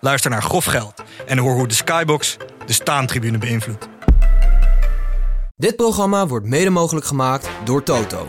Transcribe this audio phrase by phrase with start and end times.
[0.00, 2.36] Luister naar Grof Geld en hoor hoe de Skybox
[2.66, 3.88] de staantribune beïnvloedt.
[5.56, 8.28] Dit programma wordt mede mogelijk gemaakt door Toto.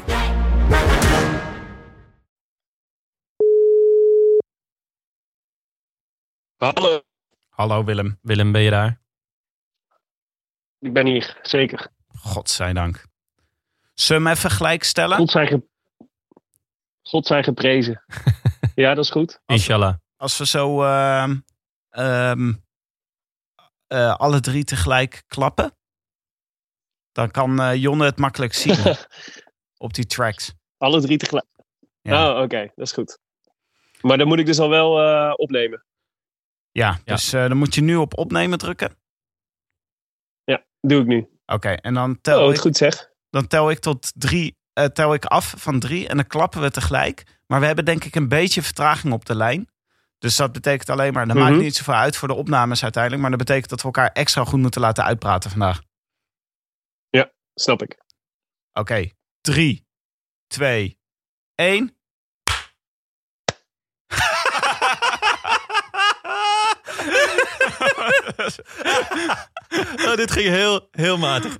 [6.57, 7.01] Hallo,
[7.49, 8.17] Hallo Willem.
[8.21, 9.01] Willem, ben je daar?
[10.79, 11.87] ik ben hier, zeker.
[12.07, 13.05] Godzijdank.
[13.93, 15.17] Zullen we hem even gelijk stellen?
[15.17, 15.63] God zij, ge...
[17.01, 18.03] God zij geprezen.
[18.75, 19.41] ja, dat is goed.
[19.45, 19.93] Inshallah.
[20.17, 21.35] Als we zo ehm,
[21.91, 22.53] ehm,
[23.87, 25.77] eh, alle drie tegelijk klappen,
[27.11, 28.95] dan kan eh, Jonne het makkelijk zien
[29.85, 30.53] op die tracks.
[30.77, 31.45] Alle drie tegelijk.
[32.01, 32.29] Ja.
[32.35, 33.19] Oh, oké, dat is goed.
[34.01, 35.85] Maar dan moet ik dus al wel eh, opnemen.
[36.71, 38.99] Ja, dus eh, dan moet je nu op opnemen drukken.
[40.81, 41.29] Doe ik nu.
[41.45, 43.11] Oké, en dan tel, Oh, ik, het goed zeg.
[43.29, 46.71] dan tel ik tot drie, eh, tel ik af van drie en dan klappen we
[46.71, 47.39] tegelijk.
[47.47, 49.70] Maar we hebben denk ik een beetje vertraging op de lijn.
[50.21, 51.45] Dus dat betekent alleen maar, dat Mhm.
[51.45, 53.21] maakt niet zoveel uit voor de opnames uiteindelijk.
[53.21, 55.81] Maar dat betekent dat we elkaar extra goed moeten laten uitpraten vandaag.
[57.53, 58.03] Snap ik.
[58.73, 59.09] Oké,
[59.41, 59.87] 3,
[60.47, 60.99] 2,
[61.55, 61.95] 1.
[70.05, 71.57] Oh, dit ging heel, heel matig.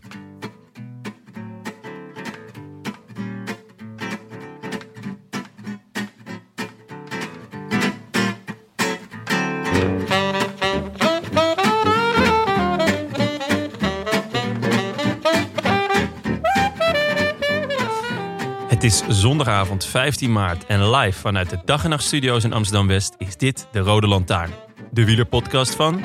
[18.82, 22.88] Het is zondagavond 15 maart en live vanuit de Dag en Nacht Studio's in Amsterdam
[22.88, 24.52] West is dit de Rode Lantaarn.
[24.92, 26.02] De wielerpodcast van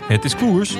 [0.00, 0.76] Het is Koers.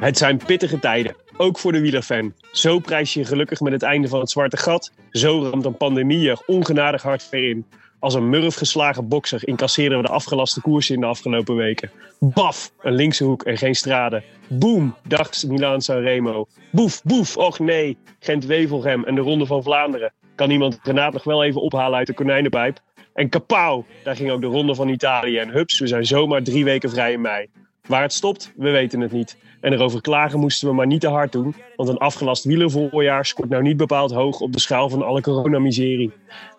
[0.00, 2.34] Het zijn pittige tijden, ook voor de wielerfan.
[2.52, 4.92] Zo prijs je gelukkig met het einde van het zwarte gat.
[5.10, 7.66] Zo ramt een pandemie je ongenadig hard ver in.
[8.00, 11.90] Als een murf geslagen bokser incasseerden we de afgelaste koersen in de afgelopen weken.
[12.18, 14.24] Baf, een linkse hoek en geen straden.
[14.48, 16.46] Boom, dacht Milaan Sanremo.
[16.72, 20.12] Boef, boef, och nee, Gent-Wevelgem en de Ronde van Vlaanderen.
[20.34, 22.80] Kan iemand Renaat nog wel even ophalen uit de konijnenpijp?
[23.14, 25.38] En kapauw, daar ging ook de Ronde van Italië.
[25.38, 27.46] En hups, we zijn zomaar drie weken vrij in mei.
[27.86, 29.36] Waar het stopt, we weten het niet.
[29.60, 31.54] En erover klagen moesten we maar niet te hard doen.
[31.76, 36.12] Want een afgelast wielervoorjaar scoort nou niet bepaald hoog op de schaal van alle coronamiserie.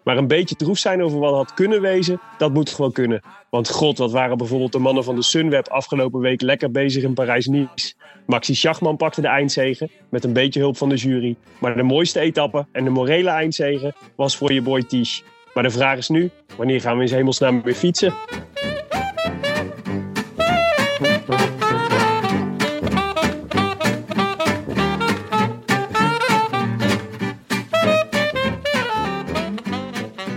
[0.04, 3.22] Maar een beetje troef zijn over wat had kunnen wezen, dat moet gewoon kunnen.
[3.50, 7.14] Want god, wat waren bijvoorbeeld de mannen van de Sunweb afgelopen week lekker bezig in
[7.14, 7.94] Parijs-Nice.
[8.26, 11.36] Maxi Schachman pakte de eindzege, met een beetje hulp van de jury.
[11.60, 15.24] Maar de mooiste etappe en de morele eindzege was voor je boy Tisch.
[15.54, 18.14] Maar de vraag is nu, wanneer gaan we in hemelsnaam weer fietsen?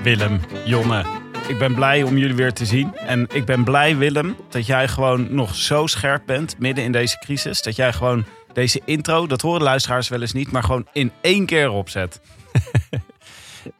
[0.03, 1.05] Willem, Jonne,
[1.49, 2.97] ik ben blij om jullie weer te zien.
[2.97, 7.19] En ik ben blij, Willem, dat jij gewoon nog zo scherp bent midden in deze
[7.19, 7.63] crisis.
[7.63, 11.47] Dat jij gewoon deze intro, dat horen luisteraars wel eens niet, maar gewoon in één
[11.47, 12.21] keer opzet.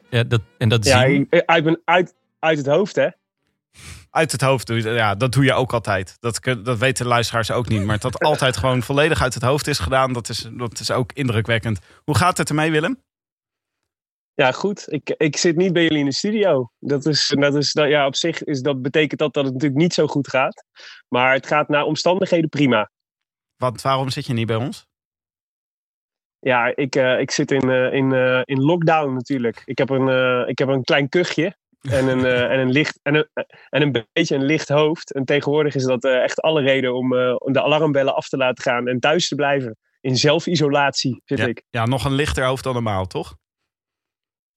[0.09, 1.27] Ja, dat, en dat Ja, zien.
[1.29, 3.07] ik- uit, uit, uit het hoofd hè.
[4.09, 6.17] Uit het hoofd doe je ja, dat doe je ook altijd.
[6.19, 7.83] Dat, dat weten luisteraars ook niet.
[7.83, 11.11] Maar dat altijd gewoon volledig uit het hoofd is gedaan, dat is, dat is ook
[11.13, 11.79] indrukwekkend.
[12.03, 12.99] Hoe gaat het ermee, Willem?
[14.35, 14.83] Ja, goed.
[14.87, 16.71] Ik, ik zit niet bij jullie in de studio.
[16.79, 19.81] Dat is, dat is, dat, ja, op zich is, dat betekent dat dat het natuurlijk
[19.81, 20.63] niet zo goed gaat.
[21.07, 22.91] Maar het gaat naar omstandigheden prima.
[23.55, 24.85] Want waarom zit je niet bij ons?
[26.39, 29.61] Ja, ik, eh, ik zit in, eh, in, eh, in lockdown natuurlijk.
[29.65, 33.27] Ik heb een, ik heb een klein kuchje en een, en, een licht, en, een,
[33.69, 35.13] en een beetje een licht hoofd.
[35.13, 38.87] En tegenwoordig is dat echt alle reden om, om de alarmbellen af te laten gaan
[38.87, 39.77] en thuis te blijven.
[40.01, 41.63] In zelfisolatie zit Ja, ik.
[41.69, 43.35] ja, nog een lichter hoofd dan normaal, toch?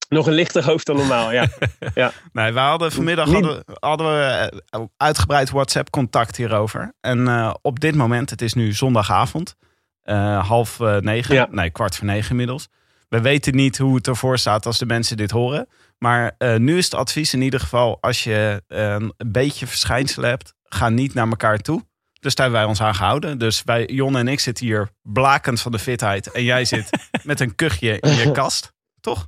[0.08, 1.46] Nog een lichter hoofd dan normaal, ja.
[2.32, 6.92] Nee, we hadden vanmiddag hadden, hadden we eh, uitgebreid WhatsApp-contact hierover.
[7.00, 9.56] En eh, op dit moment, het is nu zondagavond,
[10.02, 11.48] eh, half negen, Ja.
[11.50, 12.68] nee, kwart voor negen inmiddels.
[13.08, 15.68] We weten niet hoe het ervoor staat als de mensen dit horen.
[15.98, 20.88] Maar nu is het advies in ieder geval, als je een beetje verschijnselen hebt, ga
[20.88, 21.84] niet naar elkaar toe.
[22.20, 23.38] Dus daar hebben wij ons aan gehouden.
[23.38, 26.30] Dus wij, Jon en ik zitten hier blakend van de fitheid.
[26.30, 26.90] En jij zit
[27.24, 28.72] met een kuchje in je kast.
[29.00, 29.26] Toch?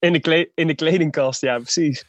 [0.00, 2.04] In de, kle in de kledingkast, ja, precies.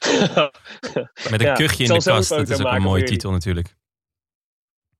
[1.31, 2.29] Met een Ja, kuchje in de kast.
[2.29, 3.75] Dat is ook een mooie titel natuurlijk.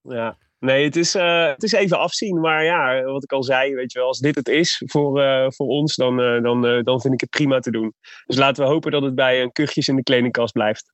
[0.01, 0.37] Ja.
[0.59, 2.39] Nee, het is, eh, het is even afzien.
[2.39, 5.45] Maar ja, wat ik al zei, weet je wel, als dit het is voor, eh,
[5.47, 7.93] voor ons, dan, eh, dan, eh, dan vind ik het prima te doen.
[8.25, 10.93] Dus laten we hopen dat het bij een kuchjes in de kledingkast blijft.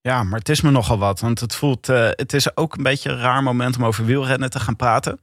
[0.00, 1.20] Ja, maar het is me nogal wat.
[1.20, 4.60] Want het voelt, het is ook een beetje een raar moment om over wielrennen te
[4.60, 5.20] gaan praten.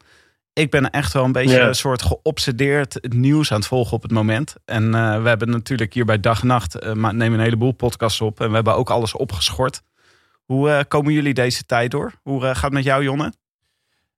[0.59, 4.01] Ik ben echt wel een beetje een soort geobsedeerd het nieuws aan het volgen op
[4.01, 4.55] het moment.
[4.65, 7.71] En eh, we hebben natuurlijk hier bij Dag en Nacht, eh, maar nemen een heleboel
[7.71, 8.41] podcasts op.
[8.41, 9.81] En we hebben ook alles opgeschort.
[10.45, 12.13] Hoe eh, komen jullie deze tijd door?
[12.23, 13.33] Hoe eh, gaat het met jou, Jonne?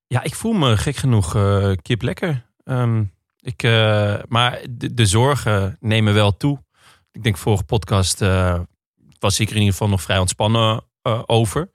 [0.07, 2.45] Ja, ik voel me gek genoeg eh, kip lekker.
[2.63, 3.03] Ehm,
[3.39, 6.63] ik, eh, maar de, de zorgen nemen wel toe.
[7.11, 8.59] Ik denk vorige podcast eh,
[9.19, 11.71] was ik er in ieder geval nog vrij ontspannen eh, over.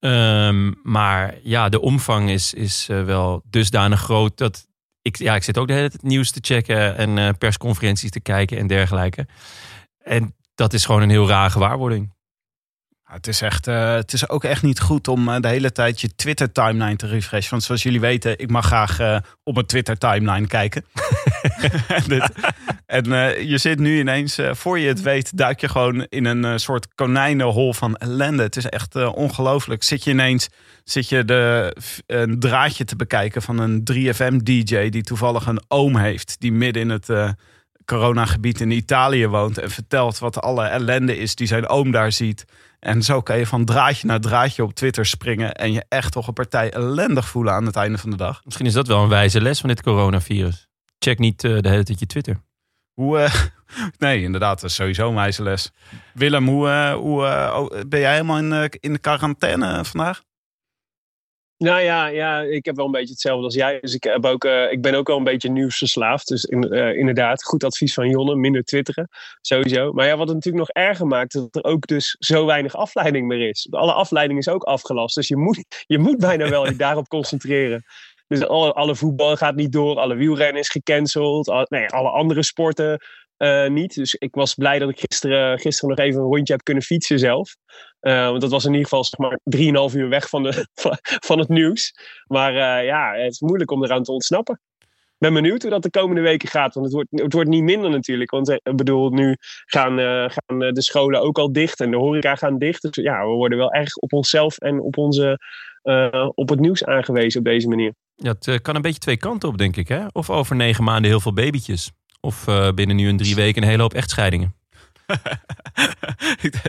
[0.00, 4.66] Ehm, maar ja, de omvang is, is eh, wel dusdanig groot dat
[5.02, 8.20] ik, ja, ik zit ook de hele tijd nieuws te checken en eh, persconferenties te
[8.20, 9.26] kijken en dergelijke.
[9.98, 12.12] En dat is gewoon een heel rare gewaarwording.
[13.10, 16.00] Het, is echt, eh, het is ook echt niet goed om eh, de hele tijd
[16.00, 17.50] je Twitter-timeline te refreshen.
[17.50, 20.84] Want zoals jullie weten, ik mag graag eh, op mijn Twitter-timeline kijken.
[22.86, 23.04] en
[23.46, 27.72] je zit nu ineens, voor je het weet, duik je gewoon in een soort konijnenhol
[27.72, 28.42] van ellende.
[28.42, 29.82] Het is echt ongelooflijk.
[29.82, 30.48] Zit je ineens
[30.84, 31.76] zit je de,
[32.06, 36.36] een draadje te bekijken van een 3FM-DJ die toevallig een oom heeft.
[36.38, 37.08] Die midden in het
[37.84, 39.58] coronagebied in Italië woont.
[39.58, 42.44] En vertelt wat alle ellende is die zijn oom daar ziet.
[42.80, 45.54] En zo kan je van draadje naar draadje op Twitter springen.
[45.54, 48.44] En je echt toch een partij ellendig voelen aan het einde van de dag.
[48.44, 50.68] Misschien is dat wel een wijze les van dit coronavirus.
[50.98, 52.40] Check niet eh, de hele tijd je Twitter.
[52.92, 53.34] Hoe, eh,
[53.98, 55.70] nee, inderdaad, dat is sowieso een wijze les.
[56.14, 57.22] Willem, hoe, eh, hoe
[57.54, 60.22] oh, ben jij helemaal in, in de quarantaine vandaag?
[61.62, 63.80] Nou ja, ja, ik heb wel een beetje hetzelfde als jij.
[63.80, 66.28] Dus ik, heb ook, eh, ik ben ook wel een beetje nieuwsverslaafd.
[66.28, 69.08] Dus in, eh, inderdaad, goed advies van Jonne, minder twitteren,
[69.40, 69.92] sowieso.
[69.92, 72.76] Maar ja, wat het natuurlijk nog erger maakt, is dat er ook dus zo weinig
[72.76, 73.66] afleiding meer is.
[73.70, 75.14] Alle afleiding is ook afgelast.
[75.14, 77.84] Dus je moet, je moet bijna wel je daarop concentreren.
[78.26, 83.00] Dus alle, alle voetbal gaat niet door, alle wielrennen is gecanceld, nee, alle andere sporten
[83.40, 83.94] eh, niet.
[83.94, 87.18] Dus ik was blij dat ik gisteren, gisteren nog even een rondje heb kunnen fietsen
[87.18, 87.56] zelf.
[88.00, 90.66] Eh, want dat was in ieder geval zeg maar 3,5 uur weg van, de,
[91.28, 91.94] van, het nieuws.
[92.26, 94.60] Maar eh, ja, het is moeilijk om eraan te ontsnappen.
[94.78, 96.74] Ik ben benieuwd hoe dat de komende weken gaat.
[96.74, 98.30] Want het wordt, het wordt niet minder natuurlijk.
[98.30, 99.98] Want ik bedoel, nu gaan,
[100.30, 102.82] gaan de scholen ook al dicht en de horeca gaan dicht.
[102.82, 105.38] Dus ja, we worden wel erg op onszelf en op, onze,
[106.34, 107.94] op het nieuws aangewezen op deze manier.
[108.14, 109.88] Ja, het kan een beetje twee kanten op, denk ik.
[109.88, 110.06] Hè?
[110.12, 111.90] Of over negen maanden heel veel babytjes.
[112.20, 114.54] Of eh, binnen nu een drie weken een hele hoop echtscheidingen.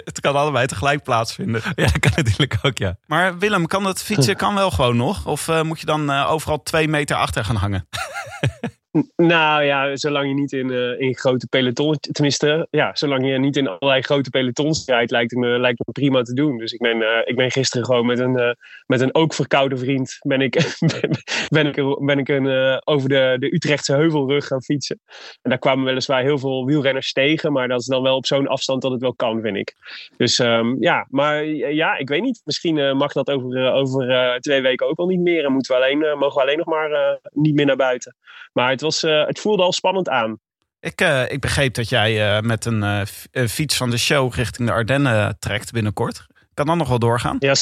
[0.06, 1.62] het kan allebei tegelijk plaatsvinden.
[1.76, 2.98] Ja, dat kan natuurlijk ook, ja.
[3.06, 5.26] Maar Willem, kan dat fietsen kan wel gewoon nog?
[5.26, 7.88] Of eh, moet je dan eh, overal twee meter achter gaan hangen?
[9.16, 13.58] Nou ja, zolang je niet in, eh, in grote pelotons, tenminste, ja, zolang je niet
[13.58, 16.58] in allerlei grote pelotons rijdt, lijkt het me, lijkt me prima te doen.
[16.58, 18.52] Dus ik ben, eh, ik ben gisteren gewoon met een, eh,
[18.86, 20.54] met een ook verkoude vriend, ben ik,
[21.50, 25.00] ben, ik, ben ik een, over de, de Utrechtse heuvelrug gaan fietsen.
[25.42, 28.48] En daar kwamen weliswaar heel veel wielrenners tegen, maar dat is dan wel op zo'n
[28.48, 29.76] afstand dat het wel kan, vind ik.
[30.18, 32.42] Dus ehm, ja, maar ja, ik weet niet.
[32.46, 35.46] Misschien mag dat over, over twee weken ook al niet meer.
[35.46, 38.16] En moeten we alleen, mogen we alleen nog maar niet meer naar buiten.
[38.54, 40.40] Maar het, was, eh, het voelde al spannend aan.
[40.80, 43.08] Ik, eh, ik begreep dat jij eh, met een
[43.50, 46.26] fiets van de show richting de Ardennen trekt binnenkort.
[46.54, 47.36] Kan dat nog wel doorgaan?
[47.40, 47.54] Ja,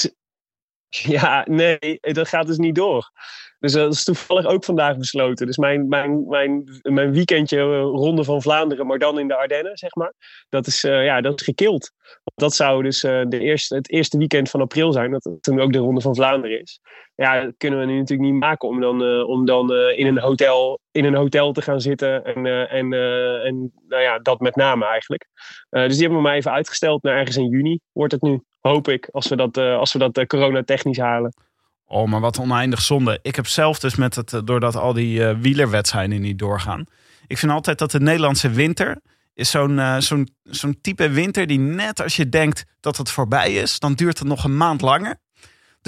[0.89, 3.11] ja, nee, dat gaat dus niet door.
[3.59, 5.45] Dus eh, dat is toevallig ook vandaag besloten.
[5.45, 9.77] Dus mijn, mijn, mijn, mijn weekendje eh, Ronde van Vlaanderen, maar dan in de Ardennen,
[9.77, 10.13] zeg maar.
[10.49, 11.91] Dat is, eh, ja, dat is gekild.
[12.35, 15.79] Dat zou dus de eerste, het eerste weekend van april zijn, dat toen ook de
[15.79, 16.79] Ronde van Vlaanderen is.
[17.15, 20.79] Ja, dat kunnen we nu natuurlijk niet maken om dan, om dan in, een hotel,
[20.91, 22.23] in een hotel te gaan zitten.
[22.23, 22.93] En, en,
[23.43, 25.27] en nou ja, dat met name eigenlijk.
[25.69, 28.43] Dus die hebben we maar even uitgesteld naar ergens in juni, wordt het nu.
[28.59, 31.33] Hoop ik, als we dat, als we dat coronatechnisch halen.
[31.91, 33.19] Oh, maar wat oneindig zonde.
[33.21, 36.85] Ik heb zelf dus met het, eh, doordat al die eh, wielerwedstrijden niet doorgaan.
[37.27, 39.01] Ik vind altijd dat de Nederlandse winter
[39.33, 43.53] is zo'n eh, zo'n zo'n type winter die net als je denkt dat het voorbij
[43.53, 45.19] is, dan duurt het nog een maand langer.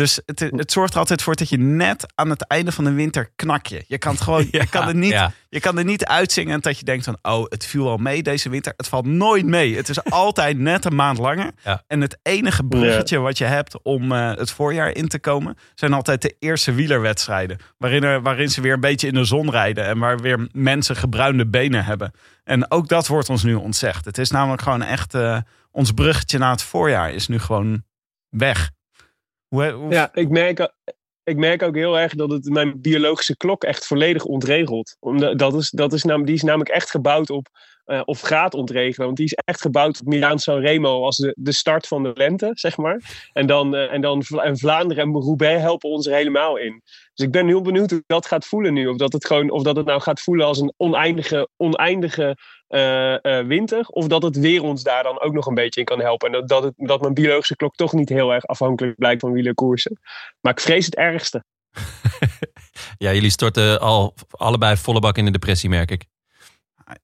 [0.02, 2.92] Dus het, het zorgt er altijd voor dat je net aan het einde van de
[2.92, 3.84] winter knak je.
[3.88, 5.32] Je kan het gewoon, je kan er niet, ja.
[5.50, 8.24] je kan er niet uitzingen en dat je denkt van, oh, het viel al mee
[8.24, 8.74] deze winter.
[8.78, 9.76] Het valt nooit mee.
[9.76, 11.52] Het is altijd net een maand langer.
[11.64, 11.84] Ja.
[11.88, 15.94] En het enige bruggetje wat je hebt om eh, het voorjaar in te komen, zijn
[15.94, 17.58] altijd de eerste wielerwedstrijden.
[17.78, 20.96] Waarin, er, waarin ze weer een beetje in de zon rijden en waar weer mensen
[20.96, 22.12] gebruinde benen hebben.
[22.44, 24.06] En ook dat wordt ons nu ontzegd.
[24.06, 25.38] Het is namelijk gewoon echt, eh,
[25.72, 27.84] ons bruggetje naar het voorjaar is nu gewoon
[28.30, 28.72] weg.
[29.90, 30.72] Ja, ik merk,
[31.24, 34.98] ik merk ook heel erg dat het mijn biologische klok echt volledig ontregelt.
[35.00, 37.48] Omdat, dat is, dat is nam, die is namelijk echt gebouwd op,
[37.86, 39.06] uh, of gaat ontregelen.
[39.06, 42.50] Want die is echt gebouwd op Milaan Sanremo als de, de start van de lente,
[42.54, 43.30] zeg maar.
[43.34, 46.82] En dan, uh, en dan en Vlaanderen en Roubaix helpen ons er helemaal in.
[47.14, 48.88] Dus ik ben heel benieuwd hoe dat gaat voelen nu.
[48.88, 52.38] Of dat het, gewoon, of dat het nou gaat voelen als een oneindige, oneindige
[52.72, 53.86] uh, uh, winter.
[53.88, 56.28] Of dat het weer ons daar dan ook nog een beetje in kan helpen.
[56.28, 59.32] En dat, dat, het, dat mijn biologische klok toch niet heel erg afhankelijk blijkt van
[59.32, 60.00] wielerkoersen.
[60.42, 61.44] Maar ik vrees het ergste.
[62.98, 66.06] ja, jullie storten al allebei volle bak in de depressie, merk ik.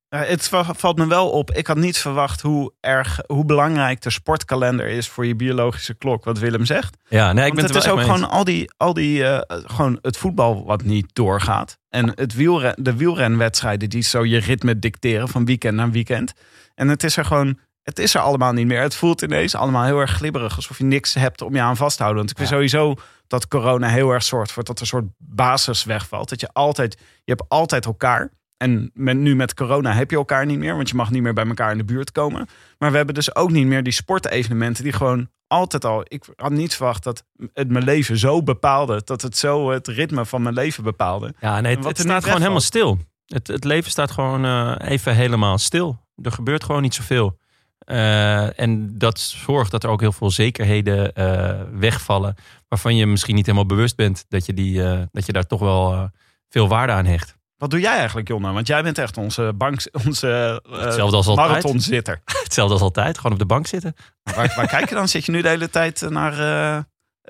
[0.10, 1.52] Het valt me wel op.
[1.52, 6.24] Ik had niet verwacht hoe erg, hoe belangrijk de sportkalender is voor je biologische klok,
[6.24, 6.98] wat Willem zegt.
[7.10, 10.00] Ja, nee, ik Want ben het is ook gewoon al die, al die uh, gewoon
[10.02, 11.78] het voetbal wat niet doorgaat.
[11.90, 16.34] En het wielren, de wielrenwedstrijden die zo je ritme dicteren van weekend naar weekend.
[16.76, 18.82] En het is er gewoon, het is er allemaal niet meer.
[18.82, 21.98] Het voelt ineens allemaal heel erg glibberig, alsof je niks hebt om je aan vast
[21.98, 22.26] te houden.
[22.26, 22.56] Want ik vind ja.
[22.56, 26.30] sowieso dat corona heel erg zorgt voor dat er een soort basis wegvalt.
[26.30, 28.30] Dat je altijd, je hebt altijd elkaar.
[28.58, 31.34] En met, nu met corona heb je elkaar niet meer, want je mag niet meer
[31.34, 32.48] bij elkaar in de buurt komen.
[32.78, 36.04] Maar we hebben dus ook niet meer die sportevenementen die gewoon altijd al.
[36.08, 37.24] Ik had niet verwacht dat
[37.54, 41.34] het mijn leven zo bepaalde, dat het zo het ritme van mijn leven bepaalde.
[41.40, 42.98] Ja, nee, het, het staat gewoon helemaal stil.
[43.26, 46.00] Het, het leven staat gewoon uh, even helemaal stil.
[46.22, 47.40] Er gebeurt gewoon niet zoveel.
[47.86, 52.36] Uh, en dat zorgt dat er ook heel veel zekerheden uh, wegvallen.
[52.68, 56.10] Waarvan je misschien niet helemaal bewust bent dat je, die, dat je daar toch wel
[56.50, 57.38] veel waarde aan hecht.
[57.58, 58.52] Wat doe jij eigenlijk, Jonne?
[58.52, 61.48] Want jij bent echt onze, bank, onze uh, Hetzelfde als altijd.
[61.48, 62.22] marathonzitter.
[62.44, 63.96] Hetzelfde als altijd, gewoon op de bank zitten.
[64.24, 65.08] Waar, waar kijk je dan?
[65.08, 66.34] Zit je nu de hele tijd naar...
[66.40, 66.78] Uh,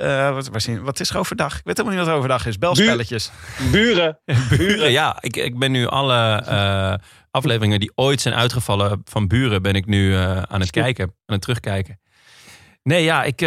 [0.08, 1.58] uh, wat, waar, wat, is er overdag?
[1.58, 2.58] Ik weet helemaal niet wat overdag is.
[2.58, 3.32] Belspelletjes.
[3.72, 4.20] Buren.
[4.58, 5.18] Buren, ja.
[5.20, 6.94] Ik, ik ben nu alle uh,
[7.32, 9.62] afleveringen die ooit zijn uitgevallen van Buren...
[9.62, 12.00] ben ik nu uh, aan het kijken, aan het terugkijken.
[12.84, 13.42] Nee, ja, ik,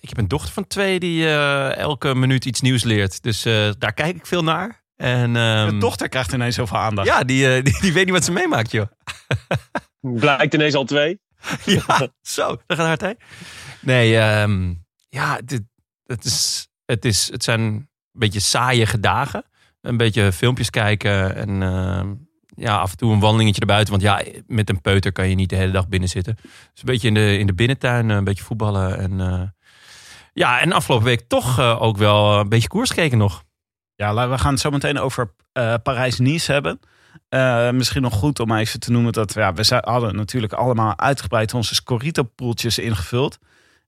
[0.00, 1.28] ik heb een dochter van twee die
[1.74, 3.22] elke minuut iets nieuws leert.
[3.22, 3.42] Dus
[3.78, 4.83] daar kijk ik veel naar.
[4.96, 7.08] En, um, de dochter krijgt ineens zoveel aandacht.
[7.08, 8.86] Ja, die, die, die, weet niet wat ze meemaakt, joh.
[10.00, 11.20] Blijkt ineens al twee.
[11.64, 13.12] ja, zo, dat gaat hard, hè?
[13.80, 15.62] Nee, um, ja, dit,
[16.06, 19.44] het, is, het, is, het zijn een beetje saaie dagen.
[19.80, 22.02] Een beetje filmpjes kijken en uh,
[22.56, 23.90] ja, af en toe een wandelingetje erbuiten.
[23.90, 26.34] Want ja, met een peuter kan je niet de hele dag binnen zitten.
[26.42, 28.98] Dus een beetje in de, in de binnentuin, een beetje voetballen.
[28.98, 29.42] En, uh,
[30.32, 33.44] ja, en afgelopen week toch uh, ook wel een beetje koers gekeken nog.
[33.96, 36.80] Ja, we gaan het zo meteen over uh, Parijs-Nice hebben.
[37.30, 41.54] Uh, misschien nog goed om even te noemen dat ja, we hadden natuurlijk allemaal uitgebreid
[41.54, 43.38] onze Scorito-poeltjes ingevuld.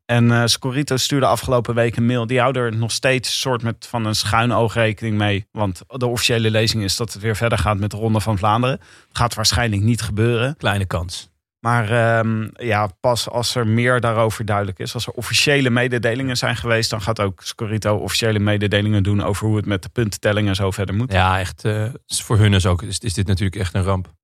[0.07, 2.27] En uh, Scorito stuurde afgelopen week een mail.
[2.27, 5.47] Die houden er nog steeds soort met van een schuin oog rekening mee.
[5.53, 8.81] Want de officiële lezing is dat het weer verder gaat met de Ronde van Vlaanderen.
[9.13, 10.57] Gaat waarschijnlijk niet gebeuren.
[10.57, 11.31] Kleine kans.
[11.61, 16.57] Maar um, ja, pas als er meer daarover duidelijk is, als er officiële mededelingen zijn
[16.57, 20.55] geweest, dan gaat ook Scorito officiële mededelingen doen over hoe het met de puntentelling en
[20.55, 21.13] zo verder moet.
[21.13, 21.65] Ja, echt.
[21.65, 24.15] Uh, voor hun is, ook, is, is, dit natuurlijk echt een ramp.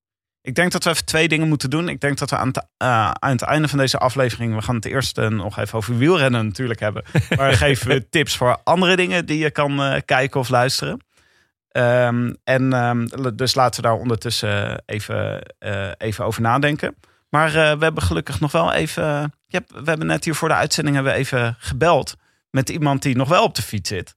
[0.40, 1.88] Ik denk dat we even twee dingen moeten doen.
[1.88, 4.74] Ik denk dat we aan het, uh, aan het einde van deze aflevering, we gaan
[4.74, 7.04] het eerst uh, nog even over wielrennen natuurlijk hebben.
[7.36, 11.00] Maar geven we tips voor andere dingen die je kan kijken of luisteren.
[11.76, 15.42] Um, en um, dus laten we daar ondertussen even,
[15.98, 16.94] even over nadenken.
[17.34, 19.02] Maar uh, we hebben gelukkig nog wel even.
[19.46, 22.16] Ja, we hebben net hier voor de uitzending hebben we even gebeld
[22.50, 24.16] met iemand die nog wel op de fiets zit.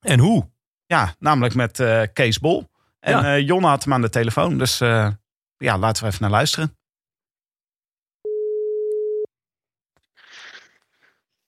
[0.00, 0.50] En hoe?
[0.86, 2.70] Ja, namelijk met uh, Kees Bol.
[2.98, 3.36] En ja.
[3.36, 4.58] uh, Jonne had hem aan de telefoon.
[4.58, 6.76] Dus ja, laten we even naar luisteren.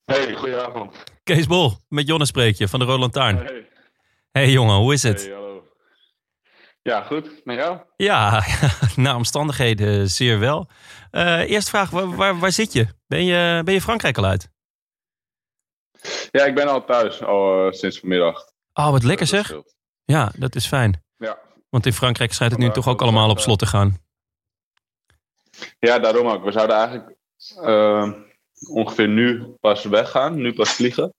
[0.05, 1.05] Hey, goedenavond.
[1.23, 3.37] Kees Bol, met Jonne spreek je van de Roland Taarn.
[3.37, 3.69] Hey.
[4.31, 5.23] hey jongen, hoe is het?
[5.23, 5.52] Hey, hallo.
[6.83, 7.45] Ja, goed.
[7.45, 7.79] Met jou?
[7.97, 8.45] Ja,
[8.97, 10.69] naar omstandigheden zeer wel.
[11.13, 12.87] Uh, eerste vraag, waar, waar, waar, zit je?
[13.07, 13.63] Ben, je?
[13.65, 14.49] ben je Frankrijk al uit?
[16.31, 18.45] Ja, ik ben al thuis, al uh, sinds vanmiddag.
[18.73, 19.53] Oh, wat lekker zeg.
[20.05, 21.05] Ja, dat is fijn.
[21.17, 21.39] Ja.
[21.69, 23.97] Want in Frankrijk schijnt het nu toch ook allemaal op slot te gaan.
[25.79, 26.45] Ja, daarom ook.
[26.45, 27.17] We zouden eigenlijk
[27.63, 28.13] uh,
[28.71, 31.15] ongeveer nu pas weggaan, nu pas vliegen.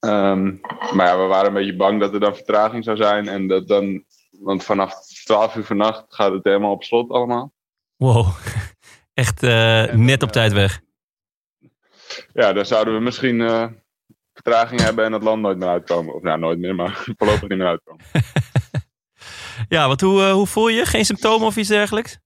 [0.00, 0.60] Um,
[0.94, 3.28] maar ja, we waren een beetje bang dat er dan vertraging zou zijn.
[3.28, 4.04] En dat dan,
[4.40, 7.52] want vanaf 12 uur vannacht gaat het helemaal op slot allemaal.
[7.96, 8.28] Wow,
[9.14, 10.80] echt uh, net op tijd weg.
[12.32, 13.66] Ja, dan zouden we misschien uh,
[14.32, 16.14] vertraging hebben en het land nooit meer uitkomen.
[16.14, 18.04] Of nou, nooit meer, maar voorlopig niet meer uitkomen.
[19.68, 20.86] ja, wat, hoe, hoe voel je?
[20.86, 22.18] Geen symptomen of iets dergelijks?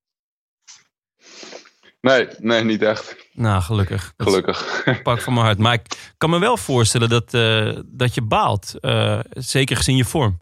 [2.01, 3.17] Nee, nee, niet echt.
[3.33, 4.13] Nou, gelukkig.
[4.17, 5.03] Dat gelukkig.
[5.03, 5.59] Pak van mijn hart.
[5.59, 8.75] Maar ik kan me wel voorstellen dat, uh, dat je baalt.
[8.81, 10.39] Uh, zeker gezien je vorm.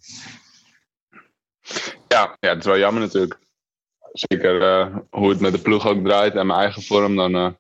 [2.08, 3.38] Ja, ja, het is wel jammer natuurlijk.
[4.12, 7.16] Zeker uh, hoe het met de ploeg ook draait en mijn eigen vorm.
[7.16, 7.56] Dan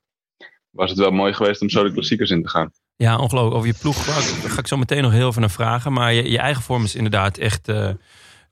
[0.70, 2.72] was het wel mooi geweest om zo de klassiekers in te gaan.
[2.96, 3.54] Ja, ongelooflijk.
[3.54, 5.92] Over je ploeg ga ik, ga ik zo meteen nog heel veel naar vragen.
[5.92, 7.88] Maar je, je eigen vorm is inderdaad echt eh,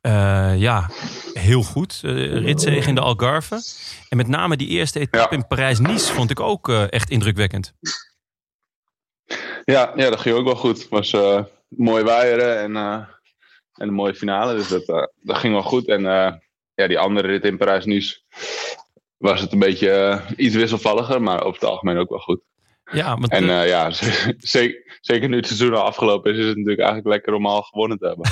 [0.01, 0.91] eh, ja,
[1.33, 2.01] heel goed.
[2.03, 3.61] Ritzegen in de Algarve.
[4.09, 5.41] En met name die eerste etappe Ja.
[5.43, 7.73] in Parijs-Nice vond ik ook eh, echt indrukwekkend.
[9.65, 10.79] Ja, ja, dat ging ook wel goed.
[10.79, 12.99] Het was eh, mooi waaieren en, eh,
[13.77, 14.55] en een mooie finale.
[14.55, 15.89] Dus dat, eh, dat ging wel goed.
[15.89, 16.33] En eh,
[16.75, 18.21] ja, die andere rit in Parijs-Nice
[19.17, 21.23] was het een beetje eh, iets wisselvalliger.
[21.23, 22.41] Maar over het algemeen ook wel goed.
[22.93, 23.91] Ja, want, En ja,
[24.39, 27.63] zeker, zeker nu het seizoen al afgelopen is, is het natuurlijk eigenlijk lekker om al
[27.63, 28.31] gewonnen te hebben.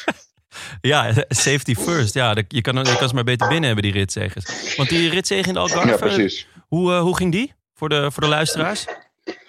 [0.92, 2.14] ja, safety first.
[2.14, 4.76] Ja, je kan, je kan ze maar beter binnen hebben, die ritzegers.
[4.76, 6.46] Want die ritzegen in de Algarve, Ja, precies.
[6.68, 8.84] hoe, hoe ging die voor de, voor de luisteraars?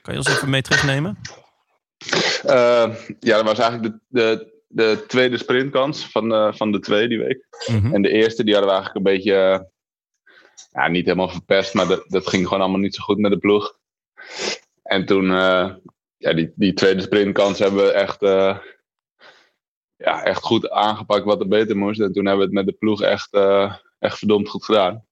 [0.02, 1.18] Kan je ons even mee terugnemen?
[3.20, 7.20] Ja, dat was eigenlijk de, de, de tweede sprintkans van, de van de twee die
[7.20, 7.46] week.
[7.68, 7.94] Mhm.
[7.94, 9.60] En de eerste, die hadden we eigenlijk een beetje, eh,
[10.72, 13.38] ja, niet helemaal verpest, maar dat, dat ging gewoon allemaal niet zo goed met de
[13.38, 13.78] ploeg.
[14.84, 15.76] En toen, eh,
[16.18, 18.58] ja, die, die tweede sprintkans hebben we echt, eh,
[19.96, 22.00] ja, echt goed aangepakt wat er beter moest.
[22.00, 25.06] En toen hebben we het met de ploeg echt, eh, echt verdomd goed gedaan.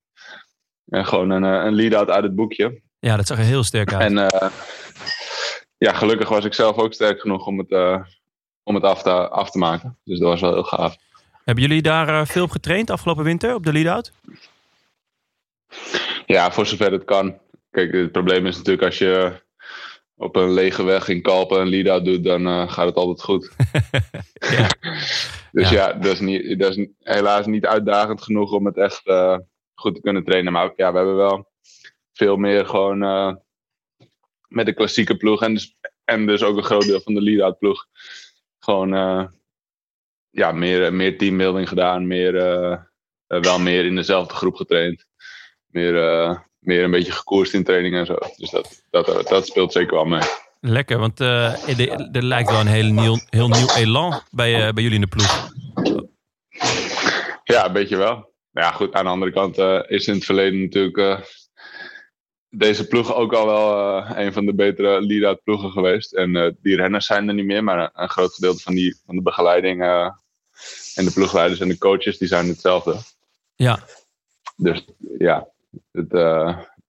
[0.85, 2.81] En gewoon een, eh, een lead-out uit het boekje.
[2.99, 4.01] Ja, dat zag er heel sterk uit.
[4.01, 4.49] En eh,
[5.77, 8.03] ja, gelukkig was ik zelf ook sterk genoeg om het, eh,
[8.63, 9.97] om het af, te, af te maken.
[10.03, 10.95] Dus dat was wel heel gaaf.
[11.43, 14.11] Hebben jullie daar eh, veel op getraind afgelopen winter op de lead-out?
[16.25, 17.37] Ja, voor zover het kan.
[17.71, 19.41] Kijk, het probleem is natuurlijk als je
[20.15, 23.51] op een lege weg in Kalpen een lead-out doet, dan eh, gaat het altijd goed.
[24.39, 24.67] Ja.
[25.51, 25.75] Dus Ja.
[25.75, 29.37] ja, dat, is niet, dat is helaas niet uitdagend genoeg om het echt eh,
[29.73, 30.53] goed te kunnen trainen.
[30.53, 31.51] Maar ja, we hebben wel
[32.13, 32.99] veel meer gewoon
[34.47, 37.57] met de klassieke ploeg en dus, en dus ook een groot deel van de lead-out
[37.57, 37.87] ploeg.
[38.63, 39.23] Gewoon eh,
[40.29, 42.71] ja, meer, meer teambuilding gedaan, meer, eh,
[43.27, 45.05] eh, wel meer in dezelfde groep getraind.
[45.65, 45.93] Meer,
[46.59, 48.15] meer een beetje gekoerst in training en zo.
[48.37, 50.21] Dus dat, dat, dat speelt zeker wel mee.
[50.59, 55.01] Lekker, want er, lijkt wel een heel nieuw, heel nieuw elan bij, bij jullie in
[55.01, 55.49] de ploeg.
[57.43, 58.33] Ja, een beetje wel.
[58.51, 59.57] Ja, goed, aan de andere kant
[59.89, 60.97] is in het verleden natuurlijk
[62.51, 66.13] deze ploeg ook al wel eh, een van de betere lead-out ploegen geweest.
[66.13, 69.15] En eh, die renners zijn er niet meer, maar een, groot gedeelte van, die, van
[69.15, 70.09] de begeleiding eh,
[70.95, 72.95] en de ploegleiders en de coaches, die zijn hetzelfde.
[73.55, 73.79] Ja,
[74.55, 74.85] Dus
[75.17, 75.47] ja,
[75.91, 76.09] het,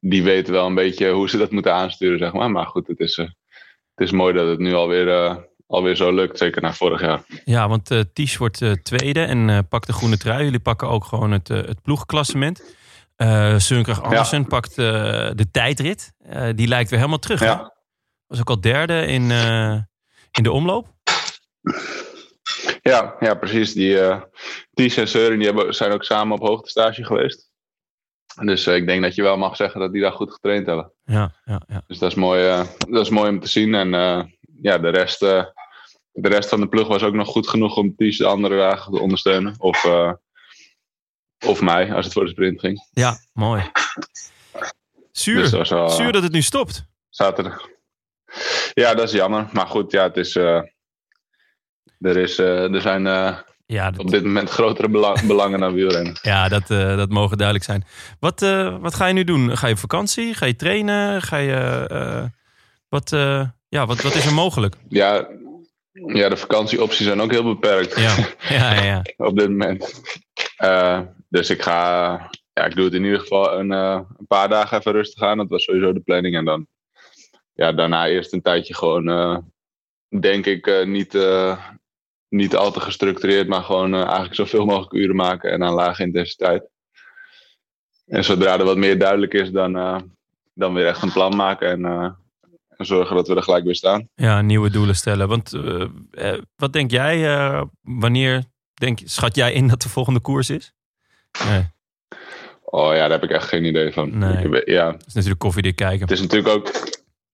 [0.01, 2.51] die weten wel een beetje hoe ze dat moeten aansturen, zeg maar.
[2.51, 3.31] Maar goed, het is, het
[3.97, 7.25] is mooi dat het nu alweer, alweer zo lukt, zeker na vorig jaar.
[7.45, 10.45] ja want Ties wordt tweede en pakt de groene trui.
[10.45, 12.63] Jullie pakken ook gewoon het, het ploegklassement.
[13.17, 16.13] Eh Sønkrach Andersen pakt eh, de tijdrit.
[16.19, 17.41] Eh, die lijkt weer helemaal terug.
[17.41, 17.57] hè?
[18.27, 19.31] Was ook al derde in,
[20.31, 20.95] in de omloop.
[22.83, 23.73] Ja, ja precies.
[23.73, 24.21] Die, eh
[24.75, 27.51] Ties en Søren die hebben, zijn ook samen op hoogtestage geweest.
[28.43, 30.93] Dus ik denk dat je wel mag zeggen dat die daar goed getraind hebben.
[31.05, 31.83] Ja, ja, ja.
[31.87, 33.75] Dus dat is mooi, dat is mooi om te zien.
[33.75, 33.91] En
[34.63, 35.53] ja, de rest, de
[36.13, 39.01] rest van de ploeg was ook nog goed genoeg om Ties de andere dagen te
[39.01, 39.55] ondersteunen.
[39.59, 39.85] Of,
[41.47, 42.87] of mij, als het voor de sprint ging.
[42.93, 43.63] ja mooi.
[45.13, 45.41] Zuur.
[45.43, 46.85] Dus dat wel, Zuur dat het nu stopt.
[47.11, 47.69] zaterdag.
[48.75, 49.49] Ja, dat is jammer.
[49.53, 50.37] Maar goed, ja, het is...
[50.37, 50.61] eh,
[52.01, 55.73] er, is, eh, er zijn eh, Ja, dat, op dit moment grotere bela- belangen dan
[55.75, 56.19] wielrennen.
[56.23, 57.85] ja dat, eh, dat mogen duidelijk zijn.
[58.21, 59.57] Wat, eh, wat ga je nu doen?
[59.57, 60.35] Ga je op vakantie?
[60.35, 61.23] Ga je trainen?
[61.23, 62.25] Ga je, eh,
[62.89, 64.77] wat, eh, ja, wat, wat is er mogelijk?
[64.89, 65.27] Ja,
[65.93, 68.17] ja, de vakantieopties zijn ook heel beperkt Ja,
[68.57, 69.03] ja, ja.
[69.17, 70.03] op dit moment.
[70.57, 72.11] Eh, dus ik ga,
[72.53, 75.37] ja, ik doe het in ieder geval een, eh, een paar dagen even rustig aan.
[75.37, 76.37] Dat was sowieso de planning.
[76.37, 76.67] En dan,
[77.53, 79.39] ja, daarna eerst een tijdje gewoon, eh,
[80.21, 81.19] denk ik, niet,
[82.29, 86.69] niet al te gestructureerd, maar gewoon eigenlijk zoveel mogelijk uren maken en aan lage intensiteit.
[88.07, 89.73] En zodra er wat meer duidelijk is, dan,
[90.55, 92.17] dan weer echt een plan maken en,
[92.83, 94.09] en zorgen dat we er gelijk weer staan.
[94.15, 95.29] Ja, nieuwe doelen stellen.
[95.29, 100.21] Want eh, eh, wat denk jij, eh, wanneer denk, schat jij in dat de volgende
[100.21, 100.73] koers is?
[101.49, 101.71] Nee,
[102.65, 104.19] Oh ja, daar heb ik echt geen idee van.
[104.19, 104.45] Nee.
[104.45, 106.01] Ik weet- ja, dat is natuurlijk koffiedik kijken.
[106.01, 106.71] het is natuurlijk ook.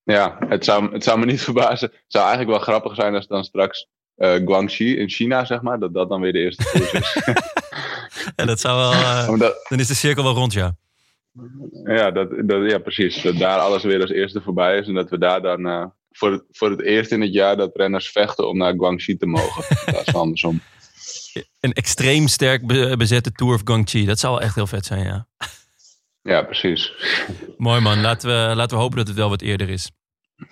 [0.02, 1.88] Ja, het zou, het zou me niet verbazen.
[1.88, 5.94] Het zou eigenlijk wel grappig zijn als dan straks Guangxi in China, zeg maar, dat
[5.94, 7.16] dat dan weer de eerste koers is.
[8.36, 10.76] Ja, dat zou wel, Omdat, dan is de cirkel wel rond, ja.
[11.84, 13.22] Ja, dat, dat, ja, precies.
[13.22, 16.32] Dat daar alles weer als eerste voorbij is en dat we daar dan eh, voor,
[16.32, 19.76] het, voor het eerst in het jaar dat renners vechten om naar Guangxi te mogen.
[19.92, 20.60] dat is andersom.
[21.60, 24.04] Een extreem sterk be- bezette Tour of Guangxi.
[24.04, 25.26] Dat zou wel echt heel vet zijn, ja.
[26.22, 26.92] Ja, precies.
[27.56, 29.90] Mooi man, laten we, laten we hopen dat het wel wat eerder is.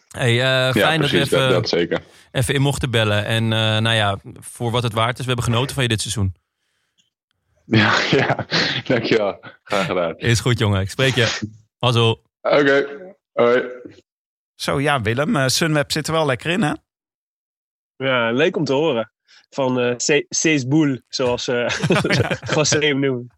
[0.09, 1.19] Hey, eh, Ja, fijn dat we.
[1.19, 3.25] Dat, even, dat even in mochten bellen.
[3.25, 6.01] En eh, nou ja, voor wat het waard is, we hebben genoten van je dit
[6.01, 6.35] seizoen.
[7.81, 8.47] Ja, ja,
[8.85, 9.39] dankjewel.
[9.65, 10.17] Graag gedaan.
[10.17, 11.41] Is goed jongen, ik spreek je.
[11.79, 12.23] Mazzel.
[12.41, 12.87] Oké,
[13.33, 13.63] hoi.
[14.55, 15.37] Zo, ja, Willem.
[15.37, 16.73] eh, Sunweb zit er wel lekker in, hè?
[17.97, 19.11] Ja, leuk om te horen.
[19.51, 21.69] Van eh C- C's Boel, zoals eh
[22.55, 23.33] José hem noemt.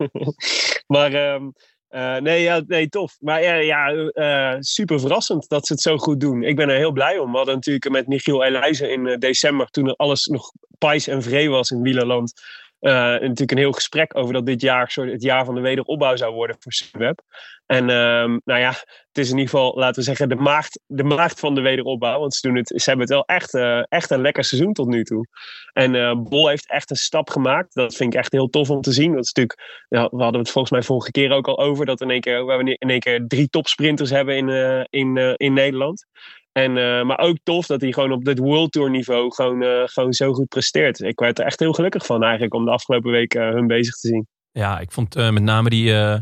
[0.87, 1.49] maar ehm,
[1.89, 3.17] eh, nee, ja, nee, tof.
[3.21, 6.43] Maar ja, ja eh, super verrassend dat ze het zo goed doen.
[6.43, 7.31] Ik ben er heel blij om.
[7.31, 11.23] We hadden natuurlijk met Michiel Elijzen in eh, december, toen er alles nog pais en
[11.23, 12.33] vree was in wielerland,
[12.81, 16.35] eh, natuurlijk een heel gesprek over dat dit jaar het jaar van de wederopbouw zou
[16.35, 17.21] worden voor Sunweb.
[17.67, 21.05] En ehm, nou ja, het is in ieder geval, laten we zeggen, de maagd, de
[21.05, 22.21] maagd van de wederopbouw.
[22.21, 24.89] Want ze, doen het, ze hebben het wel echt, eh, echt een lekker seizoen tot
[24.89, 25.27] nu toe.
[25.73, 27.75] En eh, Bol heeft echt een stap gemaakt.
[27.75, 29.13] Dat vind ik echt heel tof om te zien.
[29.13, 31.87] Dat is natuurlijk, we hadden het volgens mij vorige keer ook al over.
[31.87, 34.49] Dat in één keer, we in één keer drie topsprinters hebben in,
[34.91, 36.07] in, in Nederland.
[36.63, 39.83] En, eh, maar ook tof dat hij gewoon op dit World Tour niveau gewoon, eh,
[39.85, 41.01] gewoon zo goed presteert.
[41.01, 43.95] Ik werd er echt heel gelukkig van eigenlijk om de afgelopen week eh, hun bezig
[43.95, 44.27] te zien.
[44.53, 46.19] Ja, ik vond eh, met name die, eh,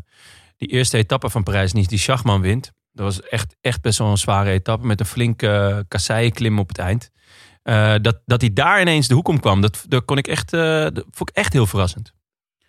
[0.57, 2.72] die eerste etappe van Parijs niet die Schachman wint.
[2.92, 6.68] Dat was echt, echt best wel een zware etappe met een flinke uh, kasseienklim op
[6.68, 7.11] het eind.
[7.62, 10.53] Eh, dat, dat hij daar ineens de hoek om kwam, dat, dat, kon ik echt,
[10.53, 12.12] eh, dat vond ik echt heel verrassend.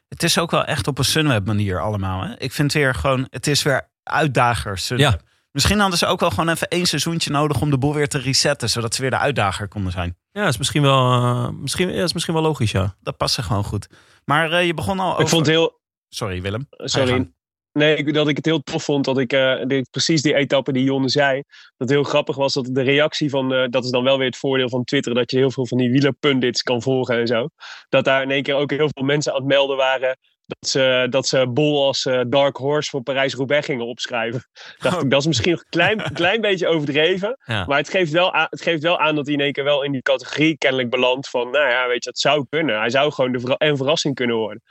[0.08, 2.21] Het is ook wel echt op een Sunweb manier allemaal.
[2.21, 2.39] Hè?
[2.39, 5.12] Ik vind weer gewoon, het is weer uitdager Sunweb.
[5.12, 5.19] Ja.
[5.57, 8.17] Misschien hadden ze ook wel gewoon even één seizoentje nodig om de boel weer te
[8.17, 8.69] resetten.
[8.69, 10.17] Zodat ze weer de uitdager konden zijn.
[10.31, 12.95] Ja, dat is misschien wel, uh, misschien, ja, is misschien wel logisch, ja.
[13.01, 13.87] Dat past er gewoon goed.
[14.25, 15.21] Maar uh, je begon al over...
[15.21, 15.79] Ik vond het heel...
[16.09, 16.67] Sorry Willem.
[16.69, 17.31] Sorry.
[17.71, 20.83] Nee, dat ik het heel tof vond dat ik uh, dit, precies die etappe die
[20.83, 21.43] Jonne zei.
[21.77, 23.53] Dat heel grappig was dat de reactie van.
[23.53, 25.13] Uh, dat is dan wel weer het voordeel van Twitter.
[25.13, 27.49] Dat je heel veel van die wielerpundits kan volgen en zo.
[27.89, 30.17] Dat daar in één keer ook heel veel mensen aan het melden waren.
[30.47, 34.47] Dat ze, dat ze Bol als uh, Dark Horse voor Parijs-Roubaix gingen opschrijven.
[34.77, 35.03] Dacht oh.
[35.03, 37.38] ik, dat is misschien een klein, klein beetje overdreven.
[37.45, 37.65] Ja.
[37.65, 39.83] Maar het geeft, wel aan, het geeft wel aan dat hij in één keer wel
[39.83, 41.29] in die categorie kennelijk belandt.
[41.29, 42.79] Van, nou ja, weet je, dat zou kunnen.
[42.79, 44.62] Hij zou gewoon de ver en verrassing kunnen worden.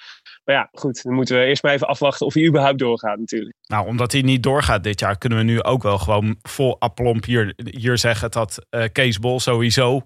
[0.45, 3.55] Maar ja, goed, dan moeten we eerst maar even afwachten of hij überhaupt doorgaat natuurlijk.
[3.67, 7.25] Nou, omdat hij niet doorgaat dit jaar, kunnen we nu ook wel gewoon vol aplomp
[7.25, 10.01] hier, hier zeggen dat uh, Kees Bol sowieso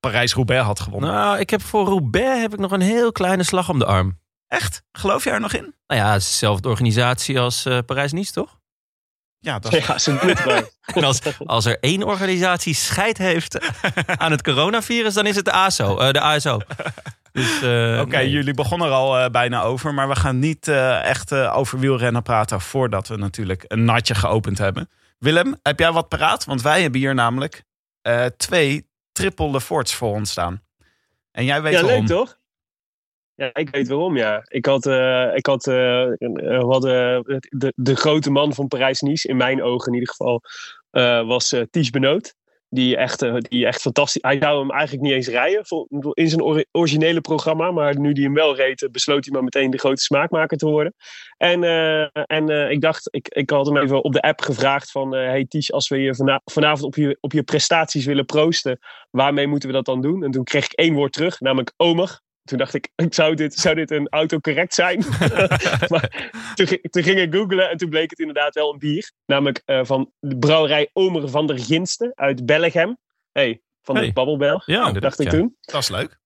[0.00, 1.10] Parijs-Roubaix had gewonnen.
[1.10, 4.18] Nou, ik heb voor Roubaix heb ik nog een heel kleine slag om de arm.
[4.48, 4.82] Echt?
[4.92, 5.74] Geloof je er nog in?
[5.86, 8.58] Nou ja, het is dezelfde organisatie als uh, Parijs-Nice, toch?
[9.40, 9.86] Ja, dat is...
[9.86, 10.62] ja, het wel.
[10.94, 13.58] en als, als er één organisatie scheid heeft
[14.22, 16.00] aan het coronavirus, dan is het de ASO.
[16.00, 16.60] Uh, de ASO.
[17.32, 18.30] Dus, uh, Oké, okay, nee.
[18.30, 19.94] jullie begonnen er al uh, bijna over.
[19.94, 24.58] Maar we gaan niet uh, echt over wielrennen praten voordat we natuurlijk een natje geopend
[24.58, 24.90] hebben.
[25.18, 26.44] Willem, heb jij wat paraat?
[26.44, 27.62] Want wij hebben hier namelijk
[28.36, 30.62] twee triple Leforts voor ons staan.
[31.30, 32.06] En jij weet ja, waarom.
[32.06, 32.37] leuk toch?
[33.38, 34.42] Ja, ik weet waarom, ja.
[34.48, 36.12] Ik had, uh, ik had uh,
[36.60, 40.42] hadden de, de grote man van Parijs-Nice, in mijn ogen in ieder geval,
[40.92, 42.34] uh, was uh, Ties Benoot.
[42.68, 44.22] Die echt, die echt fantastisch...
[44.22, 45.64] Hij zou hem eigenlijk niet eens rijden
[46.12, 47.70] in zijn or originele programma.
[47.70, 50.94] Maar nu die hem wel reed, besloot hij maar meteen de grote smaakmaker te worden.
[51.36, 51.64] En,
[52.12, 55.12] en ik dacht, ik, ik had hem even op de app gevraagd van...
[55.12, 58.78] hey Ties, als we je vana vanavond op je, op je prestaties willen proosten,
[59.10, 60.24] waarmee moeten we dat dan doen?
[60.24, 63.74] En toen kreeg ik één woord terug, namelijk omer toen dacht ik, zou dit, zou
[63.74, 64.98] dit een autocorrect zijn?
[65.92, 69.12] maar toen, toen, ging ik googlen en toen bleek het inderdaad wel een bier.
[69.26, 72.98] Namelijk uh, van de brouwerij Omer van der Ginsten uit Bellegem.
[73.32, 74.12] hey, van de.
[74.12, 74.62] Babbelbel.
[74.64, 75.38] Ja, dacht ik ja.
[75.38, 75.56] toen.
[75.60, 76.18] Dat is leuk.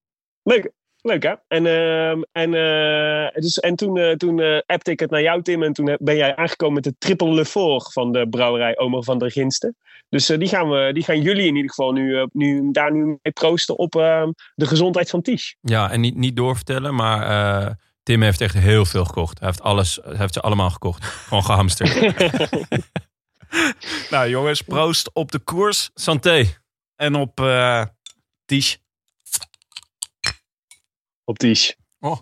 [0.42, 0.72] Leuk.
[1.02, 1.34] Leuk hè?
[1.48, 5.42] En, uh, en, uh, dus, en toen, uh, toen uh, appte ik het naar jou,
[5.42, 5.62] Tim.
[5.62, 9.30] En toen ben jij aangekomen met de triple Lefort van de brouwerij Omer van der
[9.30, 9.76] Ginsten.
[10.08, 13.32] Dus die, gaan we, die gaan jullie in ieder geval nu, nu, daar nu mee
[13.32, 15.56] proosten op ehm, de gezondheid van Ties.
[15.60, 19.38] Ja, en niet, niet doorvertellen, maar eh, Tim heeft echt heel veel gekocht.
[19.38, 21.04] Hij heeft, alles, hij heeft ze allemaal gekocht.
[21.04, 22.00] Gewoon gehamsterd.
[24.10, 25.90] nou jongens, proost op de koers.
[25.94, 26.44] Santé.
[26.96, 27.84] En op uh,
[28.44, 28.82] Ties.
[31.24, 31.76] Op Ties.
[32.00, 32.18] Oh.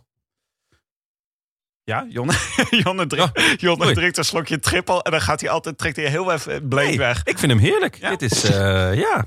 [1.85, 2.33] Ja, Jonne,
[2.85, 6.07] Jonne, drinkt, oh, Jonne drinkt een slokje trippel en dan gaat hij altijd, trekt hij
[6.07, 7.23] heel even bleek nee, weg.
[7.25, 7.97] Ik vind hem heerlijk.
[8.01, 8.17] Ja.
[8.17, 8.51] Dit is, uh,
[8.95, 9.25] ja,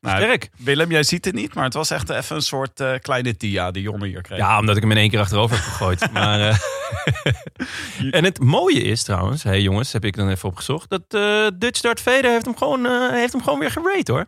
[0.00, 0.50] nou, sterk.
[0.56, 3.70] Willem, jij ziet het niet, maar het was echt even een soort uh, kleine tia
[3.70, 4.38] die Jonne hier kreeg.
[4.38, 6.10] Ja, omdat ik hem in één keer achterover heb gegooid.
[6.12, 6.56] maar, uh,
[8.16, 11.10] en het mooie is trouwens, hé hey jongens, heb ik dan even opgezocht, dat
[11.60, 14.26] Dutch Dart Vader heeft hem gewoon, heeft hem gewoon weer gerate hoor.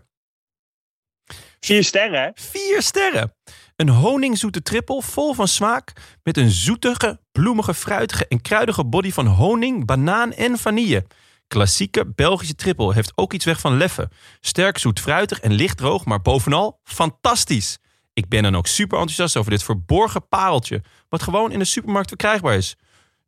[1.61, 2.33] Vier sterren?
[2.35, 3.35] Vier sterren.
[3.79, 9.27] Een honingzoete trippel vol van smaak met een zoetige, bloemige, fruitige en kruidige body van
[9.27, 11.07] honing, banaan en vanille.
[11.47, 14.11] Klassieke Belgische trippel heeft ook iets weg van leffe.
[14.41, 17.79] Sterk zoet fruitig en licht droog, maar bovenal fantastisch.
[18.13, 22.09] Ik ben dan ook super enthousiast over dit verborgen pareltje, wat gewoon in de supermarkt
[22.09, 22.77] verkrijgbaar is.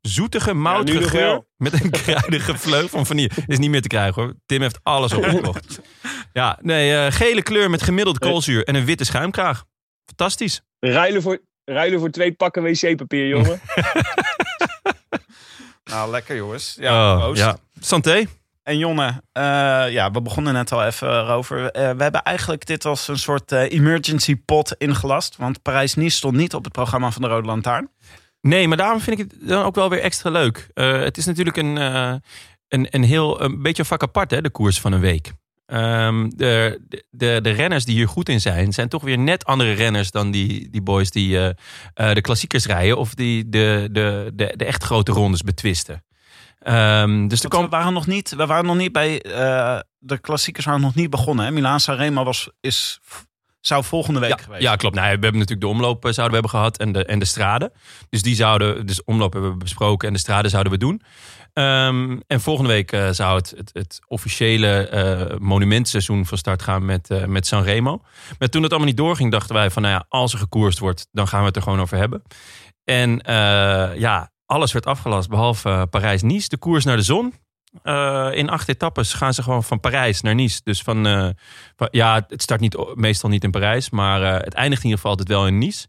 [0.00, 3.30] Zoetige, moutige ja, geur met een kruidige vleug van vanille.
[3.46, 4.34] Is niet meer te krijgen hoor.
[4.46, 5.80] Tim heeft alles opgekocht.
[6.32, 9.68] ja, nee, uh, gele kleur met gemiddeld koolzuur en een witte schuimkraag.
[10.16, 10.60] Fantastisch.
[10.78, 13.60] Ruilen voor, ruilen voor twee pakken wc-papier, jongen.
[15.92, 16.76] nou, lekker jongens.
[16.78, 17.56] Ja, oh, ja.
[17.80, 18.24] Santé.
[18.62, 19.42] En Jonne, eh,
[19.90, 21.70] ja, we begonnen net al even erover.
[21.70, 25.36] Eh, we hebben eigenlijk dit als een soort eh, emergency pot ingelast.
[25.36, 27.90] Want Parijs-Nice stond niet op het programma van de Rode Lantaarn.
[28.40, 30.70] Nee, maar daarom vind ik het dan ook wel weer extra leuk.
[30.74, 32.14] Eh, het is natuurlijk een, eh,
[32.68, 35.32] een, een heel een beetje een vak apart, hè, de koers van een week.
[35.70, 36.80] Ehm, de,
[37.10, 40.30] de, de renners die hier goed in zijn, zijn toch weer net andere renners dan
[40.30, 41.48] die, die boys die eh,
[41.94, 46.04] eh, de klassiekers rijden of die de, de, de, de echt grote rondes betwisten.
[46.58, 50.66] Ehm, dus er we waren nog niet, we waren nog niet bij eh, de klassiekers
[50.66, 51.44] waren nog niet begonnen.
[51.44, 51.50] Hè?
[51.50, 53.00] Milaan Sanremo was is
[53.60, 54.62] zou volgende week ja, geweest.
[54.62, 54.94] ja, klopt.
[54.94, 57.72] Nou, we hebben natuurlijk de omloop zouden we hebben gehad en de, en de straden.
[58.10, 61.02] Dus die zouden, dus omloop hebben we besproken en de straden zouden we doen.
[61.60, 67.10] Ehm, en volgende week eh, zou het, het, officiële eh monumentseizoen van start gaan met,
[67.10, 68.02] eh met Sanremo.
[68.38, 71.08] Maar toen het allemaal niet doorging, dachten wij van, nou ja, als er gekoerst wordt,
[71.12, 72.22] dan gaan we het er gewoon over hebben.
[72.84, 73.20] En
[73.98, 77.34] ja, alles werd afgelast behalve eh, Parijs-Nice, de koers naar de zon.
[78.32, 80.60] In acht etappes gaan ze gewoon van Parijs naar Nice.
[80.64, 81.04] Dus van,
[81.90, 85.28] ja, het start niet, meestal niet in Parijs, maar het eindigt in ieder geval altijd
[85.28, 85.86] wel in Nice.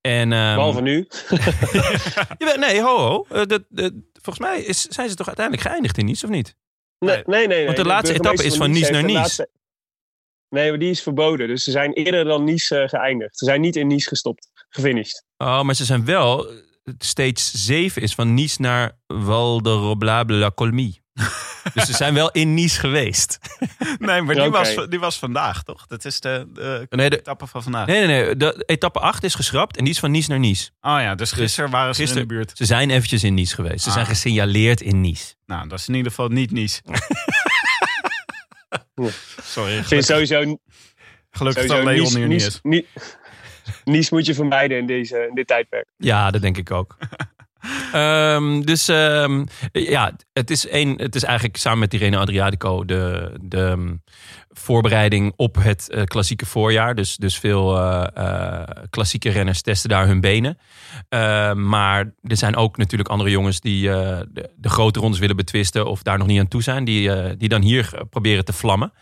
[0.00, 1.08] En, ehm, Behalve nu.
[2.56, 3.26] Nee, ho, ho.
[3.28, 6.56] Eh, dat- dat- volgens mij is, zijn ze toch uiteindelijk geëindigd in Nice, of niet?
[6.98, 7.64] Nee, nee, nee.
[7.64, 7.92] Want de nee.
[7.92, 9.14] laatste etappe is van Nice naar Nice.
[9.18, 9.48] laatste-
[10.48, 11.48] Nee, maar die is verboden.
[11.48, 13.38] Dus ze zijn eerder dan Nice eh, geëindigd.
[13.38, 15.24] Ze zijn niet in Nice gestopt, gefinished.
[15.36, 16.46] Oh, maar ze zijn wel...
[16.98, 21.02] Steeds 7 is van Nice naar Val de Roblable la Colmie.
[21.74, 23.38] dus ze zijn wel in Nice geweest.
[23.98, 25.86] Nee, maar die, was, die was vandaag, toch?
[25.86, 27.86] Dat is de, de Nee, de, etappe van vandaag.
[27.86, 28.36] nee, nee, nee.
[28.36, 30.70] De etappe 8 is geschrapt en die is van Nice naar Nice.
[30.80, 32.52] Oh ja, dus gisteren waren ze gisteren- in de buurt.
[32.56, 33.82] Ze zijn eventjes in Nice geweest.
[33.82, 33.94] Ze Ah.
[33.94, 35.34] zijn gesignaleerd in Nice.
[35.46, 36.80] Nou, dat is in ieder geval niet Nice.
[39.42, 40.58] Sorry, Ik vind sowieso,
[41.30, 42.58] gelukkig sowieso dat Leon Nice, hier niet Nice, is.
[42.62, 42.86] Ni-
[43.94, 45.88] Nice moet je vermijden in, deze, in dit tijdperk.
[45.96, 46.96] Ja, dat denk ik ook.
[47.92, 53.32] Ehm, dus ehm, ja, het is, een, het is eigenlijk samen met Tirreno Adriatico de,
[53.40, 53.94] de ehm,
[54.52, 56.94] voorbereiding op het eh, klassieke voorjaar.
[56.94, 60.58] Dus, dus veel eh, eh, klassieke renners testen daar hun benen.
[61.56, 66.02] Maar er zijn ook natuurlijk andere jongens die de, de grote rondes willen betwisten of
[66.02, 66.84] daar nog niet aan toe zijn.
[66.84, 68.92] Die, die dan hier proberen te vlammen.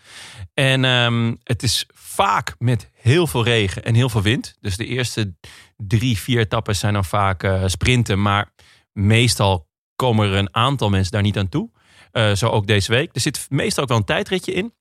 [0.59, 4.55] En ehm, het is vaak met heel veel regen en heel veel wind.
[4.59, 5.35] Dus de eerste
[5.77, 8.21] drie, vier etappes zijn dan vaak eh, sprinten.
[8.21, 8.53] Maar
[8.93, 11.71] meestal komen er een aantal mensen daar niet aan toe.
[12.11, 13.09] Eh, zo ook deze week.
[13.15, 14.73] Er zit meestal ook wel een tijdritje in.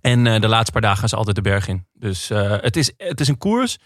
[0.00, 1.86] En eh, de laatste paar dagen gaan ze altijd de berg in.
[1.92, 3.78] Dus eh, het, is, het is een koers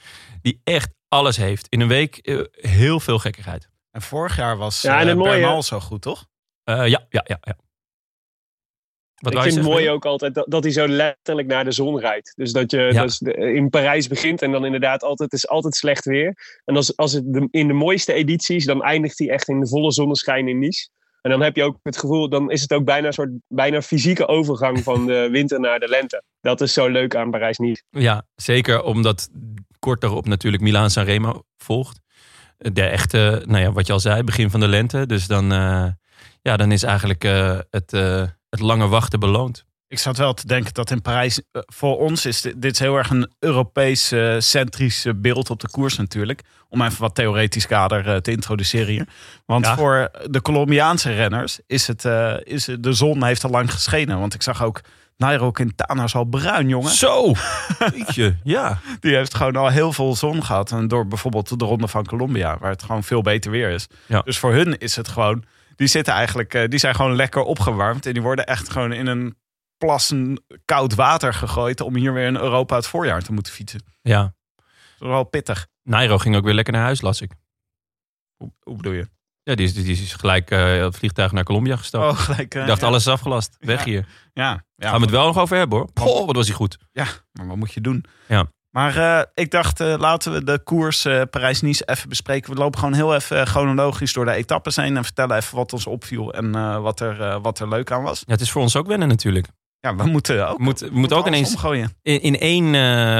[0.42, 1.66] die echt alles heeft.
[1.68, 2.18] In een week
[2.52, 3.68] heel veel gekkigheid.
[3.90, 6.26] En vorig jaar was Ja, en mooie- zo goed, toch?
[6.64, 7.38] Eh, ja, ja, ja.
[7.40, 7.56] ja.
[9.16, 11.98] Wat ik vind het mooi ook altijd dat, dat hij zo letterlijk naar de zon
[12.00, 12.32] rijdt.
[12.36, 13.06] Dus dat je Ja.
[13.18, 16.60] de- in Parijs begint en dan inderdaad altijd, het is altijd slecht weer.
[16.64, 19.68] En als, als het de- in de mooiste edities, dan eindigt hij echt in de
[19.68, 20.88] volle zonneschijn in Nice.
[21.22, 23.82] En dan heb je ook het gevoel, dan is het ook bijna een soort bijna
[23.82, 26.22] fysieke overgang van de winter naar de lente.
[26.40, 27.82] Dat is zo leuk aan Parijs-Nice.
[27.90, 29.28] Ja, zeker omdat
[29.78, 32.00] kort daarop natuurlijk Milaan Sanremo volgt.
[32.58, 35.06] De echte, nou ja, wat je al zei, begin van de lente.
[35.06, 35.86] Dus dan, eh,
[36.42, 39.64] ja, dan is eigenlijk eh, het, eh, het lange wachten beloond.
[39.88, 42.78] Ik zat wel te denken dat in Parijs, eh, voor ons is dit, dit is
[42.78, 46.42] heel erg een Europees eh, centrisch eh, beeld op de koers natuurlijk.
[46.68, 49.08] Om even wat theoretisch kader eh, te introduceren hier.
[49.46, 49.76] Want Ja.
[49.76, 52.04] voor de Colombiaanse renners is het,
[52.42, 54.18] is het- de zon heeft al lang geschenen.
[54.18, 54.80] Want ik zag ook
[55.16, 56.90] Nairo Quintana is al bruin, jongen.
[56.90, 57.32] Zo!
[57.94, 58.78] Jeetje, ja.
[59.00, 60.70] Die heeft gewoon al heel veel zon gehad.
[60.70, 63.86] En door bijvoorbeeld de ronde van Colombia, waar het gewoon veel beter weer is.
[64.06, 64.20] Ja.
[64.24, 65.44] Dus voor hun is het gewoon,
[65.76, 68.06] die zitten eigenlijk, eh, die zijn gewoon lekker opgewarmd.
[68.06, 69.36] En die worden echt gewoon in een
[69.78, 73.80] plassen koud water gegooid om hier weer in Europa het voorjaar te moeten fietsen.
[74.02, 74.22] Ja.
[74.54, 75.66] Dat is wel pittig.
[75.82, 77.32] Nairo ging ook weer lekker naar huis, las ik.
[78.36, 79.08] Hoe, hoe bedoel je?
[79.42, 82.04] Ja, die is, die is gelijk eh, het vliegtuig naar Colombia gestapt.
[82.12, 82.54] Oh, gelijk.
[82.54, 82.86] eh, dacht, ja.
[82.86, 83.56] alles is afgelast.
[83.60, 83.84] Weg Ja.
[83.84, 84.06] hier.
[84.32, 85.88] Ja, ja, Gaan we het wel nog over hebben hoor.
[85.94, 86.78] Goh, wat was hij goed.
[86.92, 88.04] Ja, maar wat moet je doen?
[88.28, 88.46] Ja.
[88.76, 92.52] Maar eh, ik dacht, eh, laten we de koers eh, Parijs-Nice even bespreken.
[92.52, 94.96] We lopen gewoon heel even chronologisch door de etappes heen.
[94.96, 98.22] En vertellen even wat ons opviel en wat, er, wat er leuk aan was.
[98.26, 99.46] Ja, het is voor ons ook wennen natuurlijk.
[99.80, 101.50] Ja, we moeten ook, We moeten, we moeten ook ineens...
[101.50, 101.96] omgooien.
[102.02, 102.74] In, in één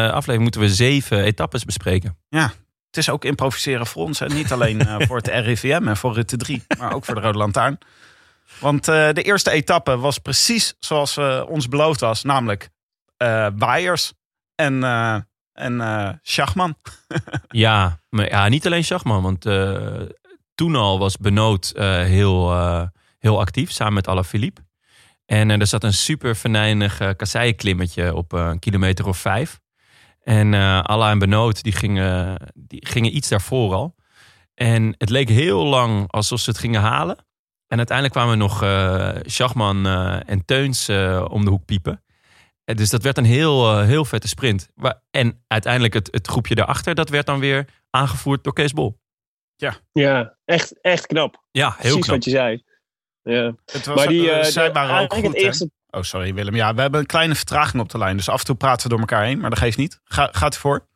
[0.05, 2.19] aflevering moeten we zeven etappes bespreken.
[2.29, 4.21] Het is ook improviseren voor ons.
[4.21, 7.39] En niet alleen voor het RIVM en voor Rutte 3, maar ook voor de Rode
[7.39, 7.79] Lantaarn.
[8.61, 12.23] Want de eerste etappe was precies zoals ons beloofd was.
[12.23, 12.69] Namelijk
[13.57, 14.13] waaiers
[14.55, 14.83] en,
[15.57, 16.75] en eh Schachman.
[17.49, 19.23] Ja, maar ja, niet alleen Schachman.
[19.23, 20.03] Want eh,
[20.55, 22.53] toen al was Benoot eh, heel,
[23.19, 24.65] heel actief samen met Alaphilippe.
[25.27, 29.61] En er zat een super venijnig uh, kasseienklimmetje op een kilometer of vijf.
[30.23, 33.95] En Alla en Benoot die gingen, die gingen iets daarvoor al.
[34.55, 37.17] En het leek heel lang alsof ze het gingen halen.
[37.67, 38.65] En uiteindelijk kwamen nog
[39.23, 39.87] Schachman
[40.27, 40.89] en Teuns
[41.29, 42.05] om de hoek piepen.
[42.67, 44.69] En dus dat werd een heel, eh, heel vette sprint.
[45.11, 48.99] En uiteindelijk het, het groepje daarachter, dat werd dan weer aangevoerd door Kees Bol.
[49.93, 51.47] Ja, echt, echt knap.
[51.51, 52.15] Ja, heel Precies knap.
[52.17, 52.63] wat je zei.
[53.23, 53.55] Ja.
[53.65, 55.23] Het was, Maar die, eh, eh, zij de- waren ook goed.
[55.25, 55.39] het hè?
[55.39, 56.55] eerste Oh, sorry Willem.
[56.55, 58.17] Ja, we hebben een kleine vertraging op de lijn.
[58.17, 59.39] Dus af en toe praten we door elkaar heen.
[59.39, 60.01] Maar dat geeft niet.
[60.05, 60.89] Ga, gaat u voor?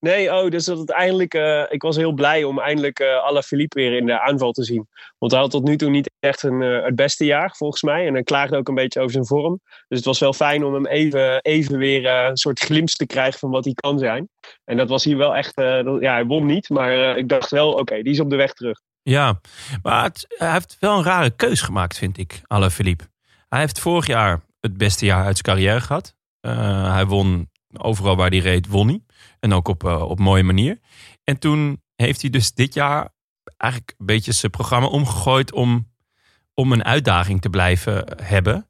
[0.00, 1.34] Nee, oh, dus dat eindelijk.
[1.34, 4.88] eh, ik was heel blij om eindelijk eh Alaphilippe weer in de aanval te zien.
[5.18, 8.06] Want hij had tot nu toe niet echt een, eh, het beste jaar, volgens mij.
[8.06, 9.60] En hij klaagde ook een beetje over zijn vorm.
[9.88, 13.38] Dus het was wel fijn om hem even, even weer een soort glimp te krijgen
[13.38, 14.28] van wat hij kan zijn.
[14.64, 15.52] En dat was hier wel echt.
[16.00, 18.80] ja, hij won niet, maar ik dacht wel, oké, die is op de weg terug.
[19.02, 19.40] Ja,
[19.82, 23.04] maar het- hij heeft wel een rare keus gemaakt, vind ik, Alain Philippe.
[23.48, 26.14] Hij heeft vorig jaar het beste jaar uit zijn carrière gehad.
[26.40, 29.00] Eh, hij won overal waar hij reed, won hij.
[29.40, 30.78] En ook op, eh, op mooie manier.
[31.24, 33.08] En toen heeft hij dus dit jaar
[33.56, 35.92] eigenlijk een beetje zijn programma omgegooid om,
[36.54, 38.68] om een uitdaging te blijven hebben.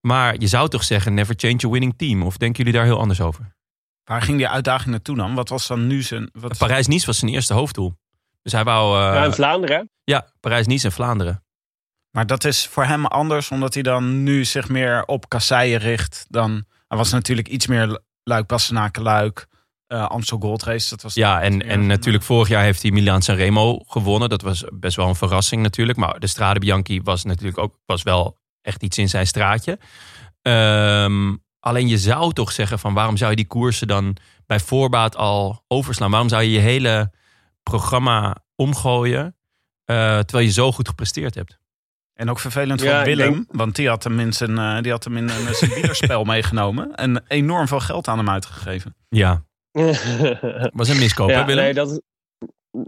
[0.00, 2.22] Maar je zou toch zeggen, never change a winning team.
[2.22, 3.56] Of denken jullie daar heel anders over?
[4.04, 5.34] Waar ging die uitdaging naartoe dan?
[5.34, 6.30] Wat was dan nu zijn...
[6.32, 6.58] Wat...
[6.58, 7.94] Parijs-Nice was zijn eerste hoofddoel.
[8.42, 8.98] Dus hij wou...
[8.98, 9.90] eh, ja, in Vlaanderen.
[10.04, 11.44] ja, Parijs-Nice en Vlaanderen.
[12.10, 16.24] Maar dat is voor hem anders, omdat hij dan nu zich meer op kasseien richt.
[16.28, 18.50] Dan, hij was natuurlijk iets meer Luik,
[18.92, 19.46] Luik,
[19.92, 20.88] eh Amstel Gold Race.
[20.88, 24.28] Dat was Ja, en, en natuurlijk vorig jaar heeft hij Milaan Sanremo gewonnen.
[24.28, 25.98] Dat was best wel een verrassing natuurlijk.
[25.98, 29.78] Maar de Strade Bianchi was natuurlijk ook was wel echt iets in zijn straatje.
[30.42, 35.16] Ehm, alleen je zou toch zeggen van waarom zou je die koersen dan bij voorbaat
[35.16, 36.10] al overslaan?
[36.10, 37.12] Waarom zou je je hele
[37.62, 39.36] programma omgooien
[39.84, 41.58] eh, terwijl je zo goed gepresteerd hebt?
[42.14, 45.04] En ook vervelend Ja, voor Willem, denk- want die had hem in zijn, die had
[45.04, 46.94] hem in, eh, zijn wielerspel meegenomen.
[46.94, 48.94] En enorm veel geld aan hem uitgegeven.
[49.08, 49.42] Ja,
[50.72, 51.64] was een miskoop hè ja, Willem?
[51.64, 52.02] nee, dat.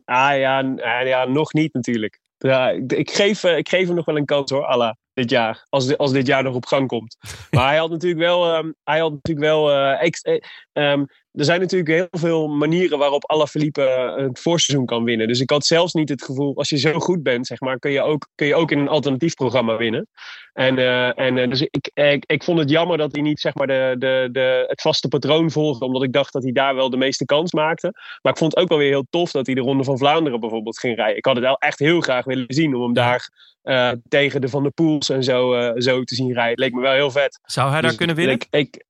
[0.05, 2.21] Ah ja, ah, ja, nog niet natuurlijk.
[2.39, 5.67] Ja, ik, geef, eh, ik geef hem nog wel een kans hoor, Allah, dit jaar.
[5.69, 7.17] Als, als dit jaar nog op gang komt.
[7.51, 8.55] Maar hij had natuurlijk wel.
[8.55, 10.43] ehm, hij had natuurlijk wel eh, ex- eh,
[10.73, 15.29] ehm, er zijn natuurlijk heel veel manieren waarop Alaphilippe eh, het voorseizoen kan winnen.
[15.29, 17.91] Dus ik had zelfs niet het gevoel, als je zo goed bent, zeg maar, kun
[17.91, 20.09] je ook, kun je ook in een alternatief programma winnen.
[20.55, 23.55] En, eh, en eh, dus ik, ik, ik vond het jammer dat hij niet zeg
[23.55, 26.91] maar, de, de, de, het vaste patroon volgde, omdat ik dacht dat hij daar wel
[26.91, 27.91] de meeste kans maakte.
[28.23, 30.41] Maar ik vond het ook wel weer heel tof dat hij de Ronde van Vlaanderen
[30.41, 31.17] bijvoorbeeld ging rijden.
[31.17, 33.31] Ik had het wel echt heel graag willen zien om hem daar
[33.63, 36.51] eh, tegen de Van der Poels en zo, zo te zien rijden.
[36.51, 37.41] Het leek me wel heel vet.
[37.45, 38.35] Zou hij daar Dus kunnen winnen?
[38.35, 38.85] Ik, ik,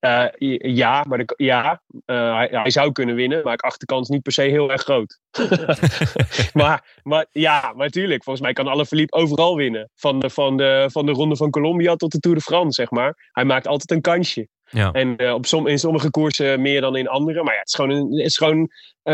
[0.00, 0.26] eh,
[0.58, 4.08] ja, maar de, ja, eh, hij, hij zou kunnen winnen, maar ik acht de kans
[4.08, 5.18] niet per se heel erg groot.
[6.52, 8.22] maar, maar ja, maar natuurlijk.
[8.24, 9.90] Volgens mij kan Alaphilippe overal winnen.
[9.94, 12.90] Van de, van, de, van de Ronde van Colombia tot de Tour de France, zeg
[12.90, 13.28] maar.
[13.32, 14.48] Hij maakt altijd een kansje.
[14.70, 14.92] Ja.
[14.92, 17.42] En eh, op som, in sommige koersen meer dan in andere.
[17.42, 18.68] Maar ja, het is gewoon, een, het is gewoon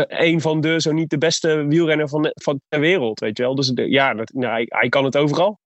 [0.07, 3.43] een van de, zo niet de beste wielrenner van, de- van ter wereld, weet je
[3.43, 3.55] wel.
[3.55, 5.59] Dus de- ja, dat, nou, hij, hij kan het overal.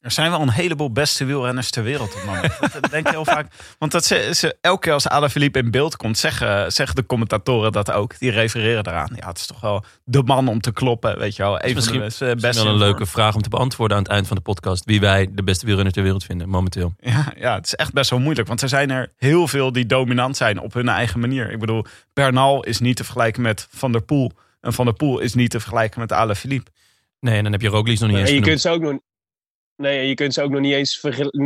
[0.00, 2.52] Er zijn wel een heleboel beste wielrenners ter wereld op het moment.
[2.80, 3.52] Dat denk je heel vaak.
[3.78, 7.72] Want dat ze, ze, elke keer als Alaphilippe in beeld komt, zeggen, zeggen de commentatoren
[7.72, 8.18] dat ook.
[8.18, 9.08] Die refereren eraan.
[9.16, 11.54] Ja, het is toch wel de man om te kloppen, weet je wel.
[11.54, 12.00] Een van misschien-
[12.34, 14.84] Misschien wel een leuke vraag om te beantwoorden aan het eind van de podcast.
[14.84, 16.94] Wie wij de beste wielrenner ter wereld vinden, momenteel.
[17.00, 18.48] Ja, ja, het is echt best wel moeilijk.
[18.48, 21.50] Want er zijn er heel veel die dominant zijn op hun eigen manier.
[21.50, 24.32] Ik bedoel, Bernal is niet te vergelijken met Van der Poel.
[24.60, 26.70] En Van der Poel is niet te vergelijken met Alaphilippe.
[27.20, 28.44] Nee, en dan heb je Roglic nog niet eens En je genoemd.
[28.46, 29.00] kunt ze ook nog.
[29.80, 31.00] Nee, je kunt ze ook nog niet eens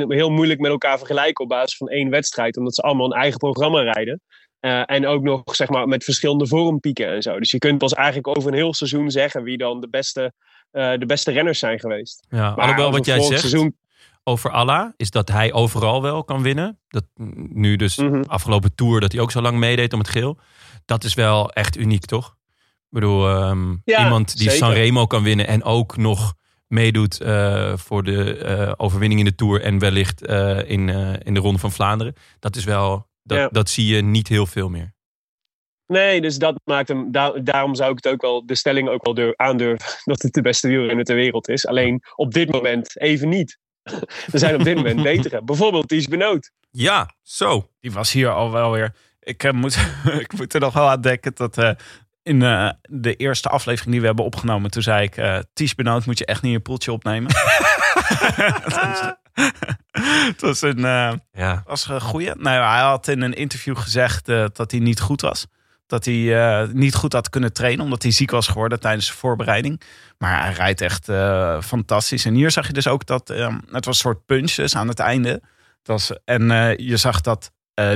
[0.09, 2.57] heel moeilijk met elkaar vergelijken op basis van één wedstrijd.
[2.57, 4.21] Omdat ze allemaal een eigen programma rijden.
[4.61, 7.39] Eh, en ook nog zeg maar, met verschillende vormpieken en zo.
[7.39, 10.33] Dus je kunt pas eigenlijk over een heel seizoen zeggen wie dan de beste,
[10.71, 12.27] eh, de beste renners zijn geweest.
[12.29, 13.77] Ja, Maar alhoewel wat jij zegt Seizoen,
[14.25, 16.79] over Allah is dat hij overal wel kan winnen.
[16.89, 18.23] Dat nu dus Mhm.
[18.27, 20.39] afgelopen tour dat hij ook zo lang meedeed om het geel.
[20.85, 22.27] Dat is wel echt uniek, toch?
[22.79, 24.67] Ik bedoel, ehm, Ja, iemand die zeker.
[24.67, 26.35] Sanremo kan winnen en ook nog
[26.75, 31.35] meedoet eh, voor de eh, overwinning in de Tour en wellicht eh, in, eh, in
[31.35, 32.15] de Ronde van Vlaanderen.
[32.41, 33.49] Dat is wel, dat, Ja.
[33.49, 34.93] dat zie je niet heel veel meer.
[35.87, 37.13] Nee, dus dat maakt hem.
[37.13, 40.33] da- daarom zou ik het ook wel, de stelling ook wel durf, aandurven dat het
[40.33, 41.67] de beste wielrenner ter wereld is.
[41.67, 43.59] Alleen op dit moment even niet.
[44.33, 45.43] er zijn op dit moment betere.
[45.43, 46.51] Bijvoorbeeld Ties Benoot.
[46.71, 47.69] Ja, zo.
[47.81, 48.95] Die was hier al wel weer.
[49.21, 49.77] Ik, moet,
[50.21, 51.71] ik moet er nog wel aan denken dat eh,
[52.25, 56.07] in eh, de eerste aflevering die we hebben opgenomen, toen zei ik: eh Ties Benoot
[56.07, 57.31] moet je echt niet je poeltje opnemen.
[60.05, 62.31] Het was een, eh, Ja, was een goeie.
[62.35, 65.47] Nou, hij had in een interview gezegd dat hij niet goed was.
[65.87, 69.81] Dat hij niet goed had kunnen trainen, omdat hij ziek was geworden tijdens de voorbereiding.
[70.19, 71.05] Maar hij rijdt echt
[71.65, 72.25] fantastisch.
[72.25, 74.99] En hier zag je dus ook dat eh, het was een soort punches aan het
[74.99, 75.29] einde.
[75.29, 76.43] Het was, en
[76.77, 77.51] je zag dat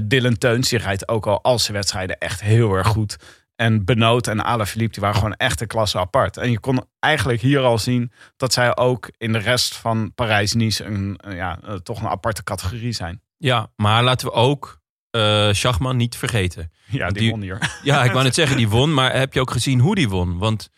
[0.04, 3.16] Dylan Teuns, die rijdt ook al al zijn wedstrijden echt heel erg goed.
[3.60, 6.36] En Benoot en Alaphilippe, die waren gewoon echt een klasse apart.
[6.36, 10.84] En je kon eigenlijk hier al zien dat zij ook in de rest van Parijs-Nice
[10.84, 13.22] een, een, ja, eh, toch een aparte categorie zijn.
[13.36, 14.80] Ja, maar laten we ook
[15.10, 16.72] eh Schachman niet vergeten.
[16.86, 17.58] Ja, die, Die- won hier.
[17.82, 18.94] Ja, ik wou net zeggen, die won.
[18.94, 20.38] Maar heb je ook gezien hoe die won?
[20.38, 20.70] Want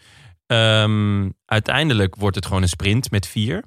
[0.46, 3.64] ehm, uiteindelijk wordt het gewoon een sprint met vier.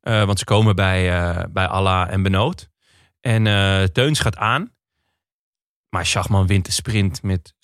[0.00, 2.68] Eh, want ze komen bij, eh bij Allah en Benoot.
[3.20, 4.72] En eh, Teuns gaat aan.
[5.88, 7.54] Maar Schachman wint de sprint met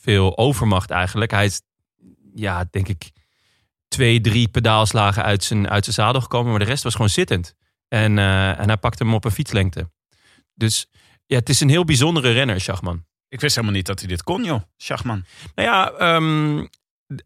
[0.00, 1.30] zoveel overmacht eigenlijk.
[1.30, 1.62] Hij is,
[2.34, 3.10] ja, denk ik,
[3.88, 6.50] twee, drie pedaalslagen uit zijn, uit zijn zadel gekomen.
[6.50, 7.54] Maar de rest was gewoon zittend.
[7.88, 9.90] En, eh, en hij pakte hem op een fietslengte.
[10.54, 10.90] Dus
[11.26, 13.04] ja, het is een heel bijzondere renner, Schachman.
[13.28, 14.62] Ik wist helemaal niet dat hij dit kon, joh.
[14.76, 15.24] Schachman.
[15.54, 16.66] Nou ja, ehm,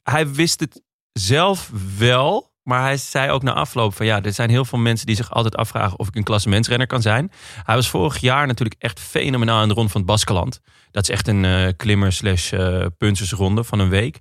[0.02, 2.53] hij wist het zelf wel.
[2.64, 5.30] Maar hij zei ook na afloop van ja, er zijn heel veel mensen die zich
[5.30, 7.32] altijd afvragen of ik een klassementsrenner kan zijn.
[7.62, 10.60] Hij was vorig jaar natuurlijk echt fenomenaal in de rond van het Baskeland.
[10.90, 14.20] Dat is echt een eh, klimmer slash eh, puntersronde van een week.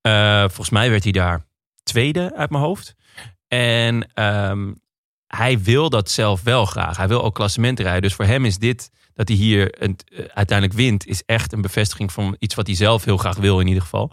[0.00, 1.46] Eh, volgens mij werd hij daar
[1.82, 2.94] tweede uit mijn hoofd.
[3.48, 4.72] En ehm,
[5.26, 6.96] hij wil dat zelf wel graag.
[6.96, 8.02] Hij wil ook klassementen rijden.
[8.02, 9.78] Dus voor hem is dit, dat hij hier
[10.34, 13.66] uiteindelijk wint, is echt een bevestiging van iets wat hij zelf heel graag wil in
[13.66, 14.12] ieder geval.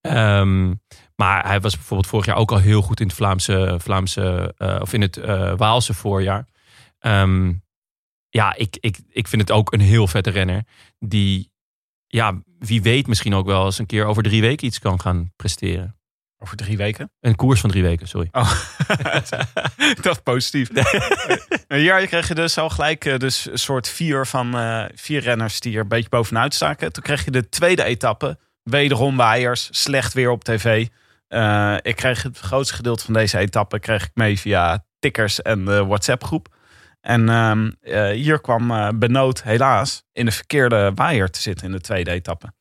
[0.00, 0.72] Ehm,
[1.16, 4.78] maar hij was bijvoorbeeld vorig jaar ook al heel goed in het Vlaamse, Vlaamse eh,
[4.80, 6.46] of in het eh, Waalse voorjaar.
[6.98, 7.52] Ehm,
[8.28, 10.64] ja, ik, ik, ik vind het ook een heel vette renner.
[10.98, 11.50] Die,
[12.06, 15.32] ja, wie weet misschien ook wel eens een keer over drie weken iets kan gaan
[15.36, 15.96] presteren.
[16.38, 17.12] Over drie weken.
[17.20, 18.28] Een koers van drie weken, sorry.
[18.32, 18.52] Oh,
[19.96, 20.70] ik dacht positief.
[21.68, 24.54] Nou, Hier kreeg je dus al gelijk eh, dus een soort vier van
[24.94, 26.92] vier renners die er een beetje bovenuit staken.
[26.92, 28.38] Toen kreeg je de tweede etappe.
[28.62, 30.86] Wederom waaiers, slecht weer op tv.
[31.32, 35.64] Eh, ik kreeg het grootste gedeelte van deze etappe kreeg ik mee via tickers en
[35.64, 36.54] de WhatsApp groep.
[37.00, 41.72] En ehm, eh, hier kwam eh Benoot helaas in de verkeerde waaier te zitten in
[41.72, 42.52] de tweede etappe.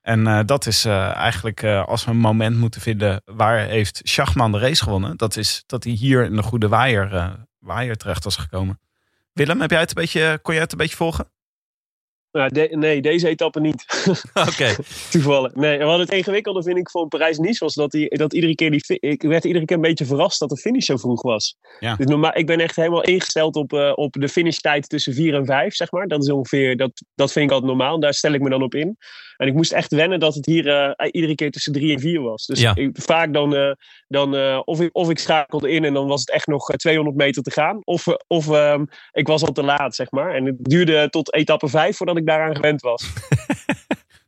[0.00, 4.82] En dat is eigenlijk als we een moment moeten vinden waar heeft Schachman de race
[4.82, 5.16] gewonnen.
[5.16, 8.80] Dat is dat hij hier in de goede waaier, waaier terecht was gekomen.
[9.32, 11.30] Willem, heb jij het een beetje, kon jij het een beetje volgen?
[12.32, 13.84] Nou, de- nee, deze etappe niet.
[14.48, 14.76] Oké.
[15.10, 15.54] Toevallig.
[15.54, 18.70] Nee, en wat het ingewikkelde vind ik van Parijs-Nice was dat, die, dat iedere keer
[18.70, 18.98] die.
[19.00, 21.56] Ik werd iedere keer een beetje verrast dat de finish zo vroeg was.
[21.80, 21.96] Ja.
[21.96, 25.46] Dus normaal, ik ben echt helemaal ingesteld op, eh, op de finishtijd tussen 4 en
[25.46, 26.06] 5, zeg maar.
[26.06, 26.76] Dat is ongeveer.
[26.76, 28.00] Dat, dat vind ik altijd normaal.
[28.00, 28.96] Daar stel ik me dan op in.
[29.38, 32.20] En ik moest echt wennen dat het hier eh, iedere keer tussen 3 en 4
[32.20, 32.46] was.
[32.46, 32.74] Dus Ja.
[32.74, 33.54] ik, vaak dan.
[33.56, 33.70] eh,
[34.08, 36.76] dan eh, of, ik, of ik schakelde in en dan was het echt nog eh,
[36.76, 37.80] 200 meter te gaan.
[37.84, 40.34] Of, eh, of ehm, ik was al te laat, zeg maar.
[40.34, 43.06] En het duurde tot etappe 5 voordat ik daaraan gewend was.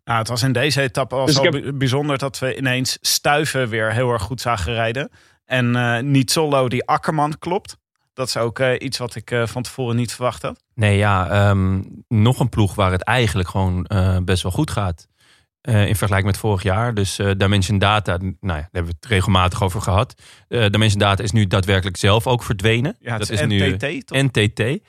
[0.04, 3.92] Nou, het was in deze etappe was Dus heb- bijzonder dat we ineens Stuiven weer
[3.92, 5.10] heel erg goed zagen rijden.
[5.44, 7.76] En eh niet solo die Akkerman klopt.
[8.20, 10.64] Dat is ook eh, iets wat ik eh, van tevoren niet verwacht had.
[10.74, 15.08] Nee, ja, ehm, nog een ploeg waar het eigenlijk gewoon eh, best wel goed gaat.
[15.60, 16.94] Eh, in vergelijking met vorig jaar.
[16.94, 20.22] Dus eh Dimension Data, nou ja, daar hebben we het regelmatig over gehad.
[20.48, 22.96] Eh Dimension Data is nu daadwerkelijk zelf ook verdwenen.
[22.98, 24.22] Ja, het dat is is nu NTT, toch?
[24.22, 24.82] NTT.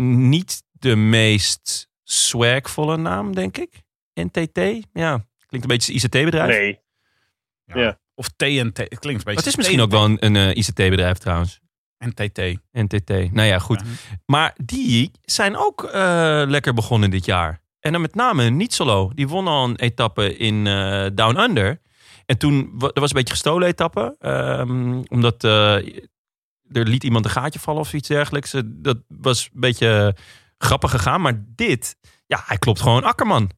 [0.00, 3.82] Niet de meest swagvolle naam, denk ik.
[4.14, 4.58] NTT,
[4.92, 5.24] ja.
[5.46, 6.58] Klinkt een beetje ICT-bedrijf.
[6.58, 6.80] Nee.
[7.64, 7.80] Ja.
[7.80, 7.98] Ja.
[8.14, 8.76] Of TNT.
[8.78, 11.60] Het klinkt een beetje Het is misschien ook wel een, een ICT-bedrijf trouwens.
[12.14, 12.58] NTT.
[12.72, 13.10] NTT.
[13.32, 13.80] Nou ja, goed.
[13.80, 14.16] Ja.
[14.26, 17.60] Maar die zijn ook eh, lekker begonnen dit jaar.
[17.80, 19.10] En dan met name niet solo.
[19.14, 21.80] Die won al een etappe in eh, Down Under.
[22.26, 24.16] En toen er was een beetje gestolen etappe.
[24.18, 25.74] ehm, omdat eh,
[26.72, 28.54] er liet iemand een gaatje vallen of iets dergelijks.
[28.64, 30.16] Dat was een beetje
[30.58, 31.20] grappig gegaan.
[31.20, 31.96] Maar dit,
[32.26, 33.50] ja, hij klopt gewoon Akkerman.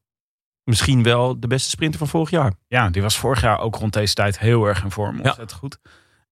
[0.64, 2.52] Misschien wel de beste sprinter van vorig jaar.
[2.66, 5.16] Ja, die was vorig jaar ook rond deze tijd heel erg in vorm.
[5.16, 5.78] Ontzettend goed.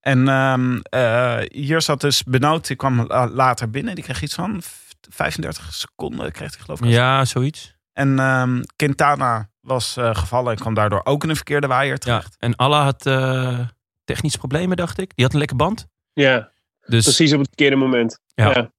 [0.06, 3.94] En ehm, eh, hier zat dus Benoot, die kwam la- later binnen.
[3.94, 4.68] Die kreeg iets van v-
[5.10, 6.86] 35 seconden, kreeg hij geloof ik.
[6.90, 7.76] Ja, zoiets.
[7.92, 11.98] En ehm, Quintana was eh, gevallen en kwam daardoor ook in een verkeerde waaier Ja.
[11.98, 12.36] terecht.
[12.38, 13.58] En Allah had eh,
[14.04, 15.12] technische problemen, dacht ik.
[15.14, 15.86] Die had een lekker band.
[16.12, 16.50] Ja,
[16.80, 18.18] Dus precies op het verkeerde moment.
[18.34, 18.50] Ja.
[18.50, 18.70] Ja.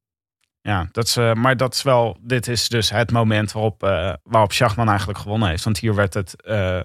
[0.62, 4.54] Ja, dat is, maar dat is wel, dit is dus het moment waarop, eh waarop
[4.54, 5.64] Schachman eigenlijk gewonnen heeft.
[5.64, 6.80] Want hier werd, het, eh,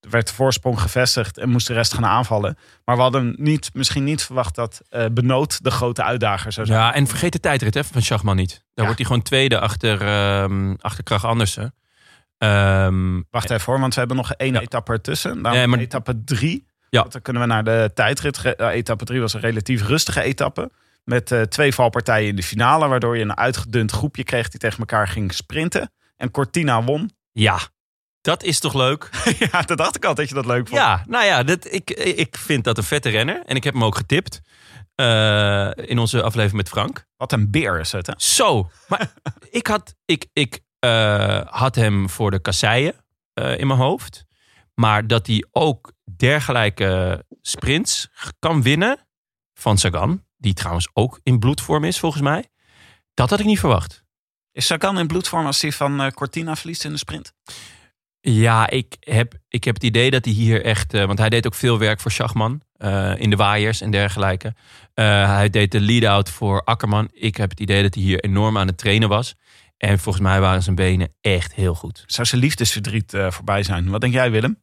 [0.00, 2.58] werd de voorsprong gevestigd en moest de rest gaan aanvallen.
[2.84, 6.78] Maar we hadden niet, misschien niet verwacht dat eh Benoot de grote uitdager zou zijn.
[6.78, 8.50] Ja, en vergeet de tijdrit hè, van Schachman niet.
[8.50, 8.82] Daar Ja.
[8.82, 11.74] wordt hij gewoon tweede achter, ehm achter Krach Andersen.
[12.38, 14.60] Ehm, Wacht even hoor, want we hebben nog één Ja.
[14.60, 15.42] etappe ertussen.
[15.42, 16.66] Dan Nee, maar- etappe drie.
[16.90, 17.02] Ja.
[17.08, 18.44] Dan kunnen we naar de tijdrit.
[18.58, 20.70] Etappe drie was een relatief rustige etappe.
[21.04, 22.88] Met eh, twee valpartijen in de finale.
[22.88, 25.92] Waardoor je een uitgedund groepje kreeg die tegen elkaar ging sprinten.
[26.16, 27.10] En Cortina won.
[27.32, 27.58] ja,
[28.28, 29.10] dat is toch leuk?
[29.52, 30.80] ja, dat dacht ik al dat je dat leuk vond.
[30.80, 33.42] Ja, nou ja, dat, ik, ik vind dat een vette renner.
[33.44, 34.40] En ik heb hem ook getipt
[34.94, 37.06] eh, in onze aflevering met Frank.
[37.16, 38.12] Wat een beer is het, hè?
[38.16, 39.12] Zo, maar
[39.50, 42.94] ik had, ik, ik, eh, had hem voor de kasseien
[43.32, 44.24] eh, in mijn hoofd.
[44.74, 48.08] Maar dat hij ook dergelijke sprints
[48.38, 49.06] kan winnen
[49.54, 50.24] van Sagan.
[50.36, 52.48] Die trouwens ook in bloedvorm is volgens mij.
[53.14, 54.04] Dat had ik niet verwacht.
[54.52, 57.32] Is Sagan in bloedvorm als hij van Cortina verliest in de sprint?
[58.20, 60.94] Ja, ik heb, ik heb het idee dat hij hier echt...
[60.94, 62.62] eh, want hij deed ook veel werk voor Schachman.
[62.78, 64.54] eh, in de waaiers en dergelijke.
[64.94, 67.08] Eh, hij deed de lead-out voor Akkerman.
[67.12, 69.34] Ik heb het idee dat hij hier enorm aan het trainen was.
[69.76, 72.04] En volgens mij waren zijn benen echt heel goed.
[72.06, 73.90] Zou zijn liefdesverdriet eh, voorbij zijn?
[73.90, 74.62] Wat denk jij, Willem?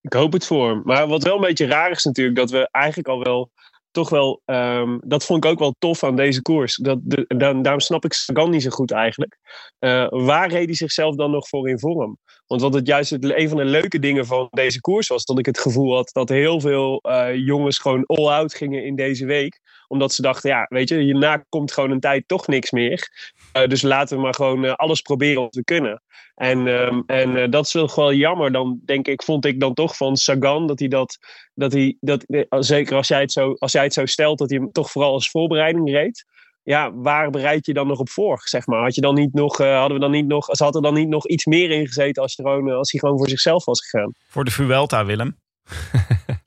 [0.00, 0.80] Ik hoop het voor hem.
[0.84, 3.50] Maar wat wel een beetje raar is natuurlijk, dat we eigenlijk al wel,
[3.94, 6.76] toch wel, ehm, dat vond ik ook wel tof aan deze koers.
[6.76, 9.38] Dat, dan, daarom snap ik Sagan niet zo goed eigenlijk.
[9.78, 12.18] Eh, waar reed zichzelf dan nog voor in vorm?
[12.46, 15.38] Want wat het juist het, een van de leuke dingen van deze koers was, dat
[15.38, 19.60] ik het gevoel had dat heel veel eh, jongens gewoon all-out gingen in deze week.
[19.88, 23.08] Omdat ze dachten, ja, weet je, hierna komt gewoon een tijd toch niks meer.
[23.54, 26.02] Eh, dus laten we maar gewoon eh, alles proberen wat we kunnen.
[26.34, 28.52] En, ehm, en eh, dat is wel wel jammer.
[28.52, 31.18] Dan denk ik, vond ik dan toch van Sagan dat hij dat,
[31.54, 34.58] dat hij dat, zeker als jij het zo, als jij het zo stelt, dat hij
[34.58, 36.24] hem toch vooral als voorbereiding reed.
[36.62, 38.40] Ja, waar bereid je dan nog op voor?
[38.44, 40.94] Zeg maar, had je dan niet nog, hadden we dan niet nog, had er dan
[40.94, 44.12] niet nog iets meer in gezeten als, gewoon, als hij gewoon voor zichzelf was gegaan?
[44.28, 45.43] Voor de Vuelta, Willem.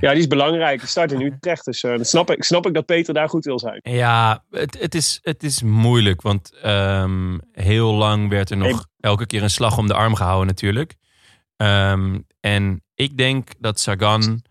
[0.00, 0.86] Ja, die is belangrijk.
[0.86, 1.64] Start in Utrecht.
[1.64, 3.80] Dus eh, dat snap ik, snap ik dat Peter daar goed wil zijn.
[3.82, 6.22] Ja, het, het, is, het is moeilijk.
[6.22, 10.46] Want ehm, heel lang werd er nog elke keer een slag om de arm gehouden
[10.46, 10.96] natuurlijk.
[11.56, 14.42] Ehm, en ik denk dat Sagan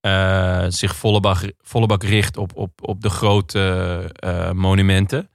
[0.00, 5.28] eh, zich volle bak, volle bak richt op, op, op de grote eh, monumenten.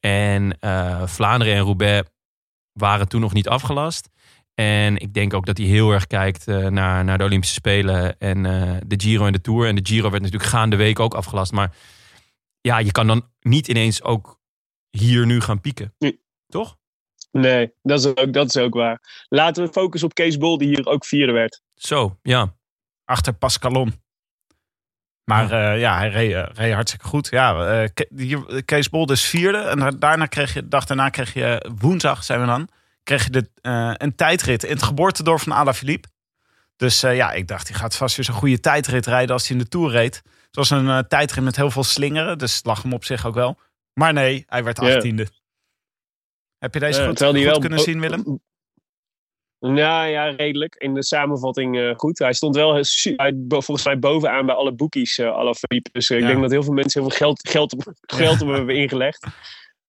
[0.00, 0.58] En
[1.04, 2.08] Vlaanderen en Roubaix
[2.72, 4.08] waren toen nog niet afgelast.
[4.54, 8.18] En ik denk ook dat hij heel erg kijkt eh, naar, naar de Olympische Spelen
[8.18, 9.68] en eh, de Giro en de Tour.
[9.68, 11.52] En de Giro werd natuurlijk gaande week ook afgelast.
[11.52, 11.76] Maar
[12.60, 14.40] ja, je kan dan niet ineens ook
[14.90, 15.94] hier nu gaan pieken.
[15.98, 16.22] Nee.
[16.48, 16.76] Toch?
[17.30, 19.24] Nee, dat is, ook, dat is ook waar.
[19.28, 21.62] Laten we focussen op Kees Bol, die hier ook vierde werd.
[21.74, 22.54] Zo, ja.
[23.04, 24.02] Achter Pascalon.
[25.24, 27.28] Maar ja, ja hij reed, eh, reed hartstikke goed.
[27.30, 27.88] Ja, eh,
[28.64, 29.58] Kees Bol dus vierde.
[29.58, 32.68] En da- daarna kreeg je, de dag daarna kreeg je, woensdag zijn we dan,
[33.04, 36.08] kreeg je de, eh, een tijdrit in het geboortedorp van Alaphilippe.
[36.76, 39.56] Dus eh, ja, ik dacht, hij gaat vast weer zo'n goede tijdrit rijden als hij
[39.56, 40.14] in de Tour reed.
[40.46, 43.26] Het was een eh, tijdrit met heel veel slingeren, dus het lag hem op zich
[43.26, 43.58] ook wel.
[43.92, 44.94] Maar nee, hij werd Ja.
[44.94, 45.26] achttiende.
[46.58, 48.42] Heb je deze goed, terwijl die goed wel- kunnen zien, Willem?
[49.58, 50.74] Nou ja, redelijk.
[50.74, 52.18] In de samenvatting goed.
[52.18, 52.84] Hij stond wel
[53.48, 55.90] volgens mij bovenaan bij alle boekies, eh Alaphilippe.
[55.92, 56.26] Dus ik Ja.
[56.26, 59.26] denk dat heel veel mensen heel veel geld, geld, geld op hem hebben ingelegd.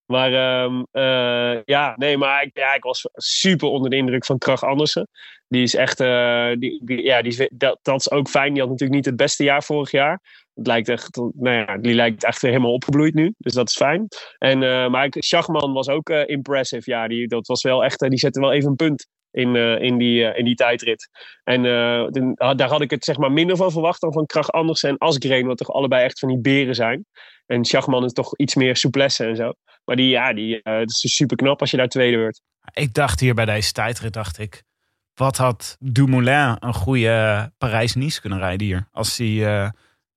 [0.05, 4.37] Maar ehm, eh, ja, nee, maar ik, ja, ik was super onder de indruk van
[4.37, 5.07] Krach Andersen.
[5.47, 8.51] Die is echt, eh, die, die- ja, die, dat, is ook fijn.
[8.53, 10.43] Die had natuurlijk niet het beste jaar vorig jaar.
[10.53, 13.33] Het lijkt echt, nou ja, die lijkt echt helemaal opgebloeid nu.
[13.37, 14.07] Dus dat is fijn.
[14.37, 16.91] En, eh, maar Schachman was ook impressive.
[16.91, 20.23] Ja, die, dat was wel echt, die zette wel even een punt in, in, die,
[20.23, 21.09] in die tijdrit.
[21.43, 21.63] En
[22.37, 25.47] daar had ik het zeg maar minder van verwacht dan van Krach Andersen en Asgreen.
[25.47, 27.05] Wat toch allebei echt van die beren zijn.
[27.45, 29.53] En Schachman is toch iets meer souplesse en zo.
[29.85, 32.41] Maar die, ja, die, eh, het is super knap als je daar tweede wordt.
[32.73, 34.63] Ik dacht hier bij deze tijdrit, dacht ik.
[35.13, 38.87] Wat had Dumoulin een goede Parijs-Nice kunnen rijden hier?
[38.91, 39.69] Als die eh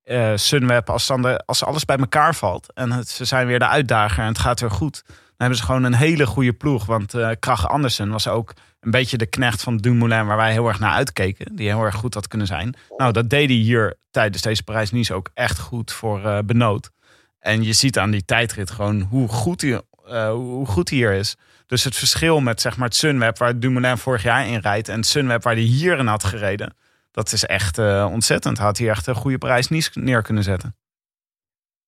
[0.09, 2.73] eh, Sunweb, als, dan de, als alles bij elkaar valt.
[2.73, 5.03] En ze zijn weer de uitdager en het gaat weer goed.
[5.05, 6.85] Dan hebben ze gewoon een hele goede ploeg.
[6.85, 10.25] Want eh Krach Andersen was ook een beetje de knecht van Dumoulin...
[10.25, 11.55] waar wij heel erg naar uitkeken.
[11.55, 12.75] Die heel erg goed had kunnen zijn.
[12.97, 16.91] Nou, dat deed hij hier tijdens deze Parijs-Nice ook echt goed voor eh Benoot.
[17.39, 21.11] En je ziet aan die tijdrit gewoon hoe goed hij, eh, hoe goed hij hier
[21.13, 21.35] is.
[21.65, 24.89] Dus het verschil met zeg maar, het Sunweb waar Dumoulin vorig jaar in rijdt...
[24.89, 26.75] en het Sunweb waar hij hier in had gereden...
[27.11, 28.57] dat is echt eh, ontzettend.
[28.57, 30.75] Hij had hier echt een goede prijs niet neer kunnen zetten.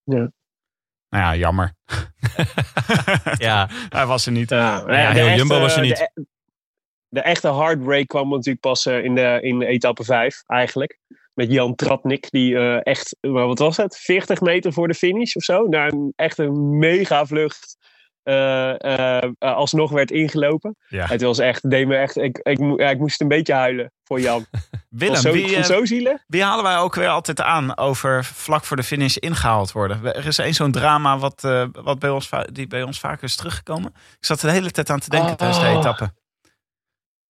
[0.03, 0.31] Ja.
[1.09, 1.73] Nou ja, jammer.
[3.37, 4.49] Ja, Hij was er niet.
[4.49, 5.99] Ja, heel Jumbo was er niet.
[5.99, 6.23] e-
[7.07, 10.99] De, echte heartbreak kwam natuurlijk pas eh, in, de, in etappe 5 eigenlijk.
[11.33, 15.35] Met Jan Tratnik, die eh, echt, eh, wat was het, 40 meter voor de finish
[15.35, 17.77] of zo, naar een echt een mega vlucht
[18.23, 20.75] eh, alsnog werd ingelopen.
[20.87, 21.05] Ja.
[21.05, 24.19] Het was echt, deed me echt, ik, ik, ja, ik moest een beetje huilen voor
[24.19, 24.45] Jan.
[24.89, 26.23] Willem, zo, wie, zo zielig.
[26.27, 30.15] wie halen wij ook weer altijd aan over vlak voor de finish ingehaald worden?
[30.15, 33.93] Er is één zo'n drama wat, wat bij ons, die bij ons vaker is teruggekomen.
[33.95, 35.35] Ik zat er de hele tijd aan te denken Oh.
[35.35, 36.13] tijdens de etappe.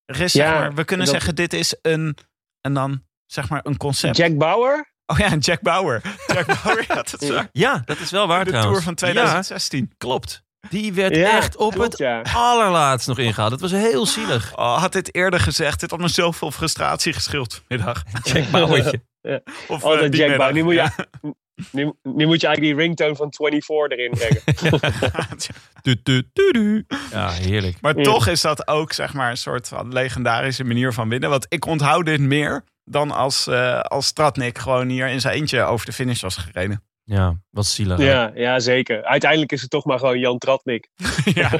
[0.04, 2.16] Er is, zeg Ja, maar, we kunnen dat- zeggen, dit is een,
[2.60, 4.16] en dan zeg maar een concept.
[4.16, 4.90] Jack Bauer?
[5.06, 6.00] Oh ja, Jack Bauer.
[6.26, 7.48] Jack Bauer, ja, dat is waar.
[7.52, 8.72] ja dat is wel waar De trouwens.
[8.72, 9.86] Tour van 2016.
[9.88, 10.42] Ja, klopt.
[10.68, 12.22] Die werd Ja, echt op klopt, het ja.
[12.34, 13.50] allerlaatst nog ingehaald.
[13.50, 14.56] Dat was heel zielig.
[14.56, 15.80] Oh, had dit eerder gezegd.
[15.80, 18.02] Dit had me zoveel frustratie geschild vanmiddag.
[18.32, 19.02] Jack Bauertje.
[19.68, 20.36] Of, Altijd eh, Jack middag.
[20.36, 20.52] Bauer.
[20.52, 20.94] Nu moet, je, Ja.
[21.70, 24.42] nu, nu moet je eigenlijk die ringtone van 24 erin brengen.
[25.82, 26.86] Du, du, du, du.
[27.10, 27.80] Ja, heerlijk.
[27.80, 28.02] Maar Ja.
[28.02, 31.30] toch is dat ook zeg maar een soort van legendarische manier van winnen.
[31.30, 35.62] Want ik onthoud dit meer dan als, eh als Stratnik gewoon hier in zijn eentje
[35.62, 36.82] over de finish was gereden.
[37.04, 37.98] Ja, wat zielig.
[37.98, 39.04] ja, ja, zeker.
[39.04, 40.88] Uiteindelijk is het toch maar gewoon Jan Tratnik.
[41.34, 41.50] ja.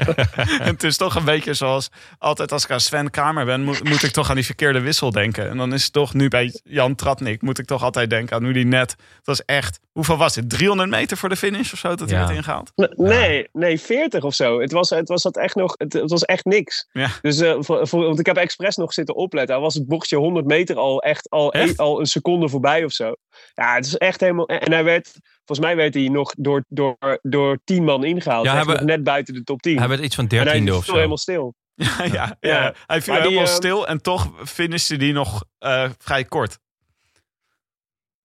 [0.41, 4.03] Het is toch een beetje zoals altijd als ik aan Sven Kramer ben, moet, moet
[4.03, 5.49] ik toch aan die verkeerde wissel denken.
[5.49, 8.43] En dan is het toch nu bij Jan Tratnik, moet ik toch altijd denken aan
[8.43, 10.49] nu die net, dat was echt, hoeveel was het?
[10.49, 12.25] 300 meter voor de finish of zo dat hij Ja.
[12.25, 12.71] werd ingehaald?
[12.95, 14.59] Nee, nee, 40 of zo.
[14.61, 16.87] Het was, het was, dat echt, nog, het, het was echt niks.
[16.91, 17.09] Ja.
[17.21, 19.55] Dus, eh, voor, voor- want ik heb expres nog zitten opletten.
[19.55, 21.69] Al was het bochtje 100 meter al echt al, Echt?
[21.69, 23.15] een, al een seconde voorbij of zo.
[23.53, 24.45] Ja, het is echt helemaal...
[24.47, 25.11] En hij werd,
[25.45, 28.45] volgens mij werd hij nog door, door, door 10 man ingehaald.
[28.45, 29.77] Ja, hij nog we- net buiten de top 10.
[29.77, 30.93] Hij werd iets van en hij dertiende viel of zo.
[30.95, 31.53] helemaal stil.
[31.75, 32.63] Ja, ja, ja.
[32.63, 32.73] Ja.
[32.85, 36.57] hij viel Maar helemaal ehm, stil en toch finishte die nog eh, vrij kort.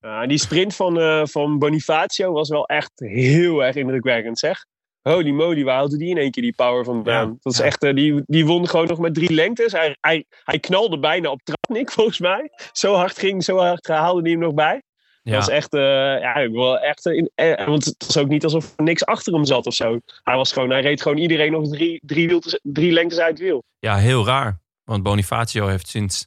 [0.00, 4.64] Ja, die sprint van, eh, van Bonifacio was wel echt heel erg indrukwekkend, zeg.
[5.02, 7.28] Holy moly, waar haalde die in één keer die power vandaan?
[7.28, 9.72] Ja, dat is echt, eh, die, die won gewoon nog met drie lengtes.
[9.72, 12.50] Hij, hij, hij knalde bijna op Tratnik, volgens mij.
[12.72, 14.82] Zo hard ging, zo hard haalde hij hem nog bij.
[15.28, 15.34] Ja.
[15.34, 15.80] Dat was echt, eh,
[16.20, 19.04] ja, ik wil echt eh, in, eh, want het was ook niet alsof er niks
[19.04, 19.98] achter hem zat of zo.
[20.22, 23.38] Hij was gewoon, hij reed gewoon iedereen nog drie, drie, wieltes- drie lengtes uit het
[23.38, 23.62] wiel.
[23.78, 24.60] Ja, heel raar.
[24.84, 26.26] Want Bonifacio heeft sinds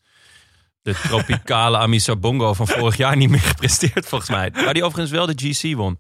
[0.82, 4.50] de tropicale Amisa Bongo van vorig jaar niet meer gepresteerd, volgens mij.
[4.54, 6.00] Waar hij overigens wel de GC won.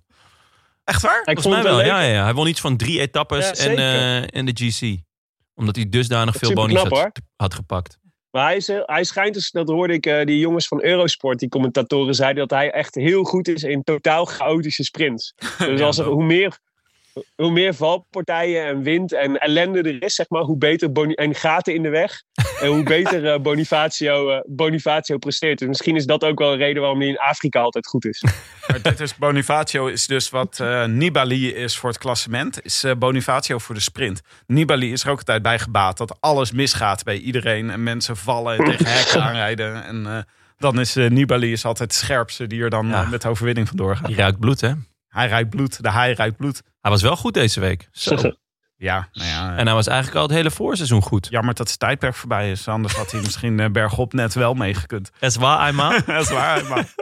[0.83, 1.19] Echt waar?
[1.19, 2.09] Ik Volgens vond mij het wel, wel ja, leuk.
[2.09, 2.23] ja, ja.
[2.23, 4.97] Hij won iets van drie etappes Ja, en, eh, en de GC.
[5.55, 7.97] Omdat hij dusdanig veel had, had gepakt.
[8.31, 11.39] Maar hij, is, heel- hij schijnt dus, dat hoorde ik eh, die jongens van Eurosport,
[11.39, 15.33] die commentatoren zeiden, dat hij echt heel goed is in totaal chaotische sprints.
[15.57, 16.59] Dus als er, hoe, meer,
[17.35, 21.35] hoe meer valpartijen en wind en ellende er is, zeg maar, hoe beter Boni- en
[21.35, 22.21] gaten in de weg.
[22.61, 25.59] En hoe beter eh, Bonifacio, eh, Bonifacio presteert.
[25.59, 28.23] Dus misschien is dat ook wel een reden waarom hij in Afrika altijd goed is.
[28.67, 33.57] Maar dit is Bonifacio is dus wat eh, Nibali is voor het klassement, is Bonifacio
[33.57, 34.21] voor de sprint.
[34.47, 38.57] Nibali is er ook altijd bij gebaat dat alles misgaat bij iedereen en mensen vallen
[38.57, 39.83] en tegen hekken aanrijden.
[39.83, 40.25] En
[40.57, 43.03] dan is Nibali is altijd de scherpste die er dan Ja.
[43.03, 44.07] met de overwinning vandoor gaat.
[44.07, 44.71] Die ruikt bloed, hè?
[45.11, 46.61] Hij rijdt bloed, de haai rijdt bloed.
[46.81, 47.87] Hij was wel goed deze week.
[47.91, 48.15] Zo.
[48.75, 51.27] Ja, nou ja, En hij was eigenlijk al het hele voorseizoen goed.
[51.29, 52.67] jammer dat zijn tijdperk voorbij is.
[52.67, 55.11] Anders had hij misschien eh, bergop net wel meegekund.
[55.19, 55.91] Dat is waar, eenmaal.
[56.05, 56.65] dat is waar.
[56.65, 56.93] Maar...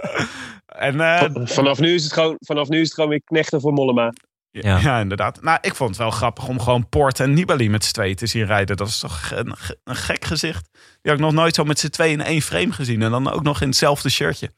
[0.66, 3.74] En eh, Vanaf nu is het gewoon, vanaf nu is het gewoon weer knechten voor
[3.74, 4.14] Mollema.
[4.51, 4.78] Ja.
[4.80, 4.99] Ja.
[4.99, 5.41] inderdaad.
[5.41, 8.26] Nou, ik vond het wel grappig om gewoon Poort en Nibali met z'n tweeën te
[8.28, 8.78] zien rijden.
[8.78, 10.70] Dat is toch een, ge- een gek gezicht.
[10.72, 13.01] Die had ik nog nooit zo met z'n tweeën in één frame gezien.
[13.01, 14.51] En dan ook nog in hetzelfde shirtje.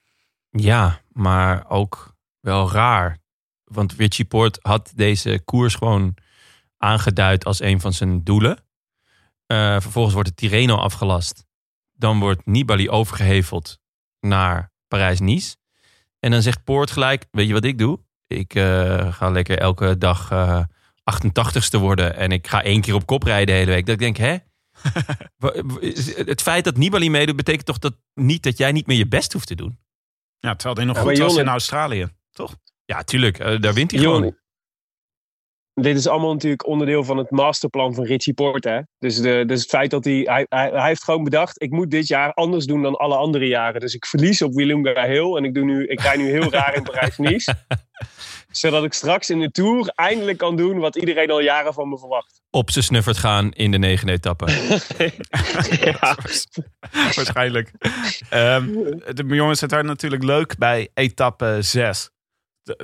[0.49, 3.18] Ja, maar ook wel raar.
[3.72, 6.15] Want Richie Poort had deze koers gewoon
[6.78, 8.63] aangeduid als een van zijn doelen.
[9.45, 11.45] Eh, vervolgens wordt de Tirreno afgelast.
[11.93, 13.80] Dan wordt Nibali overgeheveld
[14.19, 15.55] naar Parijs-Nice.
[16.19, 17.99] En dan zegt Poort gelijk, weet je wat ik doe?
[18.28, 20.63] Ik eh, ga lekker elke dag eh
[21.03, 22.15] 88ste worden.
[22.15, 23.86] En ik ga één keer op kop rijden de hele week.
[23.86, 24.38] Dat ik denk, hè?
[26.26, 29.34] Het feit dat Nibali meedoet, betekent toch dat niet dat jij niet meer je best
[29.34, 29.80] hoeft te doen?
[30.39, 32.07] Ja, terwijl hij nog Ja, goed maar was in Australië.
[32.32, 32.55] Toch?
[32.92, 33.39] Ja, tuurlijk.
[33.39, 34.36] eh, daar wint hij Jong, gewoon.
[35.74, 38.70] dit is allemaal natuurlijk onderdeel van het masterplan van Richie Porte.
[38.70, 38.80] Hè?
[38.98, 41.92] Dus, de, dus het feit dat hij, hij, hij, hij heeft gewoon bedacht, ik moet
[41.92, 43.80] dit jaar anders doen dan alle andere jaren.
[43.82, 46.76] Dus ik verlies op Willunga Hill en ik, doe nu, ik rij nu heel raar
[46.76, 47.56] in Parijs-Nice.
[48.52, 51.98] Zodat ik straks in de Tour eindelijk kan doen wat iedereen al jaren van me
[51.98, 52.42] verwacht.
[52.50, 54.46] Op zijn snuffert gaan in de negende etappe.
[55.92, 56.18] ja.
[57.16, 57.72] Waarschijnlijk.
[58.30, 58.66] Ehm,
[59.14, 62.10] de jongens, het werd natuurlijk leuk bij etappe 6.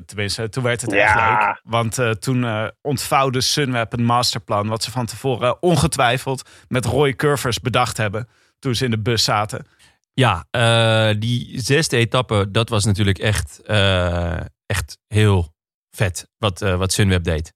[0.06, 1.46] Tenminste, toen werd het echt Ja.
[1.48, 1.62] leuk.
[1.64, 4.68] Want eh, toen eh, ontvouwde Sunweb een masterplan...
[4.68, 8.28] wat ze van tevoren ongetwijfeld met Roy Curvers bedacht hebben...
[8.60, 9.66] toen ze in de bus zaten.
[10.14, 15.54] Ja, eh, die zesde etappe, dat was natuurlijk echt, eh, echt heel
[15.92, 17.54] vet wat, eh, wat Sunweb deed.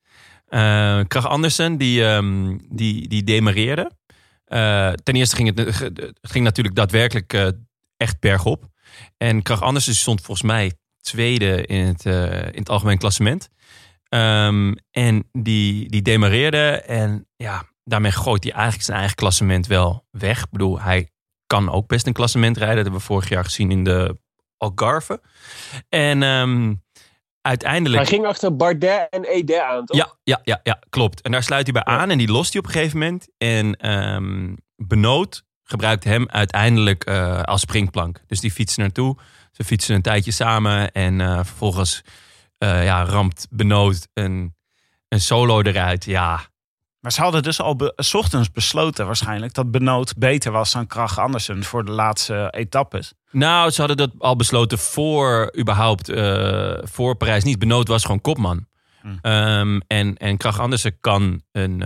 [0.48, 3.92] Eh Krach Andersen, die, ehm, die, die demareerde.
[4.46, 7.54] Eh, ten eerste ging het, het ging natuurlijk daadwerkelijk
[7.98, 8.70] echt bergop.
[9.18, 13.50] En Krach Andersen stond volgens mij tweede in het, eh, in het algemeen klassement.
[14.10, 20.06] Ehm, en die, die demareerde en ja, daarmee gooit hij eigenlijk zijn eigen klassement wel
[20.12, 20.44] weg.
[20.44, 21.10] Ik bedoel, hij
[21.48, 22.76] kan ook best een klassement rijden.
[22.76, 24.18] Dat hebben we vorig jaar gezien in de
[24.58, 25.22] Algarve.
[25.90, 26.74] En ehm,
[27.42, 28.02] uiteindelijk...
[28.02, 29.98] Hij ging achter Bardet en Ede aan, toch?
[29.98, 31.22] Ja, ja, ja, ja, klopt.
[31.22, 33.28] En daar sluit hij bij aan en die lost hij op een gegeven moment.
[33.38, 38.22] En ehm Benoot gebruikt hem uiteindelijk eh, als springplank.
[38.28, 39.18] Dus die fietsen naartoe.
[39.62, 42.02] Ze fietsen een tijdje samen en eh, vervolgens
[42.58, 44.56] eh, ja, ramt Benoot een,
[45.08, 46.06] een solo eruit.
[46.06, 46.40] Ja,
[47.00, 50.88] Maar ze hadden dus al be- s ochtends besloten waarschijnlijk dat Benoot beter was dan
[50.88, 53.14] Krach Andersen voor de laatste etappes.
[53.32, 57.60] Nou, ze hadden dat al besloten voor überhaupt, eh, voor Parijs niet.
[57.60, 58.66] Benoot was gewoon kopman.
[59.02, 59.20] Hmm.
[59.22, 61.84] Ehm, en, en Krach Andersen kan een,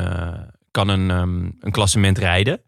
[0.71, 2.61] kan een, ehm, een klassement rijden.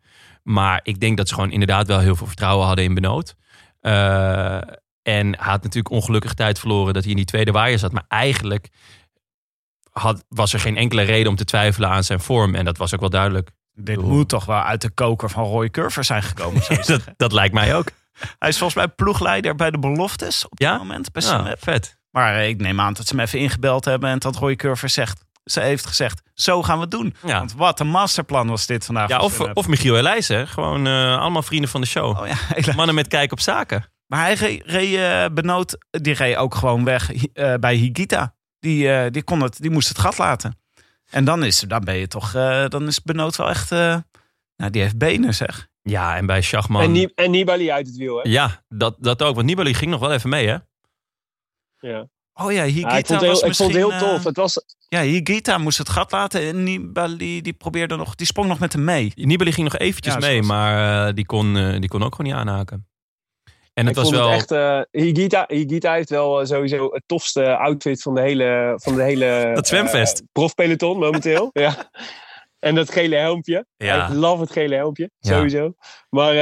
[0.43, 3.35] Maar ik denk dat ze gewoon inderdaad wel heel veel vertrouwen hadden in Benoot.
[5.07, 7.91] En hij had natuurlijk ongelukkig tijd verloren dat hij in die tweede waaier zat.
[7.91, 8.69] Maar eigenlijk
[9.91, 12.55] had, was er geen enkele reden om te twijfelen aan zijn vorm.
[12.55, 13.49] En dat was ook wel duidelijk.
[13.73, 16.61] Dit moet toch wel uit de koker van Roy Curver zijn gekomen.
[16.85, 17.87] dat, dat lijkt mij ook.
[18.39, 21.11] Hij is volgens mij ploegleider bij de beloftes op dit moment.
[21.11, 21.63] Bij Ja, Sunweb.
[21.63, 21.97] vet.
[22.09, 25.25] Maar ik neem aan dat ze hem even ingebeld hebben en dat Roy Curver zegt.
[25.43, 27.15] Ze heeft gezegd, zo gaan we het doen.
[27.25, 27.37] Ja.
[27.37, 29.09] Want wat een masterplan was dit vandaag.
[29.09, 30.47] Ja, of, of Michiel Elijzen.
[30.47, 32.19] Gewoon eh, allemaal vrienden van de show.
[32.19, 32.35] Oh ja,
[32.75, 33.85] Mannen met kijk op zaken.
[34.07, 38.35] Maar hij reed, reed eh, Benoot, die reed ook gewoon weg eh, bij Higita.
[38.59, 40.59] Die, eh, die, kon het, die moest het gat laten.
[41.09, 43.97] En dan is, dan ben je toch, eh, dan is Benoot wel echt, eh,
[44.55, 45.67] nou die heeft benen zeg.
[45.81, 46.81] Ja, en bij Schachman.
[46.81, 48.29] En, Ni- en Nibali uit het wiel, hè?
[48.29, 49.35] Ja, dat, dat ook.
[49.35, 50.57] Want Nibali ging nog wel even mee, hè?
[51.77, 52.07] Ja.
[52.33, 54.23] Oh ja, Higita Ja, ik vond het was heel, ik vond het heel tof.
[54.23, 58.47] Het was, ja, Higita moest het gat laten en Nibali die probeerde nog, die sprong
[58.47, 59.11] nog met hem mee.
[59.15, 62.15] Nibali ging nog eventjes Ja, mee, zoals- maar eh, die, kon, eh, die kon ook
[62.15, 62.87] gewoon niet aanhaken.
[63.77, 64.29] En het ik was wel...
[64.29, 64.51] het echt...
[64.51, 68.73] eh, Higita, Higita heeft wel eh, sowieso het tofste outfit van de hele...
[68.75, 70.19] Van de hele Dat zwemvest.
[70.19, 71.49] eh, profpeloton momenteel.
[71.63, 71.91] ja.
[72.59, 73.65] En dat gele helmpje.
[73.77, 74.07] Ja.
[74.07, 75.35] Ik love het gele helmpje, Ja.
[75.35, 75.73] sowieso.
[76.09, 76.33] Maar,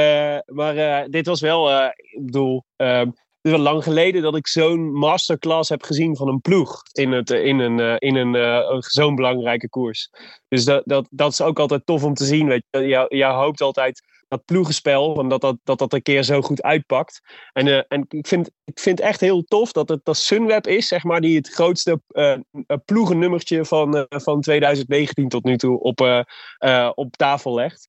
[0.46, 4.92] maar dit was wel, ik bedoel, ehm, het is wel lang geleden dat ik zo'n
[4.92, 10.10] masterclass heb gezien van een ploeg in, het, in, een, in een, zo'n belangrijke koers.
[10.48, 12.46] Dus dat, dat, dat is ook altijd tof om te zien.
[12.46, 13.06] Weet je.
[13.08, 17.20] Je hoopt altijd dat ploegenspel, want dat dat, dat een keer zo goed uitpakt.
[17.52, 20.88] En, eh, en ik, vind, ik vind echt heel tof dat het dat Sunweb is,
[20.88, 22.36] zeg maar, die het grootste eh,
[22.84, 26.26] ploegennummertje van, eh, van 2019 tot nu toe op,
[26.94, 27.88] op tafel legt.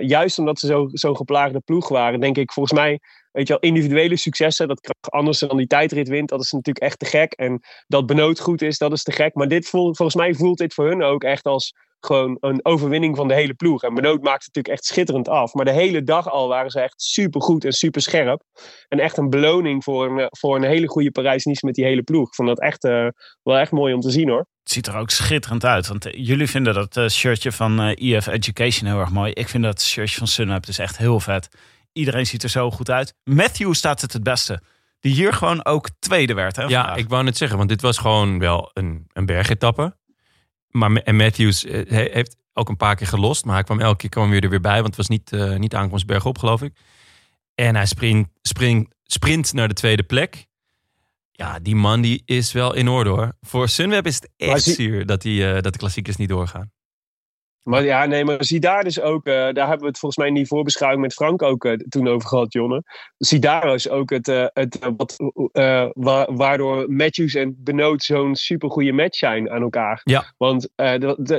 [0.00, 3.00] Juist omdat ze zo- zo'n geplaagde ploeg waren, denk ik volgens mij,
[3.32, 6.84] weet je wel, individuele successen, dat Krach Andersen dan die tijdrit wint, dat is natuurlijk
[6.84, 7.32] echt te gek.
[7.32, 9.34] En dat Benoot goed is, dat is te gek.
[9.34, 11.74] Maar dit voelt, volgens mij voelt dit voor hun ook echt als
[12.04, 13.82] gewoon een overwinning van de hele ploeg.
[13.82, 15.54] En Benoot maakt het natuurlijk echt schitterend af.
[15.54, 18.42] Maar de hele dag al waren ze echt super goed en super scherp.
[18.88, 22.02] En echt een beloning voor een, eh, voor een hele goede Parijs-Nice met die hele
[22.02, 22.28] ploeg.
[22.28, 23.06] Ik vond dat echt, eh,
[23.42, 24.46] wel echt mooi om te zien hoor.
[24.62, 25.86] Het ziet er ook schitterend uit.
[25.86, 29.32] Want eh, jullie vinden dat eh, shirtje van eh EF Education heel erg mooi.
[29.32, 31.48] Ik vind dat shirtje van Sunweb dus echt heel vet.
[31.92, 33.14] Iedereen ziet er zo goed uit.
[33.24, 34.60] Matthew staat het het beste.
[35.00, 36.56] Die hier gewoon ook tweede werd.
[36.56, 36.96] Hè, Ja, vandaag.
[36.96, 39.96] ik wou net zeggen, want dit was gewoon wel een, een bergetappe.
[40.78, 43.44] Maar Ma- en Matthews eh, he- heeft ook een paar keer gelost.
[43.44, 44.74] Maar hij kwam elke keer kwam weer er weer bij.
[44.74, 46.72] Want het was niet, eh niet aankomst bergop, geloof ik.
[47.54, 50.46] En hij sprint, sprint, sprint naar de tweede plek.
[51.32, 53.32] Ja, die man die is wel in orde hoor.
[53.40, 56.72] Voor Sunweb is het echt zuur dat, die, eh, dat de klassiekers niet doorgaan.
[57.64, 60.28] Maar ja, nee, maar zie daar dus ook, eh, daar hebben we het volgens mij
[60.28, 62.82] in die voorbeschouwing met Frank ook eh, toen over gehad, Jonne.
[63.18, 65.16] Zie daar dus ook het, eh, het wat,
[65.92, 70.00] wa- waardoor Matthews en Benoot zo'n supergoeie match zijn aan elkaar.
[70.02, 70.32] Ja.
[70.36, 70.68] Want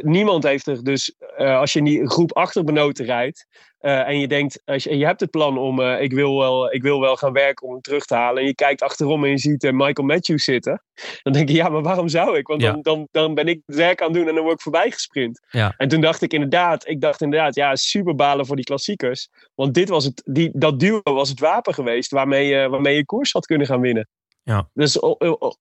[0.04, 3.48] niemand heeft er dus, als je in die groep achter Benoot rijdt
[3.86, 6.74] eh, en je denkt, als je, je hebt het plan om, eh, ik, wil wel,
[6.74, 8.42] ik wil wel gaan werken om hem terug te halen.
[8.42, 10.84] En je kijkt achterom en je ziet eh, Michael Matthews zitten.
[11.22, 12.48] Dan denk je, ja, maar waarom zou ik?
[12.48, 12.72] Want Ja.
[12.72, 14.92] dan, dan, dan ben ik het werk aan het doen en dan word ik voorbij
[14.92, 15.40] gesprint.
[15.50, 15.74] Ja.
[15.78, 19.30] En toen dacht ik inderdaad, ik dacht inderdaad, ja, super balen voor die klassiekers.
[19.56, 23.06] Want dit was het, die, dat duo was het wapen geweest waarmee je, waarmee je
[23.06, 24.08] koers had kunnen gaan winnen.
[24.44, 24.70] Ja.
[24.74, 25.00] Dus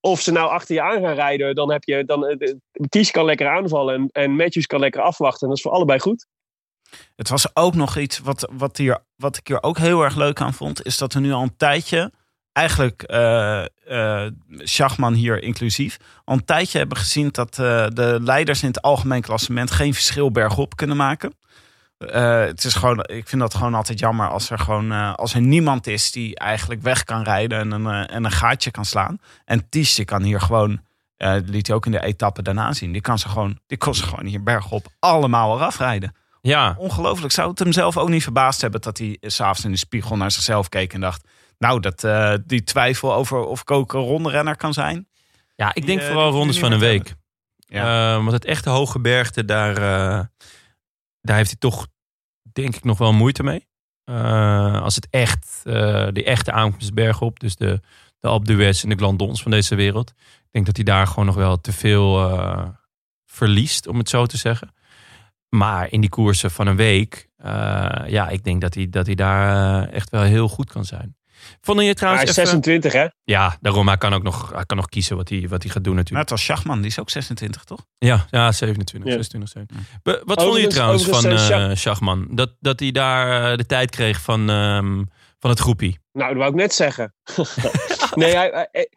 [0.01, 2.39] of ze nou achter je aan gaan rijden, dan heb je, dan,
[2.89, 5.41] Kies kan lekker aanvallen en, en Matthews kan lekker afwachten.
[5.43, 6.27] En dat is voor allebei goed.
[7.17, 10.41] Het was ook nog iets wat, wat, hier, wat ik hier ook heel erg leuk
[10.41, 10.87] aan vond.
[10.87, 12.13] Is dat we nu al een tijdje,
[12.53, 14.27] eigenlijk eh eh,
[14.59, 19.21] Schachman hier inclusief, al een tijdje hebben gezien dat eh, de leiders in het algemeen
[19.21, 21.35] klassement geen verschil bergop kunnen maken.
[22.07, 25.87] Het is gewoon, ik vind dat gewoon altijd jammer als er gewoon als er niemand
[25.87, 29.19] is die eigenlijk weg kan rijden en een, en een gaatje kan slaan.
[29.45, 30.81] En Ties die kan hier gewoon,
[31.17, 33.95] dat liet hij ook in de etappe daarna zien, die kan ze gewoon, die kon
[33.95, 36.15] ze gewoon hier bergop allemaal eraf rijden
[36.47, 37.33] Ja, ongelooflijk.
[37.33, 40.31] Zou het hem zelf ook niet verbaasd hebben dat hij s'avonds in de spiegel naar
[40.31, 41.29] zichzelf keek en dacht:
[41.59, 45.09] Nou, dat, eh, die twijfel over of ik ook een ronderenner kan zijn.
[45.55, 47.15] ja ik denk eh, vooral rondes van een week.
[47.57, 48.15] Ja.
[48.15, 49.75] Eh, want het echte hoge bergte, daar,
[51.21, 51.87] daar heeft hij toch,
[52.53, 53.69] denk ik, nog wel moeite mee.
[54.81, 57.81] Als het echt, de echte aankomst bergop, dus de,
[58.21, 60.11] de Alpe d'Huez en de Glandons van deze wereld.
[60.17, 62.41] Ik denk dat hij daar gewoon nog wel te veel
[63.27, 64.75] verliest, om het zo te zeggen.
[65.55, 67.51] Maar in die koersen van een week, eh,
[68.07, 71.17] ja, ik denk dat hij, dat hij daar eh, echt wel heel goed kan zijn.
[71.61, 72.51] Vonden je Hij trouwens is even...
[72.51, 73.07] 26, hè?
[73.25, 73.87] Ja, daarom.
[73.89, 76.23] Hij kan ook nog, hij kan nog kiezen wat hij, wat hij gaat doen natuurlijk.
[76.23, 77.87] Net als Schachman, die is ook 26, toch?
[77.99, 79.17] Ja, ja 27, Ja.
[79.17, 80.03] 26, 27.
[80.03, 82.27] Be- Wat vond je trouwens van Schach- Schachman?
[82.31, 85.03] Dat, dat hij daar de tijd kreeg van, ehm,
[85.39, 85.99] van het groepie.
[86.13, 87.15] Nou, dat wou ik net zeggen.
[88.15, 88.91] nee, hij, hij- hij-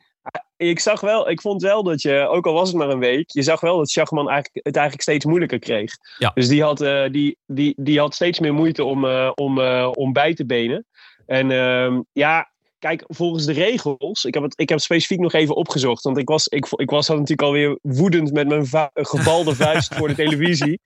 [0.57, 3.31] ik zag wel, ik vond wel dat je, ook al was het maar een week,
[3.31, 5.91] je zag wel dat Schachman eigenlijk, het eigenlijk steeds moeilijker kreeg.
[6.17, 6.31] Ja.
[6.33, 9.89] Dus die had, eh, die, die, die had steeds meer moeite om, eh, om, eh,
[9.93, 10.85] om bij te benen.
[11.25, 15.33] En ehm, ja, kijk, volgens de regels, ik heb, het, ik heb het specifiek nog
[15.33, 19.95] even opgezocht, want ik was, ik, ik was natuurlijk alweer woedend met mijn gebalde vuist
[19.95, 20.79] voor de televisie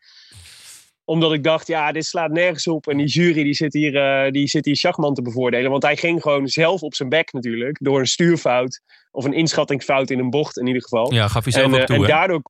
[1.12, 2.88] omdat ik dacht, ja, dit slaat nergens op.
[2.88, 5.72] En die jury die zit hier, eh, die zit hier Schachman te bevoordelen.
[5.72, 7.78] Want hij ging gewoon zelf op zijn bek natuurlijk.
[7.82, 8.82] Door een stuurfout.
[9.12, 11.14] Of een inschattingsfout in een bocht in ieder geval.
[11.14, 12.08] Ja, gaf hij zelf en, ook eh, toe, en, hè?
[12.08, 12.42] daardoor,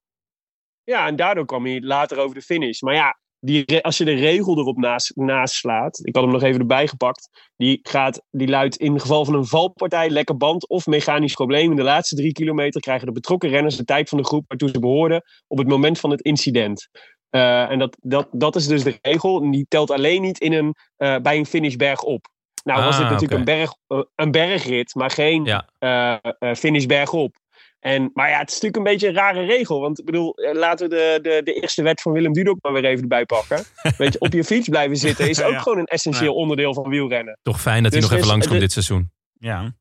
[0.83, 2.81] ja, en daardoor kwam hij later over de finish.
[2.81, 5.99] Maar ja, die, als je de regel erop naast, naast slaat.
[6.03, 7.29] Ik had hem nog even erbij gepakt.
[7.55, 11.69] Die, gaat, die luidt in geval van een valpartij, lekke band of mechanisch probleem.
[11.69, 14.69] In de laatste drie kilometer krijgen de betrokken renners de tijd van de groep waartoe
[14.69, 15.23] ze behoorden.
[15.47, 16.89] op het moment van het incident.
[17.29, 19.41] Eh, en dat, dat, dat is dus de regel.
[19.41, 22.30] En die telt alleen niet in een, eh, bij een finish bergop.
[22.63, 23.51] Nou was Ah, dit natuurlijk oké.
[23.51, 25.67] een, berg, eh, een bergrit, maar geen Ja.
[25.79, 27.35] eh, eh, finish bergop.
[27.79, 29.79] En, maar ja, het is natuurlijk een beetje een rare regel.
[29.81, 32.85] Want ik bedoel, laten we de, de, de eerste wet van Willem Dudok maar weer
[32.85, 33.63] even erbij pakken.
[33.97, 35.59] Weet je, op je fiets blijven zitten is ook Ja.
[35.59, 37.39] gewoon een essentieel onderdeel van wielrennen.
[37.41, 39.11] Toch fijn dat hij Dus nog even dus- langskomt dit seizoen.
[39.39, 39.73] Ja.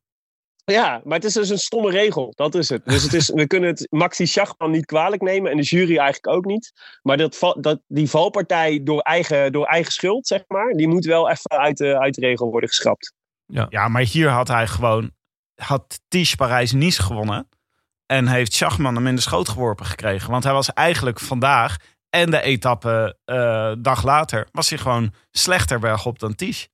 [0.65, 2.33] Ja, maar het is dus een stomme regel.
[2.35, 2.85] Dat is het.
[2.85, 5.51] Dus het is, we kunnen het Maxi Schachman niet kwalijk nemen.
[5.51, 6.71] En de jury eigenlijk ook niet.
[7.01, 10.73] Maar dat, dat, die valpartij door eigen, door eigen schuld, zeg maar.
[10.73, 13.13] Die moet wel even uit de, uit de regel worden geschrapt.
[13.69, 15.11] ja, maar hier had hij gewoon...
[15.55, 17.49] Had Ties Parijs-Nice gewonnen.
[18.05, 20.31] En heeft Schachman hem in de schoot geworpen gekregen.
[20.31, 21.77] Want hij was eigenlijk vandaag
[22.09, 24.47] en de etappe eh dag later...
[24.51, 26.69] was hij gewoon slechter bergop dan Ties.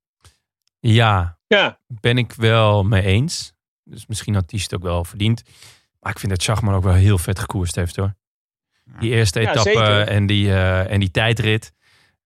[0.80, 3.54] Ja, Ja, ben ik wel mee eens.
[3.90, 5.44] Dus misschien had Ties het ook wel verdiend.
[6.00, 8.16] Maar ik vind dat Schachman ook wel heel vet gekoerst heeft hoor.
[9.00, 10.08] Die eerste Ja, etappe zeker.
[10.08, 11.74] en, die, eh, en die tijdrit.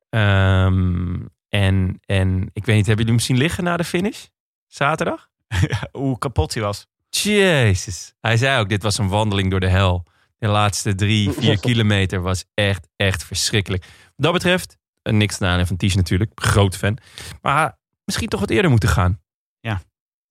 [0.09, 1.15] Ehm,
[1.49, 4.25] en, en ik weet niet, hebben jullie hem zien liggen na de finish?
[4.67, 5.29] Zaterdag?
[5.91, 6.87] Hoe kapot hij was.
[7.09, 8.13] Jezus.
[8.19, 10.05] Hij zei ook, dit was een wandeling door de hel.
[10.37, 13.83] De laatste drie, vier kilometer was echt, echt verschrikkelijk.
[13.83, 16.31] Wat dat betreft, eh, niks te van Ties natuurlijk.
[16.35, 16.97] Groot fan.
[17.41, 19.19] Maar misschien toch wat eerder moeten gaan.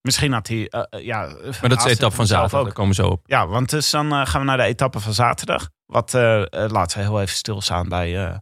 [0.01, 0.69] Misschien had hij...
[0.69, 1.21] eh, eh, ja,
[1.61, 3.23] Maar dat is de etappe van zaterdag, daar komen we zo op.
[3.27, 5.71] Ja, want dus dan gaan we naar de etappe van zaterdag.
[5.87, 8.27] Wat, eh, eh, laten we heel even stilstaan bij...
[8.27, 8.37] eh,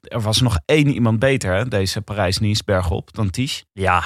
[0.00, 3.64] er was nog één iemand beter, hè, deze Parijs-Nice bergop, dan Ties.
[3.72, 4.04] Ja,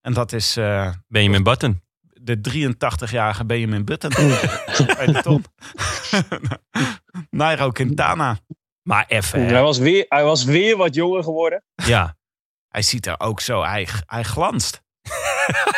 [0.00, 1.82] En dat is eh, Benjamin Button.
[2.00, 2.40] de
[2.76, 4.10] 83-jarige Benjamin Button.
[4.96, 5.46] bij de top.
[7.30, 8.38] Nairo Quintana.
[8.82, 9.52] Maar even, hè.
[9.52, 11.62] hij was, weer, hij was weer wat jonger geworden.
[11.74, 12.16] Ja.
[12.68, 14.82] Hij ziet er ook zo, hij, hij glanst.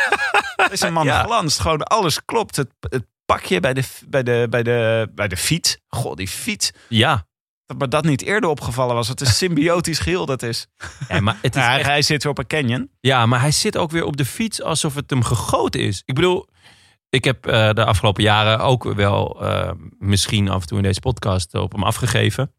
[0.69, 1.23] Deze man Ja.
[1.23, 2.55] glanst, gewoon alles klopt.
[2.55, 5.77] Het, het pakje bij de, bij, de, bij, de, bij de fiets.
[5.87, 6.71] God, die fiets.
[6.89, 7.27] Ja.
[7.65, 9.07] Dat me dat niet eerder opgevallen was.
[9.07, 10.67] Wat een symbiotisch geheel dat is.
[11.07, 12.89] ja maar het is Ja, echt- hij zit weer op een canyon.
[12.99, 16.01] ja, maar hij zit ook weer op de fiets alsof het hem gegoten is.
[16.05, 16.47] Ik bedoel,
[17.09, 20.99] ik heb eh, de afgelopen jaren ook wel eh, misschien af en toe in deze
[20.99, 22.53] podcast op hem afgegeven.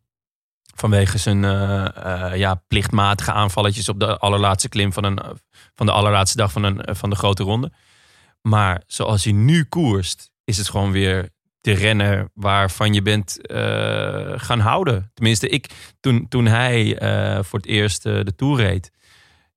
[0.74, 5.18] Vanwege zijn eh, ja, plichtmatige aanvalletjes op de allerlaatste klim van, een,
[5.74, 7.72] van de allerlaatste dag van, een, van de grote ronde.
[8.42, 11.28] Maar zoals hij nu koerst, is het gewoon weer
[11.60, 15.10] de renner waarvan je bent eh, gaan houden.
[15.14, 15.66] Tenminste, ik,
[16.00, 18.90] toen, toen hij eh, voor het eerst eh, de Tour reed.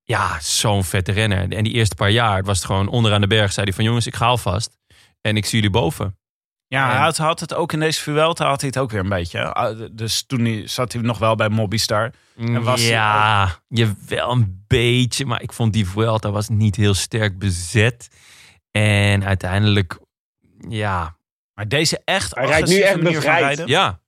[0.04, 1.52] Ja, zo'n vette renner.
[1.52, 3.54] En die eerste paar jaar het was het gewoon onderaan de berg.
[3.54, 4.78] Zei hij van jongens, ik ga alvast.
[5.22, 6.18] En ik zie jullie boven.
[6.68, 9.00] Ja, En- hij had, had het ook in deze Vuelta had hij het ook weer
[9.00, 9.54] een beetje.
[9.54, 12.12] Ah, Dus toen hij, zat hij nog wel bij Mobbystar.
[12.38, 15.26] En was ja, je wel een beetje.
[15.26, 18.08] Maar ik vond die Vuelta was niet heel sterk bezet.
[18.82, 20.00] En uiteindelijk,
[20.70, 21.18] ja,
[21.54, 23.44] Maar deze echt Hij rijdt nu agressieve echt manier van bevrijd.
[23.44, 23.68] rijden.
[23.68, 24.00] ja,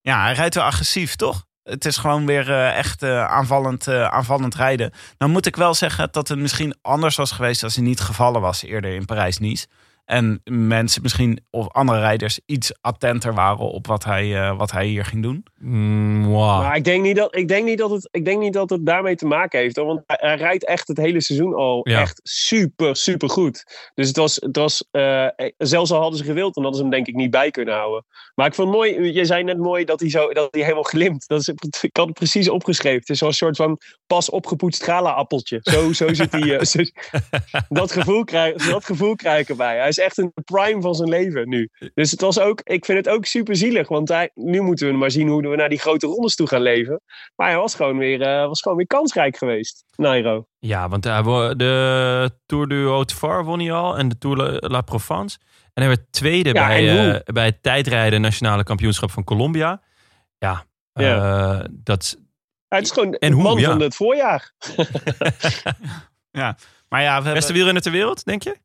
[0.00, 1.46] Ja, hij rijdt wel agressief, toch?
[1.62, 4.92] Het is gewoon weer eh, echt eh, aanvallend, eh, aanvallend rijden.
[5.18, 8.40] Nou moet ik wel zeggen dat het misschien anders was geweest als hij niet gevallen
[8.40, 9.66] was eerder in Parijs-Nice.
[10.06, 14.86] En mensen misschien, of andere rijders, iets attenter waren op wat hij, eh, wat hij
[14.86, 15.44] hier ging doen.
[15.58, 16.60] Mm, wow.
[16.62, 18.86] Maar ik denk, niet dat, ik, denk niet dat het, ik denk niet dat het
[18.86, 19.76] daarmee te maken heeft.
[19.76, 22.00] Hoor, want hij, hij rijdt echt het hele seizoen al Ja.
[22.00, 23.64] echt super, super goed.
[23.94, 25.26] Dus het was, het was eh,
[25.58, 28.04] zelfs al hadden ze gewild, dan hadden ze hem denk ik niet bij kunnen houden.
[28.34, 30.82] Maar ik vond het mooi, je zei net mooi dat hij, zo, dat hij helemaal
[30.82, 31.26] glimt.
[31.28, 31.48] Dat is,
[31.80, 33.00] ik had het precies opgeschreven.
[33.00, 35.58] Het is zo'n soort van pas opgepoetst gala-appeltje.
[35.62, 36.56] Zo, zo zit hij.
[36.58, 36.80] eh, zo-
[37.68, 39.76] dat, gevoel krijg, dat gevoel krijg ik erbij.
[39.78, 41.68] Hij is echt in de prime van zijn leven nu.
[41.94, 43.88] Dus het was ook, ik vind het ook super zielig.
[43.88, 46.62] Want hij, nu moeten we maar zien hoe we naar die grote rondes toe gaan
[46.62, 47.00] leven.
[47.36, 50.46] Maar hij was gewoon weer, uh, was gewoon weer kansrijk geweest, Nairo.
[50.58, 54.68] Ja, want hij won de Tour du Haute-Var won hij al en de Tour La,
[54.68, 55.38] La Provence.
[55.74, 59.82] En hij werd tweede Ja, bij, eh, bij het tijdrijden nationale kampioenschap van Colombia.
[60.38, 61.58] Ja, Ja.
[61.58, 62.16] eh, dat
[62.68, 63.70] Het is gewoon En hoe, man ja.
[63.70, 64.52] van het voorjaar.
[66.30, 66.56] Ja.
[66.88, 67.32] Maar ja, we hebben...
[67.34, 68.56] beste wielrenner ter wereld, denk je?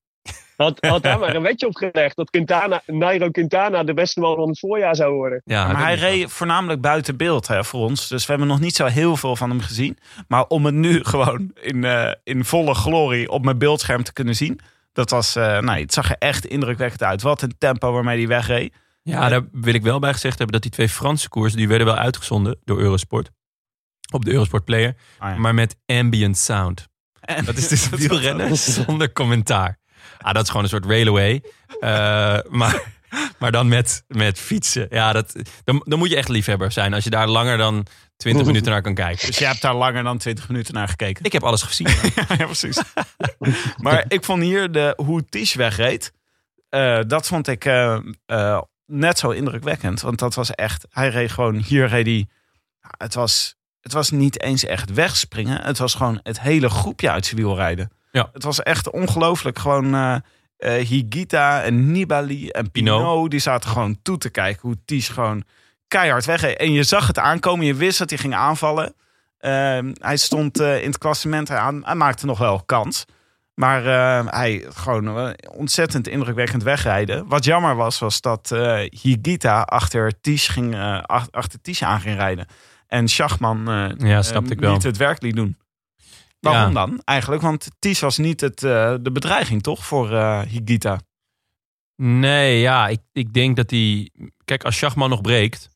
[0.62, 4.36] Had, had daar maar een wetje op gelegd dat Quintana, Nairo Quintana de beste man
[4.36, 5.42] van het voorjaar zou worden.
[5.46, 8.08] Ja, maar hij reed voornamelijk buiten beeld hè, voor ons.
[8.08, 9.98] Dus we hebben nog niet zo heel veel van hem gezien.
[10.28, 14.36] Maar om het nu gewoon in, eh, in volle glorie op mijn beeldscherm te kunnen
[14.36, 14.60] zien.
[14.94, 17.22] Dat was, eh nou, het zag er echt indrukwekkend uit.
[17.22, 18.74] Wat een tempo waarmee hij wegreed.
[19.04, 21.88] Ja, daar wil ik wel bij gezegd hebben dat die twee Franse koersen, die werden
[21.88, 23.30] wel uitgezonden door Eurosport.
[24.14, 24.96] Op de Eurosport Player.
[25.18, 25.38] Ah, ja.
[25.40, 26.88] Maar met ambient sound.
[27.22, 29.80] En- Dat is dus wielrennen zonder commentaar.
[30.22, 31.44] Ah, dat is gewoon een soort railway.
[31.80, 32.84] Eh, maar,
[33.40, 34.88] maar dan met, met fietsen.
[34.90, 37.86] Ja, dat, dan, dan moet je echt liefhebber zijn als je daar langer dan
[38.18, 39.28] 20 minuten naar kan kijken.
[39.28, 41.26] Dus je hebt daar langer dan 20 minuten naar gekeken.
[41.26, 41.88] Ik heb alles gezien.
[42.38, 42.82] ja, precies.
[43.78, 46.12] maar ik vond hier de, hoe Tisch wegreed.
[46.70, 48.00] eh, dat vond ik eh,
[48.86, 50.02] net zo indrukwekkend.
[50.02, 50.86] Want dat was echt.
[50.90, 51.56] Hij reed gewoon.
[51.56, 52.28] Hier reed hij.
[52.98, 55.62] Het was, het was niet eens echt wegspringen.
[55.62, 57.92] Het was gewoon het hele groepje uit zijn wiel rijden.
[58.12, 58.30] Ja.
[58.34, 59.60] Het was echt ongelooflijk.
[59.60, 59.96] Gewoon.
[59.96, 60.16] eh
[60.58, 63.32] eh, Higita en Nibali en Pinot, Pinot.
[63.32, 65.44] die zaten gewoon toe te kijken hoe Ties gewoon
[65.88, 66.58] keihard wegreed.
[66.58, 68.94] En je zag het aankomen, je wist dat hij ging aanvallen.
[69.40, 73.06] Ehm, hij stond eh, in het klassement, hij, aan- hij maakte nog wel kans.
[73.54, 77.28] Maar eh, hij gewoon ontzettend indrukwekkend wegrijden.
[77.28, 82.16] Wat jammer was, was dat eh, Higita achter Ties, ging, ach- achter Ties aan ging
[82.18, 82.46] rijden.
[82.88, 83.62] En Schachman
[83.98, 84.74] Ja, snapte eh, ik wel.
[84.74, 85.58] niet het werk liet doen.
[86.42, 86.86] Waarom Ja.
[86.86, 87.42] dan eigenlijk?
[87.42, 91.00] Want Ties was niet het, eh, de bedreiging toch voor eh, Higita?
[91.96, 94.10] Nee, ja, ik, ik denk dat hij...
[94.46, 95.70] Kijk, als Schachman nog breekt...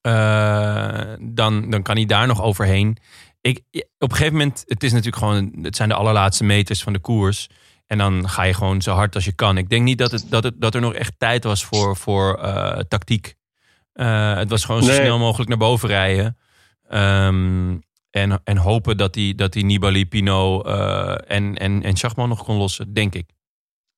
[0.00, 2.96] eh, dan, dan kan hij daar nog overheen.
[3.40, 3.62] Ik,
[3.98, 5.52] op een gegeven moment, het is natuurlijk gewoon...
[5.62, 7.46] Het zijn de allerlaatste meters van de koers.
[7.86, 9.56] En dan ga je gewoon zo hard als je kan.
[9.58, 12.38] Ik denk niet dat, het, dat, het, dat er nog echt tijd was voor, voor
[12.42, 13.34] eh, tactiek.
[13.92, 14.96] Eh, het was gewoon zo Nee.
[15.00, 16.38] snel mogelijk naar boven rijden.
[16.88, 17.76] Ehm,
[18.20, 22.44] en, en hopen dat hij, dat hij Nibali, Pino eh, en, en, en Schachman nog
[22.44, 23.30] kon lossen, denk ik.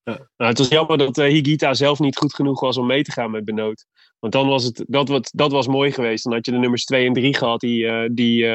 [0.03, 0.13] Ja.
[0.37, 3.13] Nou, het was jammer dat eh, Higita zelf niet goed genoeg was om mee te
[3.13, 3.87] gaan met Benoot.
[4.19, 6.25] Want dan was het, dat, wat, dat was mooi geweest.
[6.25, 8.47] Dan had je de nummers 2 en 3 gehad die, eh, die,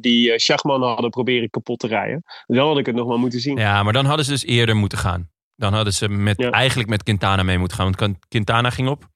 [0.00, 2.22] die Schachman hadden proberen kapot te rijden.
[2.46, 3.56] Dan had ik het nog maar moeten zien.
[3.56, 5.30] Ja, maar dan hadden ze dus eerder moeten gaan.
[5.56, 6.50] Dan hadden ze met, Ja.
[6.50, 7.92] eigenlijk met Quintana mee moeten gaan.
[7.92, 9.08] Want Quintana ging op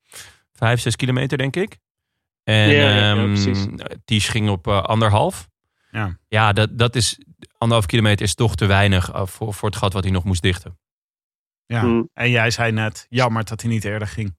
[0.52, 1.76] 5, 6 kilometer, denk ik.
[2.44, 3.66] En Ja, ja, precies.
[4.04, 5.48] Ties ging op anderhalf.
[5.90, 6.18] Ja.
[6.28, 7.18] Ja, dat, dat is,
[7.58, 10.42] anderhalf kilometer is toch te weinig eh, voor, voor het gat wat hij nog moest
[10.42, 10.78] dichten.
[11.66, 11.80] Ja.
[11.80, 12.10] Hmm.
[12.12, 14.36] En jij zei net, jammer dat hij niet eerder ging.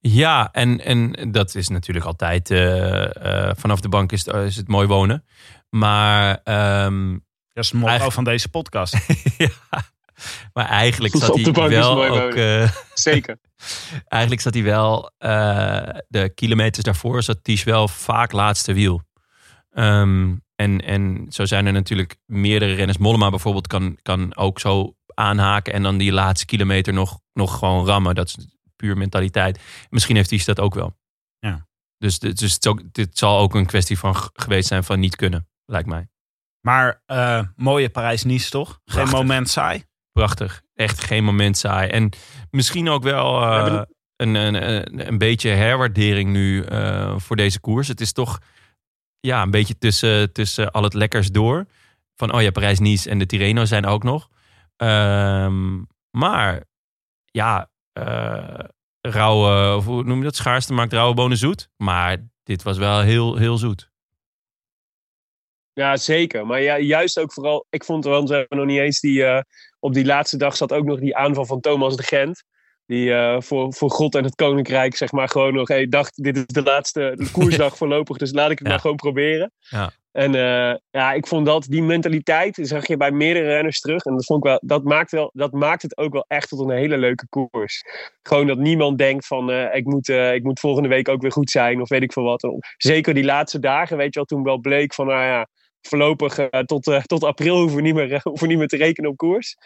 [0.00, 4.56] Ja, en, en dat is natuurlijk altijd, eh, eh, vanaf de bank is het, is
[4.56, 5.24] het mooi wonen.
[5.70, 7.12] Maar, ehm,
[7.52, 8.94] Dat is het motto Eigenlijk- van deze podcast.
[9.38, 9.48] ja,
[10.52, 12.34] maar eigenlijk zat Op de hij wel ook...
[12.34, 13.38] eh, Zeker.
[14.06, 19.02] Eigenlijk zat hij wel, eh, de kilometers daarvoor zat Ties wel vaak laatste wiel.
[19.70, 22.98] Ehm, en, en zo zijn er natuurlijk meerdere renners.
[22.98, 27.86] Mollema bijvoorbeeld kan, kan ook zo aanhaken en dan die laatste kilometer nog, nog gewoon
[27.86, 28.14] rammen.
[28.14, 28.46] Dat is
[28.76, 29.60] puur mentaliteit.
[29.90, 30.96] Misschien heeft Ties dat ook wel.
[31.38, 31.66] Ja.
[31.98, 35.48] Dus, dus het, ook- dit zal ook een kwestie van geweest zijn van niet kunnen,
[35.64, 36.08] lijkt mij.
[36.60, 38.80] Maar eh, mooie Parijs-Nice toch?
[38.84, 39.84] Geen moment saai.
[40.12, 40.62] Prachtig.
[40.74, 41.88] Echt geen moment saai.
[41.88, 42.10] En
[42.50, 43.82] misschien ook wel eh,
[44.16, 47.88] een, een, een beetje herwaardering nu eh, voor deze koers.
[47.88, 48.38] Het is toch
[49.20, 51.66] ja, een beetje tussen, tussen al het lekkers door.
[52.16, 54.28] Van, oh ja, Parijs-Nice en de Tirreno zijn ook nog.
[54.76, 56.64] Ehm, maar
[57.24, 58.58] ja, eh
[59.00, 60.36] rauwe, hoe noem je dat?
[60.36, 61.68] Schaarste maakt rauwe bonen zoet.
[61.76, 63.90] Maar dit was wel heel, heel zoet.
[65.72, 66.46] Ja, zeker.
[66.46, 69.24] Maar ja, juist ook vooral, ik vond er, want we hebben nog niet eens die,
[69.24, 69.42] eh,
[69.78, 72.44] op die laatste dag zat ook nog die aanval van Thomas de Gent.
[72.88, 76.36] Die eh, voor, voor God en het Koninkrijk, zeg maar, gewoon nog, hey, dacht, dit
[76.36, 78.72] is de laatste de koersdag voorlopig, dus laat ik het Ja.
[78.72, 79.52] maar gewoon proberen.
[79.58, 79.90] Ja.
[80.12, 84.04] En eh, ja, ik vond dat, die mentaliteit, zag je bij meerdere renners terug.
[84.04, 86.60] En dat, vond ik wel, dat, maakt wel, dat maakt het ook wel echt tot
[86.60, 87.82] een hele leuke koers.
[88.22, 91.50] Gewoon dat niemand denkt van, eh, ik, moet, ik moet volgende week ook weer goed
[91.50, 92.42] zijn, of weet ik veel wat.
[92.42, 95.48] En zeker die laatste dagen, weet je wel, toen wel bleek van, nou ja,
[95.80, 99.16] voorlopig tot, tot april hoeven we, niet meer, hoeven we niet meer te rekenen op
[99.16, 99.56] koers.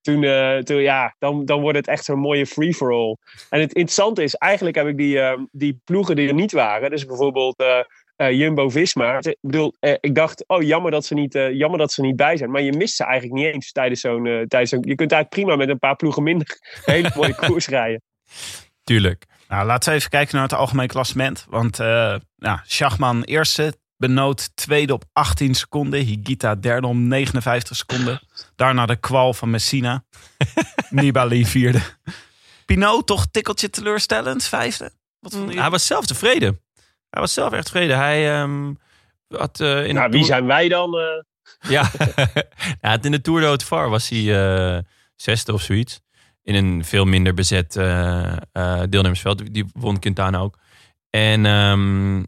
[0.00, 3.16] Toen, eh, toen ja, dan, dan wordt het echt zo'n mooie free-for-all.
[3.50, 6.90] En het interessante is, eigenlijk heb ik die, eh, die ploegen die er niet waren,
[6.90, 7.84] dus bijvoorbeeld eh
[8.32, 9.18] Jumbo-Visma.
[9.20, 12.50] Ik bedoel, ik dacht, oh jammer dat, ze niet, jammer dat ze niet bij zijn.
[12.50, 14.44] Maar je mist ze eigenlijk niet eens tijdens zo'n...
[14.48, 18.02] tijdens je kunt eigenlijk prima met een paar ploegen minder een hele mooie koers rijden.
[18.84, 19.24] Tuurlijk.
[19.48, 21.46] Nou, laten we even kijken naar het algemeen klassement.
[21.48, 26.00] Want eh nou, Schachman eerste, Benoot tweede op 18 seconden.
[26.00, 28.20] Higita derde om 59 seconden.
[28.56, 30.04] Daarna de kwal van Messina.
[30.90, 31.80] Nibali vierde.
[32.66, 34.92] Pinot toch tikkeltje teleurstellend, vijfde.
[35.18, 35.60] Wat vond je?
[35.60, 36.60] Hij was zelf tevreden.
[37.10, 37.96] Hij was zelf echt tevreden.
[37.96, 38.72] Hij ehm,
[39.28, 40.98] had eh, in nou, de wie zijn wij dan?
[40.98, 41.04] eh?
[41.74, 41.90] Ja,
[42.80, 44.44] ja in de Tour de Haute Var was hij
[44.76, 44.82] eh,
[45.16, 46.00] zesde of zoiets.
[46.42, 49.54] In een veel minder bezet eh, eh, deelnemersveld.
[49.54, 50.58] Die won Quintana ook.
[51.10, 52.22] En ehm,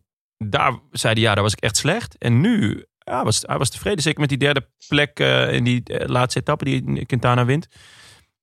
[0.51, 2.18] daar zei hij, ja, daar was ik echt slecht.
[2.18, 4.03] En nu, ja, was, hij was tevreden.
[4.03, 7.66] Zeker met die derde plek eh, in die eh, laatste etappe die Quintana wint.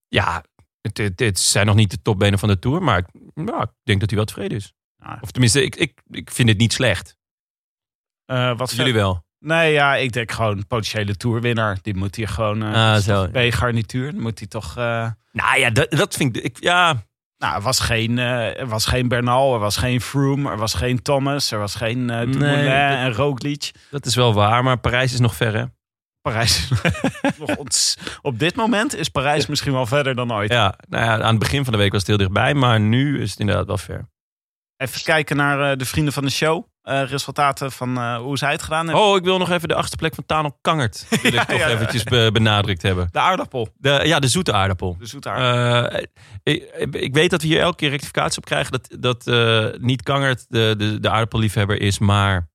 [0.08, 0.44] Ja,
[0.82, 2.82] het, het, het zijn nog niet de topbenen van de Tour.
[2.82, 4.74] Maar ja, ik denk dat hij wel tevreden is.
[4.98, 5.18] Ja.
[5.22, 7.18] Of tenminste, ik, ik, ik vind het niet slecht.
[8.26, 9.28] Eh, wat Jullie wel.
[9.40, 11.78] Nee, ja, ik denk gewoon potentiële toerwinnaar.
[11.82, 13.32] Die moet hier gewoon eh Ah.
[13.32, 14.16] B-garnituur.
[14.16, 14.76] Moet hij toch...
[15.32, 16.44] Nou ja, dat, dat vind ik...
[16.44, 17.09] ik ja,
[17.40, 20.74] Nou, er was geen, eh, er was geen Bernal, er was geen Froome, er was
[20.74, 23.72] geen Thomas, er was geen eh Dumoulin Nee, en Roglic.
[23.90, 24.64] dat is wel waar.
[24.64, 25.64] Maar Parijs is nog ver, hè?
[26.22, 26.72] Parijs.
[28.22, 30.52] Op dit moment is Parijs misschien wel verder dan ooit.
[30.52, 33.22] Ja, nou ja, aan het begin van de week was het heel dichtbij, maar nu
[33.22, 34.10] is het inderdaad wel ver.
[34.78, 36.64] Even kijken naar eh, de vrienden van de show.
[36.90, 39.04] Eh, resultaten van eh, hoe zij het gedaan hebben.
[39.06, 41.06] Oh, ik wil nog even de achtste plek van Tanel Kangert.
[41.22, 43.08] Wil ik toch ja, eventjes be- benadrukt hebben.
[43.12, 43.70] De aardappel.
[43.78, 44.96] De, ja, de zoete aardappel.
[45.00, 46.00] De zoete aardappel.
[46.00, 46.04] Eh,
[46.44, 49.26] ik, ik weet dat we hier elke keer rectificatie op krijgen dat, dat
[49.82, 52.50] niet Kangert de, de, de aardappelliefhebber is, maar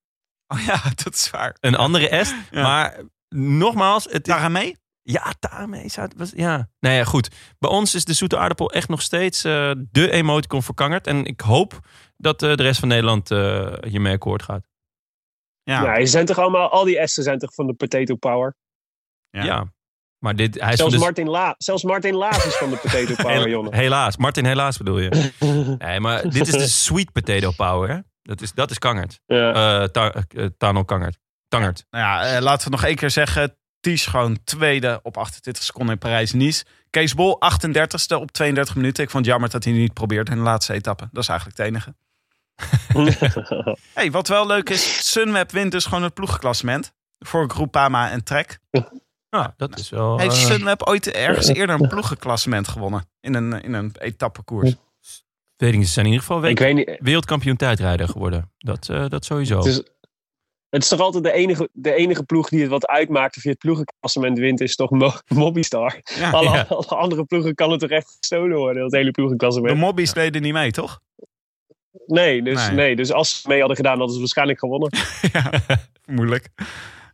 [0.46, 1.56] oh ja, dat is waar.
[1.60, 2.34] een andere est.
[2.50, 2.62] Ja.
[2.62, 4.76] Maar nogmaals, het is, Daarmee?
[5.02, 6.16] Ja, daarmee zou het...
[6.18, 6.68] was- Ja.
[6.80, 7.28] Nou ja, goed.
[7.58, 11.06] Bij ons is de zoete aardappel echt nog steeds de emoticon verkangerd.
[11.06, 11.78] En ik hoop
[12.16, 14.66] dat eh, de rest van Nederland eh, hiermee akkoord gaat.
[15.62, 15.82] Ja.
[15.82, 18.56] Ja, ze zijn toch allemaal, al die S'en zijn toch van de Potato Power?
[19.30, 19.44] Ja.
[19.44, 19.72] Ja.
[20.18, 21.06] Maar dit, hij is Zelfs, van de...
[21.06, 23.76] Martin La, zelfs Martin Laas is van de Potato Power, Jonne.
[23.76, 24.16] helaas.
[24.16, 25.30] Martin, helaas bedoel je.
[25.78, 27.88] nee, maar dit is de sweet potato power.
[27.88, 27.98] Hè?
[28.22, 29.20] Dat is, dat is kangert.
[29.26, 29.82] Ja.
[29.82, 30.24] Eh ta,
[30.56, 31.18] Tanel kangert.
[31.48, 31.86] Tangert.
[31.90, 33.58] Nou ja, laten we nog één keer zeggen.
[33.84, 36.64] Ties gewoon tweede op 28 seconden in Parijs-Nice.
[36.90, 39.04] Kees Bol 38ste op 32 minuten.
[39.04, 41.08] Ik vond het jammer dat hij niet probeert in de laatste etappe.
[41.12, 41.94] Dat is eigenlijk het enige.
[43.94, 46.92] Hey, wat wel leuk is, Sunweb wint dus gewoon het ploegklassement.
[47.18, 48.58] Voor Groupama en Trek.
[49.30, 50.18] Ja, dat is wel...
[50.18, 53.08] Heeft eh, Sunweb ooit ergens eerder een ploegenklassement gewonnen?
[53.20, 54.74] In een, in een etappekoers.
[55.56, 55.86] weet ik niet.
[55.86, 58.52] Ze zijn in ieder geval ik we- weet niet, wereldkampioen tijdrijder geworden.
[58.58, 59.56] Dat, eh, dat sowieso.
[59.56, 59.82] het is,
[60.74, 63.48] het is toch altijd de enige, de enige ploeg die het wat uitmaakt of je
[63.48, 66.00] het ploegenklassement wint, is toch Mo- Mobbystar.
[66.18, 66.64] Ja, alle, ja.
[66.68, 69.78] alle andere ploegen kan het toch echt gestolen worden, dat hele de ploegenklassement.
[69.78, 71.00] mobbies deden niet mee, toch?
[72.06, 72.76] Nee, dus, Nee.
[72.76, 72.96] nee.
[72.96, 74.90] dus als ze mee hadden gedaan, hadden ze waarschijnlijk gewonnen.
[75.32, 75.50] ja,
[76.06, 76.48] moeilijk.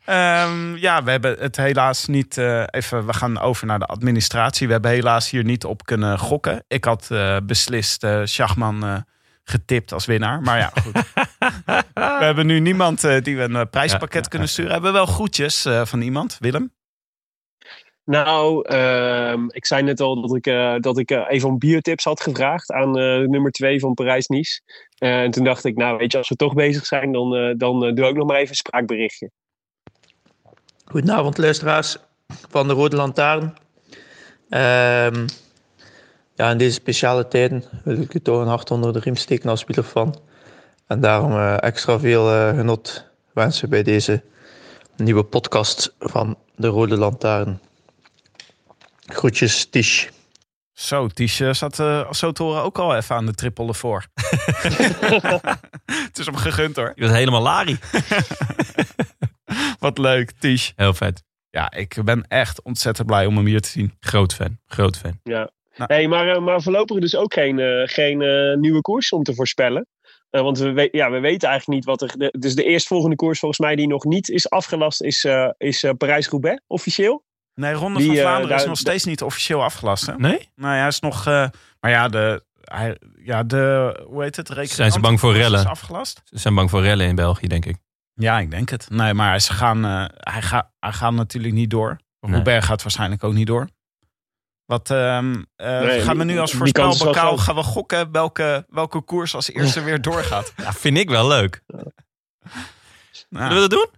[0.05, 2.39] Ehm, ja, we hebben het helaas niet.
[2.39, 4.67] eh, even, we gaan over naar de administratie.
[4.67, 6.65] We hebben helaas hier niet op kunnen gokken.
[6.69, 8.97] Ik had eh, beslist eh Schachman eh,
[9.45, 10.41] getipt als winnaar.
[10.41, 10.93] Maar ja, goed.
[11.94, 14.68] we hebben nu niemand eh, die we een eh, prijspakket Ja, ja, kunnen sturen.
[14.68, 16.36] We hebben wel groetjes eh, van iemand.
[16.40, 16.72] Willem?
[18.11, 22.05] Nou, ehm, ik zei net al dat ik, eh, dat ik eh, even om biertips
[22.05, 24.61] had gevraagd aan eh, nummer 2 van Parijs-Nice.
[24.98, 27.55] Eh, en toen dacht ik, nou weet je, als we toch bezig zijn, dan, eh,
[27.57, 29.30] dan doe ik nog maar even een spraakberichtje.
[30.84, 31.96] Goedenavond, luisteraars
[32.48, 33.55] van de Rode Lantaarn.
[34.48, 35.26] Ehm,
[36.34, 39.51] ja, in deze speciale tijden wil ik u toch een hart onder de riem steken
[39.51, 40.20] als wielerfan.
[40.91, 44.22] En daarom eh, extra veel eh, genot wensen bij deze
[44.97, 47.61] nieuwe podcast van de Rode Lantaarn.
[49.07, 50.09] Groetjes, Tish.
[50.72, 54.07] Zo, Ties eh, zat eh, zo te horen ook al even aan de triple voor.
[56.09, 56.93] het is hem gegund hoor.
[56.95, 57.78] Je was helemaal lari.
[59.78, 60.72] Wat leuk, Ties.
[60.76, 61.22] Heel vet.
[61.51, 63.97] Ja, ik ben echt ontzettend blij om hem hier te zien.
[64.01, 64.59] Groot fan.
[64.66, 65.20] Groot fan.
[65.22, 65.51] Ja.
[65.76, 65.93] Nou.
[65.93, 69.86] Hey, maar, maar voorlopig dus ook geen, eh, geen eh, nieuwe koers om te voorspellen.
[70.31, 72.18] Eh, want we, we- ja, we weten eigenlijk niet wat er.
[72.18, 75.83] De, dus de eerstvolgende koers, volgens mij, die nog niet is afgelast, is, eh, is
[75.83, 77.24] eh, Parijs-Roubaix officieel.
[77.55, 80.07] Nee, Ronde Die, van Vlaanderen is daar- nog steeds niet officieel afgelast.
[80.07, 80.16] Hè?
[80.16, 80.49] Nee?
[80.55, 81.26] Nou ja, hij is nog.
[81.26, 81.49] eh,
[81.81, 82.45] maar ja, de.
[82.61, 83.97] Hij, ja, de.
[84.09, 84.48] Hoe heet het?
[84.70, 85.61] Zijn ze bang voor rellen?
[85.61, 86.20] Is afgelast?
[86.24, 87.77] Ze zijn bang voor rellen in België, denk ik.
[88.15, 88.90] Ja, ik denk het.
[88.90, 91.98] Nee, maar ze gaan, eh, hij, gaat, hij gaat natuurlijk niet door.
[92.20, 92.32] Nee.
[92.35, 93.69] Roubaix gaat waarschijnlijk ook niet door.
[94.70, 97.40] Wat ehm, eh, Nee, gaan we nu als voorspelbokaal groot.
[97.40, 100.52] gaan we gokken welke, welke koers als eerste weer doorgaat?
[100.62, 101.62] Ja, vind ik wel leuk.
[101.68, 101.84] Nou,
[103.30, 103.88] Zullen we dat doen?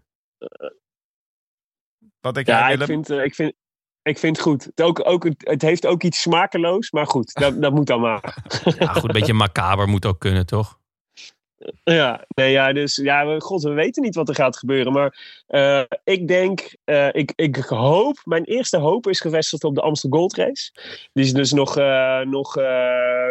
[2.21, 3.53] wat denk Ja, ik vind, eh, ik vind,
[4.03, 4.65] ik vind het goed.
[4.65, 8.01] Het, ook, ook, het, het heeft ook iets smakeloos, maar goed, dat, dat moet dan
[8.01, 8.37] maar.
[8.79, 9.05] Ja, goed.
[9.05, 10.79] Een beetje macaber moet ook kunnen, toch?
[11.85, 14.93] Ja, nee, ja, dus ja, we, god, we weten niet wat er gaat gebeuren.
[14.93, 19.81] Maar eh, ik denk, eh, ik, ik hoop, mijn eerste hoop is gevestigd op de
[19.81, 20.71] Amstel Gold Race.
[21.13, 22.53] Die is dus nog, eh, nog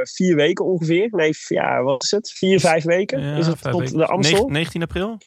[0.04, 1.08] vier weken ongeveer.
[1.12, 2.32] Nee, ja, wat is het?
[2.32, 3.98] Vier, vijf weken Ja, is het tot weken.
[3.98, 4.38] de Amstel.
[4.38, 5.18] Negen- 19 april?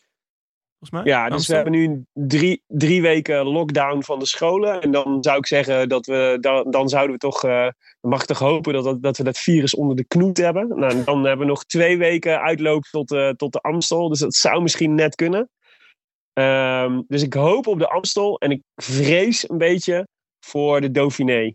[0.84, 1.14] Volgens mij?
[1.14, 1.54] Ja, dus we Amstel?
[1.54, 4.80] hebben nu drie, drie weken lockdown van de scholen.
[4.80, 7.68] En dan zou ik zeggen dat we, dan, dan zouden we toch, eh,
[8.00, 10.68] mag ik toch hopen dat, dat, dat we dat virus onder de knoet hebben.
[10.68, 14.08] Nou, dan hebben we nog twee weken uitloop tot, eh, tot de Amstel.
[14.08, 15.48] Dus dat zou misschien net kunnen.
[16.32, 20.08] Ehm, dus ik hoop op de Amstel en ik vrees een beetje
[20.40, 21.54] voor de Dauphiné.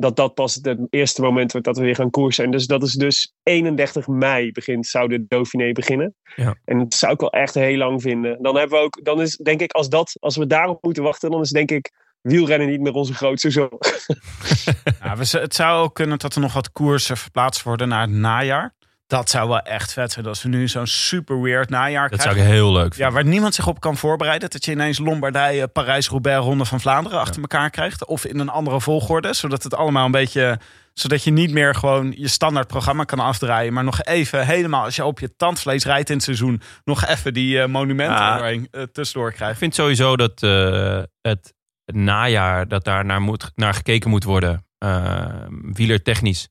[0.00, 2.44] Dat dat pas het eerste moment wordt dat we weer gaan koersen.
[2.44, 6.14] En dus dat is dus 31 mei begint, zou de Dauphiné beginnen.
[6.36, 6.54] Ja.
[6.64, 8.42] En dat zou ik wel echt heel lang vinden.
[8.42, 11.30] Dan hebben we ook, dan is denk ik als dat, als we daarop moeten wachten,
[11.30, 11.90] dan is denk ik
[12.20, 13.78] wielrennen niet meer onze grootste zorg.
[15.02, 18.74] Ja, het zou ook kunnen dat er nog wat koersen verplaatst worden naar het najaar.
[19.10, 22.40] Dat zou wel echt vet zijn als we nu zo'n super weird najaar Dat krijgen.
[22.42, 23.12] zou ik heel leuk Ja, vinden.
[23.14, 24.50] waar niemand zich op kan voorbereiden.
[24.50, 28.06] Dat je ineens Lombardije, Parijs-Roubaix, Ronde van Vlaanderen achter elkaar krijgt.
[28.06, 29.32] Of in een andere volgorde.
[29.32, 30.58] Zodat het allemaal een beetje.
[30.92, 33.72] Zodat je niet meer gewoon je standaard programma kan afdraaien.
[33.72, 36.60] Maar nog even helemaal als je op je tandvlees rijdt in het seizoen.
[36.84, 38.40] Nog even die eh, monumenten Ja.
[38.70, 39.58] eh, tussendoor Ik krijgt.
[39.58, 41.54] vind sowieso dat eh, het
[41.84, 44.64] najaar, dat daar naar, moet, naar gekeken moet worden.
[44.78, 45.24] eh
[45.72, 46.48] wielertechnisch.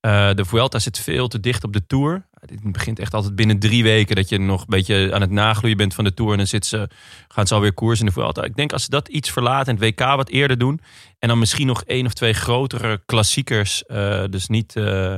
[0.00, 2.26] Eh, de Vuelta zit veel te dicht op de Tour.
[2.40, 5.76] Het begint echt altijd binnen drie weken dat je nog een beetje aan het nagloeien
[5.76, 6.30] bent van de Tour.
[6.32, 6.88] En dan zit ze,
[7.28, 8.42] gaan ze alweer koers in de Vuelta.
[8.44, 10.80] Ik denk als ze dat iets verlaten en het WK wat eerder doen.
[11.18, 13.84] En dan misschien nog één of twee grotere klassiekers.
[13.84, 15.16] eh, dus niet, eh,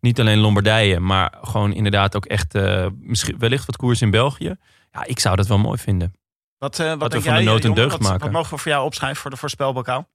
[0.00, 2.54] niet alleen Lombardije, maar gewoon inderdaad ook echt
[3.00, 4.56] misschien wellicht wat koers in België.
[4.92, 6.12] Ja, ik zou dat wel mooi vinden.
[6.58, 8.20] Wat, eh, wat we van de nood een deugd Wat- maken.
[8.20, 10.08] Wat mogen we voor jou opschrijven voor de voorspelbokaal?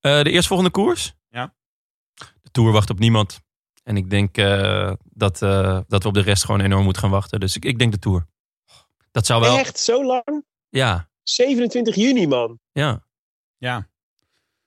[0.00, 1.14] De eerstvolgende koers?
[1.30, 1.54] Ja.
[2.14, 3.40] De Tour wacht op niemand.
[3.90, 7.10] En ik denk eh, dat, eh, dat we op de rest gewoon enorm moeten gaan
[7.10, 7.40] wachten.
[7.40, 8.26] Dus ik, ik denk de Tour.
[9.10, 9.58] Dat zou wel...
[9.58, 10.44] Echt zo lang?
[10.68, 12.58] Ja, 27 juni, man.
[12.72, 13.04] ja.
[13.58, 13.88] Ja.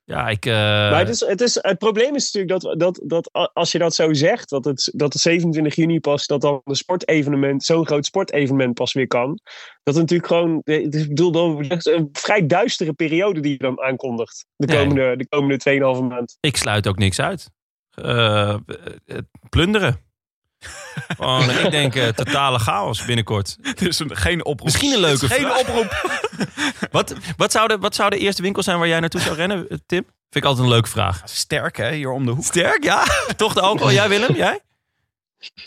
[0.05, 0.45] Ja, ik...
[0.45, 3.77] eh, maar het, is, het, is, het probleem is natuurlijk dat, dat, dat als je
[3.77, 7.85] dat zo zegt, dat het, dat het 27 juni pas, dat dan een sportevenement, zo'n
[7.85, 9.39] groot sportevenement pas weer kan.
[9.83, 13.39] Dat het natuurlijk gewoon, het is, ik bedoel, dan, dat is een vrij duistere periode
[13.39, 14.45] die je dan aankondigt.
[14.55, 14.77] De Nee.
[14.77, 16.37] komende, de komende 2,5 maand.
[16.39, 17.49] Ik sluit ook niks uit.
[17.93, 18.57] Eh, eh,
[19.49, 19.99] plunderen.
[21.17, 23.57] Gewoon, ik denk eh, totale chaos binnenkort.
[23.79, 24.63] Dus een- geen oproep.
[24.63, 25.59] Misschien een leuke Geen vraag.
[25.59, 26.21] oproep.
[26.91, 29.67] Wat, wat, zou de, wat zou de eerste winkel zijn waar jij naartoe zou rennen,
[29.67, 30.03] Tim?
[30.29, 31.21] Vind ik altijd een leuke vraag.
[31.25, 32.43] Sterk hè, hier om de hoek.
[32.43, 33.03] Sterk, ja.
[33.35, 33.91] Toch de alcohol.
[33.93, 34.59] Jij Willem, jij?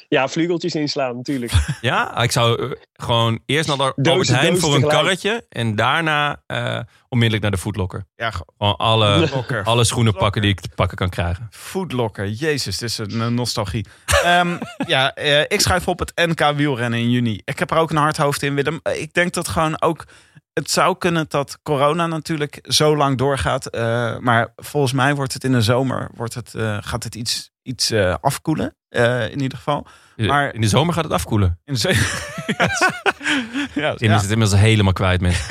[0.09, 1.53] Ja, vlugeltjes inslaan natuurlijk.
[1.81, 5.05] Ja, ik zou eh, gewoon eerst naar de Dozen, Albert Heijn dozen voor een tegelijk.
[5.21, 5.47] karretje.
[5.49, 8.05] En daarna eh, onmiddellijk naar de Foodlocker.
[8.17, 9.65] Ja, ge- Gewoon alle, Locker.
[9.65, 11.47] alle schoenen pakken die ik te pakken kan krijgen.
[11.51, 12.29] Foodlocker.
[12.29, 13.87] Jezus, dit is een nostalgie.
[14.23, 17.41] Ehm, ja, eh, ik schrijf op het NK wielrennen in juni.
[17.45, 18.81] Ik heb er ook een hard hoofd in, Willem.
[18.99, 20.05] Ik denk dat gewoon ook...
[20.53, 23.67] Het zou kunnen dat corona natuurlijk zo lang doorgaat.
[23.67, 27.51] eh, maar volgens mij wordt het in de zomer wordt het, eh, gaat het iets,
[27.63, 28.77] iets eh, afkoelen.
[28.97, 29.87] Eh, in ieder geval.
[30.17, 31.59] Maar- In de zomer gaat het afkoelen.
[31.65, 31.89] In de zo-
[33.81, 34.15] ja, Tim ja.
[34.17, 35.47] is het inmiddels helemaal kwijt met.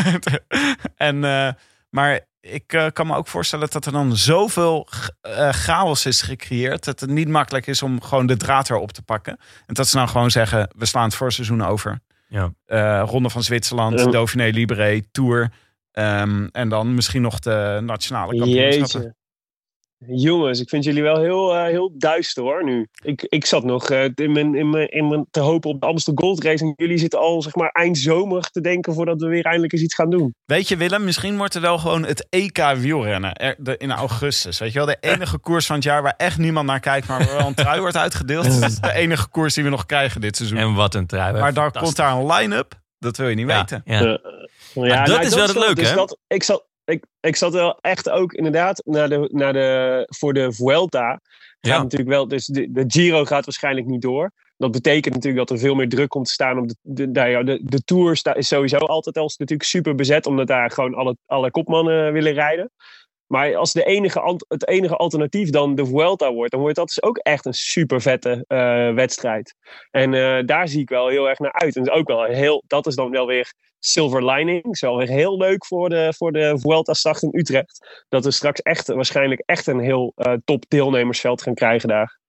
[0.97, 1.49] en, eh,
[1.89, 4.87] maar ik eh, kan me ook voorstellen dat er dan zoveel
[5.21, 6.83] eh, chaos is gecreëerd.
[6.85, 9.37] Dat het niet makkelijk is om gewoon de draad erop te pakken.
[9.65, 11.99] En dat ze nou gewoon zeggen, we slaan het voorseizoen over.
[12.27, 12.53] Ja.
[12.65, 14.05] Eh, Ronde van Zwitserland, Ja.
[14.05, 15.51] Dauphiné Libéré, Tour.
[15.91, 19.15] Ehm, en dan misschien nog de nationale kampioenschappen.
[20.07, 22.87] Jongens, ik vind jullie wel heel, eh, heel duister hoor nu.
[23.03, 25.87] Ik, ik zat nog eh, in, mijn, in, mijn, in mijn te hopen op de
[25.87, 26.63] Amsterdam Gold Race.
[26.63, 29.81] En jullie zitten al zeg maar eind zomer te denken voordat we weer eindelijk eens
[29.81, 30.33] iets gaan doen.
[30.45, 34.59] Weet je Willem, misschien wordt er wel gewoon het EK wielrennen er- de- in augustus.
[34.59, 37.25] Weet je wel, de enige koers van het jaar waar echt niemand naar kijkt, maar
[37.25, 38.43] waar wel een trui wordt uitgedeeld.
[38.61, 40.57] Dat is de enige koers die we nog krijgen dit seizoen.
[40.57, 41.33] En wat een trui.
[41.33, 41.39] hè.
[41.39, 42.73] maar daar komt daar een line-up.
[42.99, 43.81] Dat wil je niet Ja, weten.
[43.85, 44.19] ja.
[44.73, 45.95] Ja, dat is wel het leuke, dus hè?
[45.95, 50.33] Dat, ik, zat, ik, ik zat wel echt ook inderdaad naar de, naar de, voor
[50.33, 51.21] de Vuelta.
[51.59, 51.81] Ja.
[51.81, 54.31] natuurlijk wel, dus de, de Giro gaat waarschijnlijk niet door.
[54.57, 57.29] Dat betekent natuurlijk dat er veel meer druk komt te staan op de, de, nou
[57.29, 58.17] ja, de, de Tour.
[58.17, 62.33] sta- is sowieso altijd al natuurlijk super bezet, omdat daar gewoon alle, alle kopmannen willen
[62.33, 62.71] rijden.
[63.27, 67.03] Maar als de enige, het enige alternatief dan de Vuelta wordt, dan wordt dat dus
[67.03, 69.55] ook echt een super vette eh, wedstrijd.
[69.91, 71.75] En eh, daar zie ik wel heel erg naar uit.
[71.75, 73.53] En ook wel heel, dat is dan wel weer
[73.85, 74.63] silver lining.
[74.63, 78.03] Is wel weer heel leuk voor de, voor de Vuelta-start in Utrecht.
[78.09, 82.19] Dat we straks echt, waarschijnlijk echt een heel eh, top deelnemersveld gaan krijgen daar.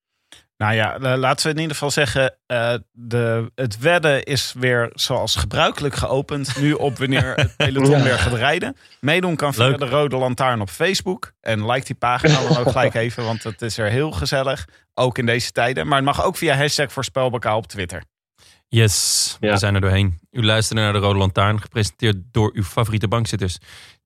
[0.57, 5.37] Nou ja, laten we in ieder geval zeggen, eh, de, het wedden is weer zoals
[5.37, 6.61] gebruikelijk geopend.
[6.61, 8.77] Nu op wanneer het peloton weer gaat rijden.
[9.01, 9.78] Meedoen kan via Leuk.
[9.78, 11.33] de Rode Lantaarn op Facebook.
[11.41, 14.69] En like die pagina dan ook gelijk even, want het is er heel gezellig.
[14.95, 15.87] Ook in deze tijden.
[15.87, 18.03] Maar het mag ook via hashtag voorspelbokaal op Twitter.
[18.69, 19.53] Yes, Ja.
[19.53, 20.19] we zijn er doorheen.
[20.31, 23.59] U luisterde naar de Rode Lantaarn, gepresenteerd door uw favoriete bankzitters.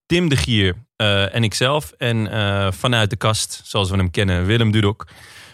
[0.06, 1.92] Tim de Gier eh, en ikzelf.
[1.98, 5.06] En eh, vanuit de kast, zoals we hem kennen, Willem Dudok.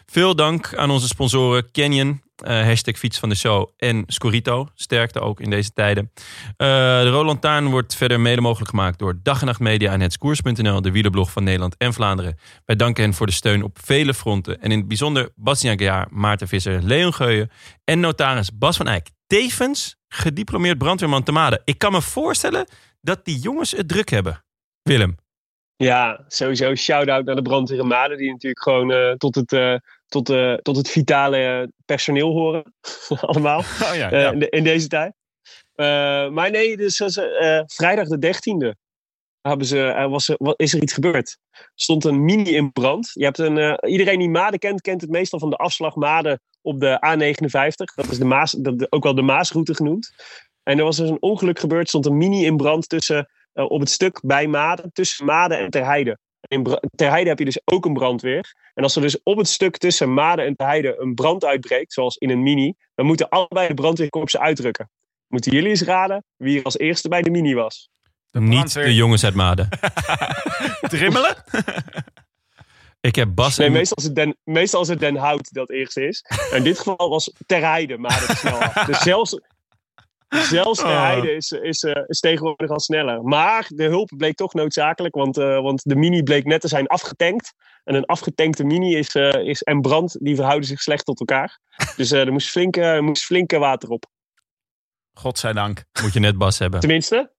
[0.07, 4.69] Veel dank aan onze sponsoren Canyon, eh, hashtag fiets van de show en Scorito.
[4.75, 6.11] Sterkte ook in deze tijden.
[6.57, 6.67] Eh,
[7.01, 10.83] de Rode Lantaarn wordt verder mede mogelijk gemaakt door Dag en Nacht Media en Hetskoers.nl,
[10.83, 12.39] de wielerblog van Nederland en Vlaanderen.
[12.65, 14.61] Wij danken hen voor de steun op vele fronten.
[14.61, 17.51] En in het bijzonder Bastiaan Gejaar, Maarten Visser, Leon Geuyen
[17.85, 19.09] en notaris Bas van Eyck.
[19.27, 21.63] Tevens gediplomeerd brandweerman te Maden.
[21.65, 22.67] Ik kan me voorstellen
[23.01, 24.45] dat die jongens het druk hebben.
[24.83, 25.17] Willem.
[25.77, 28.17] Ja, sowieso shout-out naar de brandweer.
[28.17, 29.53] Die natuurlijk gewoon eh, tot, het,
[30.09, 32.75] tot, eh, tot het vitale personeel horen.
[33.21, 33.59] Allemaal.
[33.59, 34.33] Oh ja, eh, ja.
[34.33, 35.15] in, de- in deze tijd.
[35.75, 35.87] Eh,
[36.29, 36.97] maar nee, dus
[37.67, 38.85] vrijdag de 13e
[39.41, 41.39] hebben ze, was, wat, is er iets gebeurd.
[41.51, 43.11] Er stond een mini in brand.
[43.13, 46.81] Je hebt een, iedereen die Maden kent, kent het meestal van de afslag Maden op
[46.81, 47.95] de A59.
[47.95, 50.15] Dat is de Maas, dat, ook wel de Maasroute genoemd.
[50.63, 51.83] En er was dus een ongeluk gebeurd.
[51.83, 55.71] Er stond een mini in brand tussen, op het stuk bij Maden, tussen Maden en
[55.71, 56.19] Terheide.
[56.49, 58.55] In Bra- Terheide heb je dus ook een brandweer.
[58.75, 62.17] En als er dus op het stuk tussen Maden en Terheide een brand uitbreekt, zoals
[62.17, 64.91] in een mini, dan moeten allebei de brandweerkorpsen uitrukken.
[65.29, 67.89] Moeten jullie eens raden wie er als eerste bij de mini was?
[68.31, 69.69] Niet de jongens uit Maden.
[70.89, 71.45] Drimmelen?
[73.01, 73.73] Ik heb Bas Nee, en...
[73.73, 76.25] meestal is het Den, meestal is het Den Hout dat eerst is.
[76.51, 78.73] En in dit geval was Terheide Maden te snel af.
[78.87, 79.41] Dus zelfs,
[80.29, 80.87] zelfs Oh.
[80.87, 83.23] Terheide is, is, eh, is tegenwoordig al sneller.
[83.23, 86.87] Maar de hulp bleek toch noodzakelijk, want, eh, want de mini bleek net te zijn
[86.87, 87.53] afgetankt.
[87.85, 91.59] En een afgetankte mini is, eh, is, en brand, die verhouden zich slecht tot elkaar.
[91.97, 94.05] Dus eh, er moest flink, eh, moest water op.
[95.13, 95.85] Godzijdank.
[96.03, 96.81] Moet je net Bas hebben.
[96.81, 97.33] Tenminste,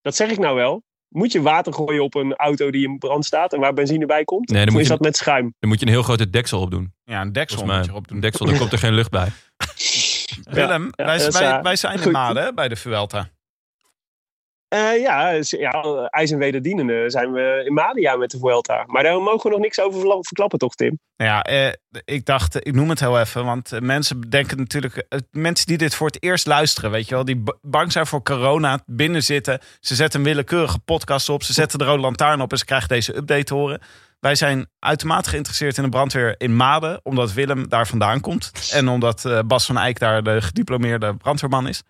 [0.00, 0.82] dat zeg ik nou wel.
[1.08, 4.24] Moet je water gooien op een auto die in brand staat en waar benzine bij
[4.24, 4.48] komt?
[4.48, 5.54] Nee, dan of moet is je- dat met schuim?
[5.58, 6.92] Dan moet je een heel grote deksel op doen.
[7.04, 7.94] Ja, een deksel Volgens moet mij.
[7.94, 8.20] je Een doen.
[8.20, 9.28] deksel, daar komt er geen lucht bij.
[10.50, 11.30] Willem, wij,
[11.62, 12.10] wij, zijn in.
[12.10, 13.28] Maden bij de Vuelta.
[14.74, 18.84] Eh, ja, ja, ijs en wederdienende zijn we in Madia met de Vuelta.
[18.86, 20.98] Maar daar mogen we nog niks over verklappen, toch, Tim?
[21.16, 21.72] Ja, eh,
[22.04, 25.94] ik dacht, ik noem het heel even, want mensen denken natuurlijk, eh, mensen die dit
[25.94, 29.94] voor het eerst luisteren, weet je wel, die bang zijn voor corona, binnen zitten, ze
[29.94, 33.16] zetten een willekeurige podcast op, ze zetten de rode lantaarn op en ze krijgen deze
[33.16, 33.80] update te horen.
[34.24, 38.88] Wij zijn uitermate geïnteresseerd in de brandweer in Maden, omdat Willem daar vandaan komt en
[38.88, 41.82] omdat eh, Bas van Eyck daar de gediplomeerde brandweerman is.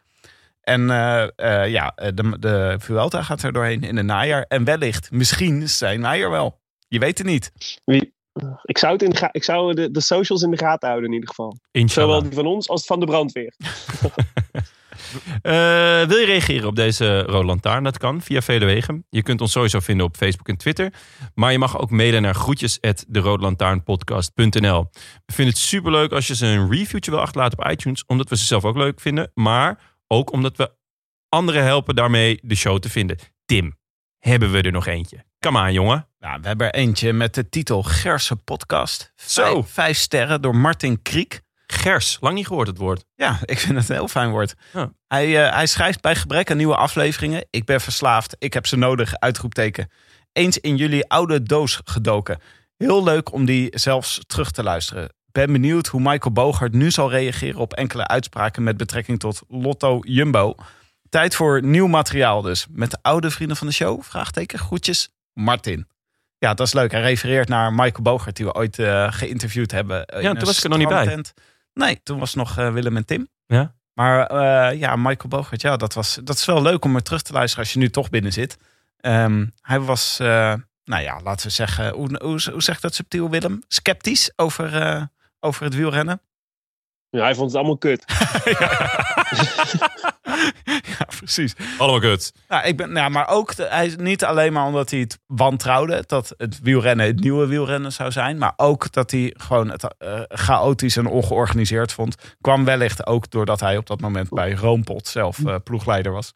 [0.60, 4.44] En eh, eh, ja, de, de Vuelta gaat er doorheen in het najaar.
[4.48, 6.60] En wellicht, misschien zijn wij er wel.
[6.88, 7.52] Je weet het niet.
[7.84, 8.14] Wie,
[8.62, 11.08] ik zou, het in de, ga- ik zou de, de socials in de gaten houden,
[11.08, 11.58] in ieder geval.
[11.70, 12.14] Inshallah.
[12.14, 13.54] Zowel die van ons als van de brandweer.
[15.42, 15.52] Eh,
[16.08, 17.84] wil je reageren op deze Rode Lantaarn?
[17.84, 19.06] Dat kan via vele wegen.
[19.10, 20.92] Je kunt ons sowieso vinden op Facebook en Twitter.
[21.34, 22.94] Maar je mag ook mailen naar groetjes We
[25.32, 28.04] vinden het superleuk als je ze een reviewtje wil achterlaten op iTunes.
[28.06, 29.30] Omdat we ze zelf ook leuk vinden.
[29.34, 30.72] Maar ook omdat we
[31.28, 33.18] anderen helpen daarmee de show te vinden.
[33.44, 33.78] Tim,
[34.18, 35.24] hebben we er nog eentje?
[35.38, 36.08] Kom aan, jongen.
[36.18, 39.12] Nou, we hebben er eentje met de titel Gerse Podcast.
[39.16, 39.52] Zo.
[39.52, 41.43] Vijf, vijf sterren door Martin Kriek.
[41.74, 43.04] Gers, lang niet gehoord het woord.
[43.14, 44.54] Ja, ik vind het een heel fijn woord.
[44.72, 44.92] Ja.
[45.08, 47.46] Hij, eh, hij schrijft bij gebrek aan nieuwe afleveringen.
[47.50, 49.90] Ik ben verslaafd, ik heb ze nodig, uitroepteken.
[50.32, 52.38] Eens in jullie oude doos gedoken.
[52.76, 55.12] Heel leuk om die zelfs terug te luisteren.
[55.32, 59.98] Ben benieuwd hoe Michael Bogart nu zal reageren op enkele uitspraken met betrekking tot Lotto
[60.00, 60.54] Jumbo.
[61.08, 62.66] Tijd voor nieuw materiaal dus.
[62.70, 64.02] Met de oude vrienden van de show?
[64.02, 64.58] Vraagteken.
[64.58, 65.86] Groetjes, Martin.
[66.38, 66.90] Ja, dat is leuk.
[66.90, 70.06] Hij refereert naar Michael Bogart, die we ooit eh, geïnterviewd hebben.
[70.06, 71.22] eh, Ja, toen was ik er nog niet bij.
[71.74, 73.28] Nee, toen was nog eh, Willem en Tim.
[73.46, 73.74] Ja.
[73.94, 77.22] Maar eh, ja, Michael Bogart, ja, dat, was, dat is wel leuk om er terug
[77.22, 78.56] te luisteren als je nu toch binnen zit.
[79.00, 83.30] Ehm, hij was, eh, nou ja, laten we zeggen, hoe, hoe, hoe zegt dat subtiel
[83.30, 83.62] Willem?
[83.68, 85.02] Sceptisch over, eh,
[85.40, 86.20] over het wielrennen.
[87.10, 88.04] Ja, hij vond het allemaal kut.
[88.58, 88.68] ja,
[91.18, 91.54] precies.
[91.78, 92.32] Allemaal kut.
[92.48, 96.04] Nou, ik ben, nou, maar ook de- hij, niet alleen maar omdat hij het wantrouwde,
[96.06, 100.20] dat het wielrennen het nieuwe wielrennen zou zijn, maar ook dat hij gewoon het eh,
[100.28, 105.44] chaotisch en ongeorganiseerd vond, kwam wellicht ook doordat hij op dat moment bij Roompot zelf
[105.44, 106.32] eh, ploegleider was.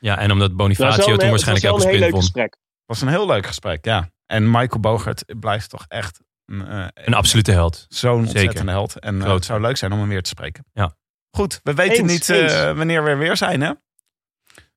[0.00, 2.56] Ja, en omdat Bonifacio een toen waarschijnlijk wel een heel leuk gesprek.
[2.86, 4.08] was een heel leuk gesprek, ja.
[4.26, 7.86] En Michael Bogart blijft toch echt een, eh, Een absolute held.
[7.88, 8.40] zo'n Zeker.
[8.40, 8.98] ontzettende held.
[8.98, 10.64] En het zou leuk zijn om hem weer te spreken.
[10.72, 10.96] Ja.
[11.34, 13.70] Goed, we weten Eens, niet eh, wanneer we er weer zijn, hè?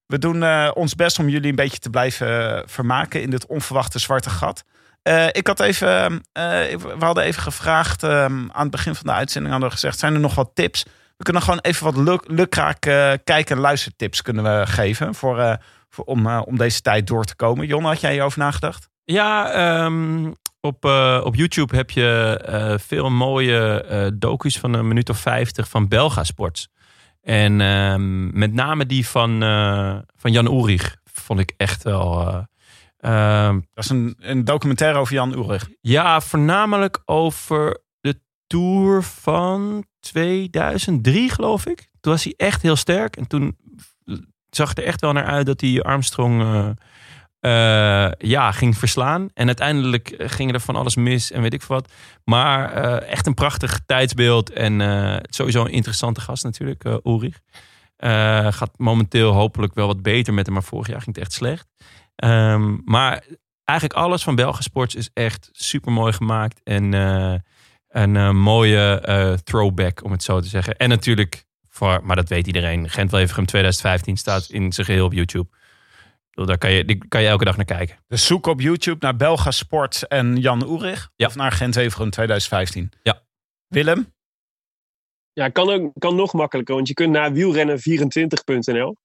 [0.05, 3.45] We doen eh, ons best om jullie een beetje te blijven eh, vermaken in dit
[3.45, 4.63] onverwachte zwarte gat.
[5.01, 6.43] Eh, ik had even, eh,
[6.75, 10.19] we hadden even gevraagd aan het begin van de uitzending, hadden we gezegd, zijn er
[10.19, 10.84] nog wat tips?
[11.17, 12.79] We kunnen gewoon even wat luk, lukraak
[13.23, 15.53] kijk- en luistertips kunnen we geven voor, eh,
[15.89, 17.67] voor, om, om deze tijd door te komen.
[17.67, 18.89] Jon, had jij hierover nagedacht?
[19.03, 20.31] Ja, ehm,
[20.68, 25.18] op, eh, op YouTube heb je eh, veel mooie eh docu's van een minuut of
[25.19, 26.69] vijftig van Belga Sports.
[27.22, 29.39] En ehm, met name die van,
[30.15, 32.27] van Jan Ulrich vond ik echt wel...
[32.27, 35.69] eh, ehm, Dat is een, een documentaire over Jan Ulrich.
[35.81, 41.89] ja, voornamelijk over de Tour van 2003, geloof ik.
[41.99, 43.15] Toen was hij echt heel sterk.
[43.18, 43.57] En toen
[44.49, 46.41] zag het er echt wel naar uit dat hij Armstrong
[47.39, 49.30] eh, ja, ging verslaan.
[49.34, 51.91] En uiteindelijk eh, ging er van alles mis en weet ik wat.
[52.23, 54.49] Maar eh, echt een prachtig tijdsbeeld.
[54.49, 54.81] En
[55.30, 57.39] sowieso een interessante gast natuurlijk, eh Ulrich.
[58.53, 60.53] Gaat momenteel hopelijk wel wat beter met hem.
[60.53, 61.68] Maar vorig jaar ging het echt slecht.
[62.15, 63.23] Ehm, maar
[63.64, 66.61] eigenlijk alles van Belgisch Sports is echt super mooi gemaakt.
[66.64, 66.93] En
[67.88, 70.77] een mooie throwback, om het zo te zeggen.
[70.77, 75.14] En natuurlijk, voor, maar dat weet iedereen, Gent Wevergem 2015 staat in zijn geheel op
[75.14, 75.47] YouTube.
[76.45, 77.97] Daar kan je, die kan je elke dag naar kijken.
[78.07, 80.80] Dus zoek op YouTube naar Belga Sport en Jan.
[81.15, 81.26] Ja.
[81.27, 82.91] Of naar Gent Wevergem 2015.
[83.03, 83.22] Ja.
[83.68, 84.14] Willem?
[85.34, 88.95] Ja, kan, ook, kan nog makkelijker, want je kunt naar wielrennen24.nl.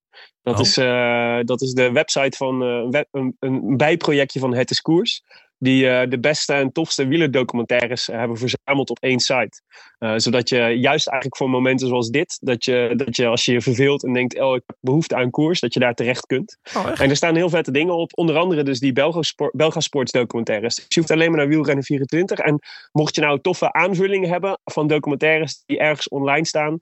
[0.42, 0.60] Dat, Oh.
[0.60, 4.70] is, eh, dat is de website van eh, een, web- een, een bijprojectje van Het
[4.70, 5.22] is Koers.
[5.62, 9.62] Die eh, de beste en tofste wielerdocumentaires eh, hebben verzameld op één site.
[9.98, 13.52] Eh, zodat je juist eigenlijk voor momenten zoals dit, dat je, dat je als je
[13.52, 16.59] je verveelt en denkt, oh, ik heb behoefte aan koers, dat je daar terecht kunt.
[16.98, 18.10] En er staan heel vette dingen op.
[18.14, 20.74] Onder andere dus die Belga, Sport, Belga Sports documentaires.
[20.74, 22.39] Dus je hoeft alleen maar naar Wielrennen 24.
[22.39, 22.59] En
[22.93, 26.78] mocht je nou toffe aanvullingen hebben van documentaires die ergens online staan.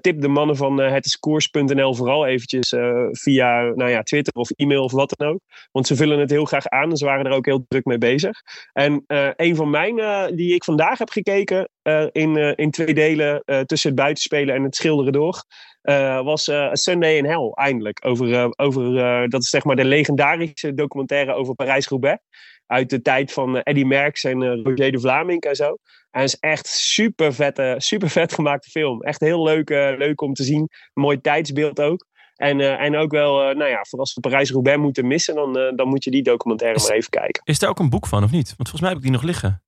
[0.00, 2.74] tip de mannen van hetiskoers.nl vooral eventjes
[3.10, 5.40] via nou ja, Twitter of e-mail of wat dan ook.
[5.72, 7.98] Want ze vullen het heel graag aan en ze waren er ook heel druk mee
[7.98, 8.19] bezig.
[8.72, 12.94] En eh, een van mijn eh, die ik vandaag heb gekeken eh, in, in twee
[12.94, 15.44] delen tussen het buitenspelen en het schilderen door.
[16.24, 18.06] was Sunday in Hell, eindelijk.
[18.06, 18.92] Over, over,
[19.28, 22.22] dat is zeg maar de legendarische documentaire over Parijs-Roubaix.
[22.66, 25.76] Uit de tijd van Eddy Merckx en Roger de Vlaming en zo.
[26.10, 27.34] En het is echt super
[28.10, 29.02] vet gemaakte film.
[29.02, 29.68] Echt heel leuk,
[29.98, 30.68] leuk om te zien.
[30.92, 32.06] Mooi tijdsbeeld ook.
[32.40, 35.58] En, eh, en ook wel, eh, nou ja, voor als we Parijs-Roubaix moeten missen, dan,
[35.58, 37.42] eh, dan moet je die documentaire Is- maar even kijken.
[37.44, 38.46] Is daar ook een boek van of niet?
[38.56, 39.62] Want volgens mij heb ik die nog liggen.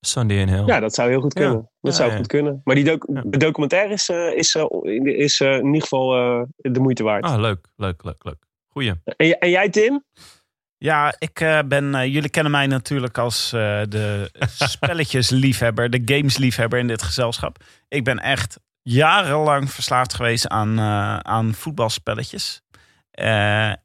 [0.00, 0.64] Sunday in Hell.
[0.66, 1.52] Ja, dat zou heel goed kunnen.
[1.52, 1.70] Ja.
[1.80, 2.16] Dat Ja, zou ja.
[2.16, 2.60] goed kunnen.
[2.64, 4.54] Maar die de documentaire is, eh, is,
[5.02, 7.24] is in ieder geval eh, de moeite waard.
[7.24, 8.44] Ah, leuk, leuk, leuk, leuk.
[8.68, 8.92] Goeie.
[9.16, 10.04] En, en jij, Tim?
[10.78, 12.10] Ja, ik eh, ben.
[12.10, 14.30] jullie kennen mij natuurlijk als eh, de
[14.74, 17.56] spelletjesliefhebber, de gamesliefhebber in dit gezelschap.
[17.88, 22.62] Ik ben echt jarenlang verslaafd geweest aan, eh, aan voetbalspelletjes.
[23.10, 23.76] Eh, eh,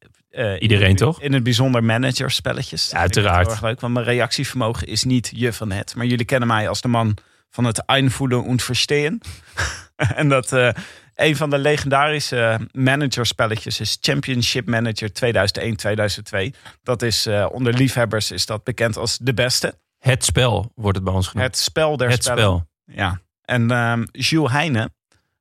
[0.59, 1.21] Iedereen in- toch?
[1.21, 2.89] In het bijzonder managerspelletjes.
[2.91, 3.41] Ik Uiteraard.
[3.41, 5.95] Heel erg leuk, want mijn reactievermogen is niet je van het.
[5.95, 7.17] Maar jullie kennen mij als de man
[7.49, 9.19] van het einvoelen en verstehen.
[9.95, 10.51] en dat
[11.15, 16.53] een van de legendarische managerspelletjes is Championship Manager 2001-2002.
[16.83, 19.79] Dat is onder liefhebbers is dat bekend als de beste.
[19.99, 21.47] Het spel wordt het bij ons genoemd.
[21.47, 22.43] Het spel der Het spellen.
[22.43, 22.67] spel.
[22.95, 23.19] Ja.
[23.49, 24.91] En Jules Heine,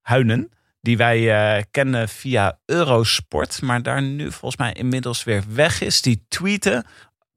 [0.01, 5.81] Huinen, die wij eh, kennen via Eurosport, maar daar nu volgens mij inmiddels weer weg
[5.81, 6.87] is, die tweeten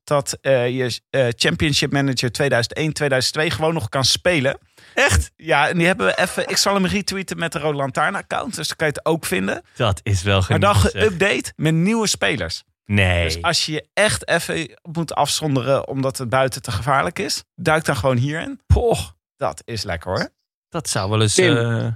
[0.03, 4.57] dat eh, je eh, Championship Manager 2001-2002 gewoon nog kan spelen.
[4.93, 5.31] Echt?
[5.35, 6.49] Ja, en die hebben we even.
[6.49, 9.26] Ik zal hem retweeten met de Rode Lantaarn account, dus dan kan je het ook
[9.26, 9.64] vinden.
[9.76, 12.64] Dat is wel Maar dan geüpdate met nieuwe spelers.
[12.85, 13.23] Nee.
[13.23, 17.85] Dus als je je echt even moet afzonderen omdat het buiten te gevaarlijk is, duik
[17.85, 18.60] dan gewoon hierin.
[18.68, 20.30] Poch, Dat is lekker hoor.
[20.72, 21.35] Dat zou wel eens...
[21.35, 21.57] Tim.
[21.57, 21.88] eh,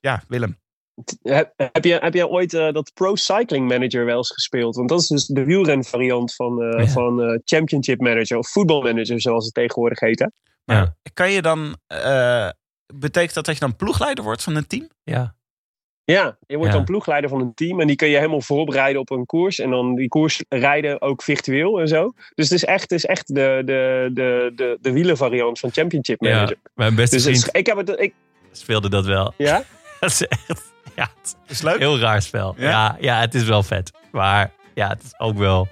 [0.00, 0.60] Ja, Willem.
[1.22, 4.76] Heb, heb, je, heb jij ooit eh, dat Pro Cycling Manager wel eens gespeeld?
[4.76, 6.90] Want dat is dus de wielrenvariant van, eh, Ja.
[6.90, 10.18] van eh, Championship Manager of Football Manager zoals het tegenwoordig heet.
[10.18, 10.26] Hè?
[10.74, 10.96] ja.
[11.14, 12.48] Kan je dan, eh,
[12.94, 14.88] betekent dat dat je dan ploegleider wordt van een team?
[15.04, 15.34] ja.
[16.04, 16.76] Ja, je wordt Ja.
[16.76, 19.58] dan ploegleider van een team en die kun je helemaal voorbereiden op een koers.
[19.58, 22.12] En dan die koers rijden ook virtueel en zo.
[22.34, 26.22] Dus het is echt, het is echt de, de, de, de, de wielenvariant van Championship
[26.24, 26.34] ja.
[26.34, 26.56] Manager.
[26.74, 28.14] Mijn beste Dus het is- ik heb het, ik,
[28.52, 29.34] speelde dat wel.
[29.36, 29.62] ja?
[30.00, 30.72] Dat is echt...
[30.96, 31.74] Ja, het is leuk.
[31.74, 32.54] een heel raar spel.
[32.58, 32.68] Ja?
[32.70, 32.96] Ja?
[33.00, 33.92] Ja, het is wel vet.
[34.10, 35.68] Maar ja, het is ook wel...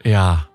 [0.00, 0.46] Ja...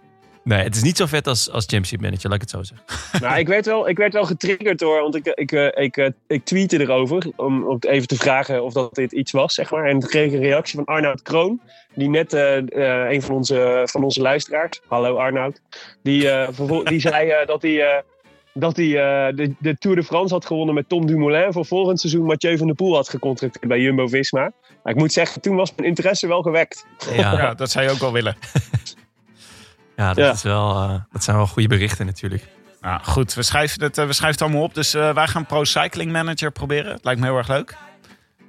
[0.44, 2.86] Nee, het is niet zo vet als, als Championship Manager, laat ik het zo zeggen.
[3.28, 6.08] Nou, ik werd wel, ik werd wel getriggerd door, want ik, ik, eh, ik, eh,
[6.28, 9.86] ik tweette erover om, om even te vragen of dat dit iets was, zeg maar.
[9.86, 11.62] En toen kreeg ik een reactie van Arnoud Kroon,
[11.96, 15.62] die net eh, eh, een van onze, van onze luisteraars, hallo Arnoud,
[16.04, 18.02] die, eh, vervol- die zei eh, dat hij, eh,
[18.54, 22.00] dat hij eh, de, de Tour de France had gewonnen met Tom Dumoulin voor volgend
[22.00, 24.52] seizoen Mathieu van der Poel had gecontracteerd bij Jumbo-Visma.
[24.84, 26.86] Maar ik moet zeggen, toen was mijn interesse wel gewekt.
[27.16, 28.36] Ja, Ja, dat zou je ook wel willen.
[29.96, 30.32] Ja, dat, Ja.
[30.32, 32.44] Is wel, eh, dat zijn wel goede berichten natuurlijk.
[32.82, 34.74] Nou, goed, we schrijven, het, eh, we schrijven het allemaal op.
[34.74, 37.00] Dus eh, wij gaan Pro Cycling Manager proberen.
[37.02, 37.76] Lijkt me heel erg leuk.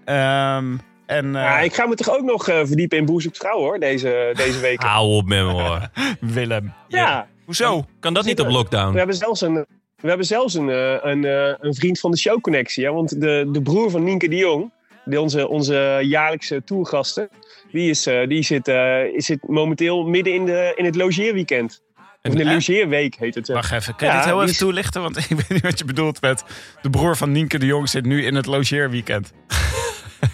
[0.05, 0.77] Ehm,
[1.07, 3.59] en eh, Ja, ik ga me toch ook nog eh, verdiepen in Boer zoekt vrouw
[3.59, 4.83] hoor, deze, deze week.
[4.93, 5.89] Hou op met me hoor.
[6.21, 6.73] Willem.
[6.89, 7.27] ja.
[7.45, 7.85] Hoezo?
[8.01, 8.97] Kan dat niet op We lockdown?
[8.97, 9.55] hebben zelfs een,
[10.01, 12.85] we hebben zelfs een, eh, een, eh, een vriend van de show connectie.
[12.85, 12.93] Hè?
[12.93, 14.73] Want de, de broer van Nienke de Jong,
[15.05, 17.29] die onze, onze jaarlijkse tourgasten,
[17.75, 21.83] die, is, eh, die zit, eh, is zit momenteel midden in, de, in het logeerweekend.
[22.23, 23.49] Of in de logeerweek heet het.
[23.49, 23.55] eh.
[23.55, 25.03] Wacht even, kun je Ja, dit heel even is- toelichten?
[25.03, 26.45] Want ik weet niet wat je bedoelt met
[26.83, 29.33] de broer van Nienke de Jong zit nu in het logeerweekend.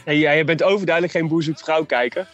[0.04, 2.26] En jij bent overduidelijk geen boer zoekt vrouw kijker.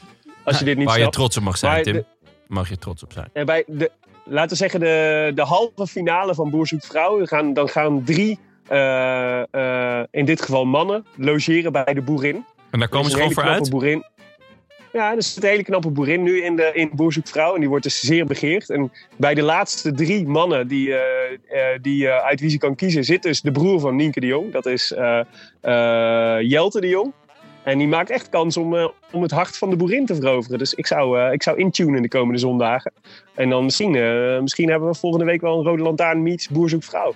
[0.45, 1.93] Als je dit niet Waar je trots op mag zijn, Maar Tim.
[1.93, 2.05] de-
[2.49, 3.29] Mag je trots op zijn.
[3.33, 3.91] En bij de,
[4.25, 7.19] laten we zeggen, de, de halve finale van Boer zoekt vrouw.
[7.19, 8.39] Dan gaan, dan gaan drie,
[8.69, 9.43] eh,
[10.01, 12.45] eh, in dit geval mannen, logeren bij de boerin.
[12.71, 13.71] En daar komen ze gewoon voor uit?
[13.71, 14.05] Boerin.
[14.97, 17.55] Ja, er zit een hele knappe boerin nu in, de, in Boer zoekt vrouw.
[17.55, 18.71] En die wordt dus zeer begeerd.
[18.71, 22.75] En bij de laatste drie mannen die, eh, eh, die, eh, uit wie ze kan
[22.75, 23.05] kiezen...
[23.05, 24.53] zit dus de broer van Nienke de Jong.
[24.53, 24.95] Dat is
[26.41, 27.13] Jelte de Jong.
[27.63, 30.59] En die maakt echt kans om, om het hart van de boerin te veroveren.
[30.59, 32.93] Dus ik zou, ik zou intunen de komende zondagen.
[33.35, 36.69] En dan misschien, eh, misschien hebben we volgende week wel een Rode Lantaarn meets Boer
[36.69, 37.15] zoekt vrouw.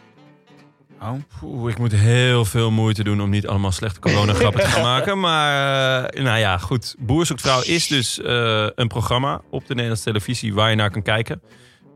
[1.02, 1.12] Oh.
[1.43, 5.20] Oeh, ik moet heel veel moeite doen om niet allemaal slechte corona-grappen te gaan maken.
[5.20, 6.94] Maar, eh, nou ja, goed.
[6.98, 10.90] Boer zoekt vrouw is dus eh, een programma op de Nederlandse televisie waar je naar
[10.90, 11.43] kan kijken.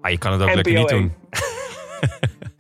[0.01, 1.01] Maar je kan het ook NPO lekker niet 1.
[1.01, 1.15] doen.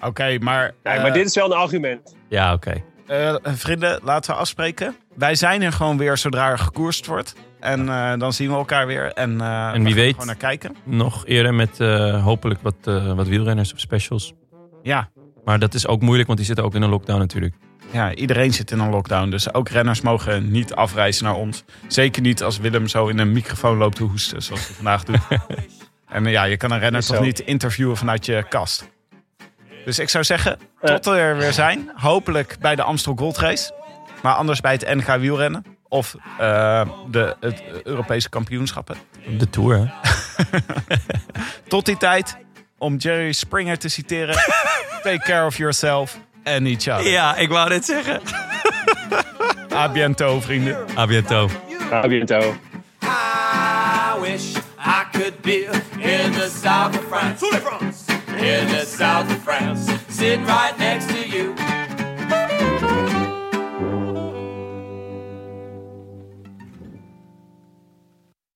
[0.08, 2.16] Oké, maar, Ja, eh, maar dit is wel een argument.
[2.28, 2.82] Ja, oké.
[3.06, 4.96] eh, vrienden, laten we afspreken.
[5.16, 7.34] Wij zijn er gewoon weer zodra er gekoerst wordt.
[7.60, 9.12] En eh, dan zien we elkaar weer.
[9.12, 10.76] En, eh, we wie weet- gewoon naar kijken.
[10.84, 14.32] Nog eerder met eh, hopelijk wat, eh, wat wielrenners of specials.
[14.82, 15.08] Ja,
[15.44, 17.54] Maar dat is ook moeilijk, want die zitten ook in een lockdown natuurlijk.
[17.90, 19.30] ja, iedereen zit in een lockdown.
[19.30, 21.64] Dus ook renners mogen niet afreizen naar ons.
[21.88, 25.20] Zeker niet als Willem zo in een microfoon loopt te hoesten, zoals hij vandaag doet.
[26.08, 28.92] en eh, ja, je kan een renner toch niet interviewen vanuit je kast.
[29.84, 31.90] Dus ik zou zeggen, tot we er weer zijn.
[31.94, 33.72] Hopelijk bij de Amstel Gold Race.
[34.22, 35.64] Maar anders bij het NK wielrennen.
[35.88, 38.96] Of eh, de, het Europese kampioenschappen.
[39.38, 39.86] De Tour, hè?
[41.68, 42.36] Tot die tijd,
[42.84, 44.36] om Jerry Springer te citeren.
[45.02, 47.10] take care of yourself and each other.
[47.10, 48.20] Ja, ik wou dit zeggen.
[49.82, 50.76] A biento, vrienden.
[50.96, 51.48] A biento.
[51.92, 52.54] A biento.
[53.02, 55.64] I wish I could be
[55.98, 57.42] in the south of France.
[58.36, 59.90] In the south of France.
[60.08, 61.63] Sitting right next to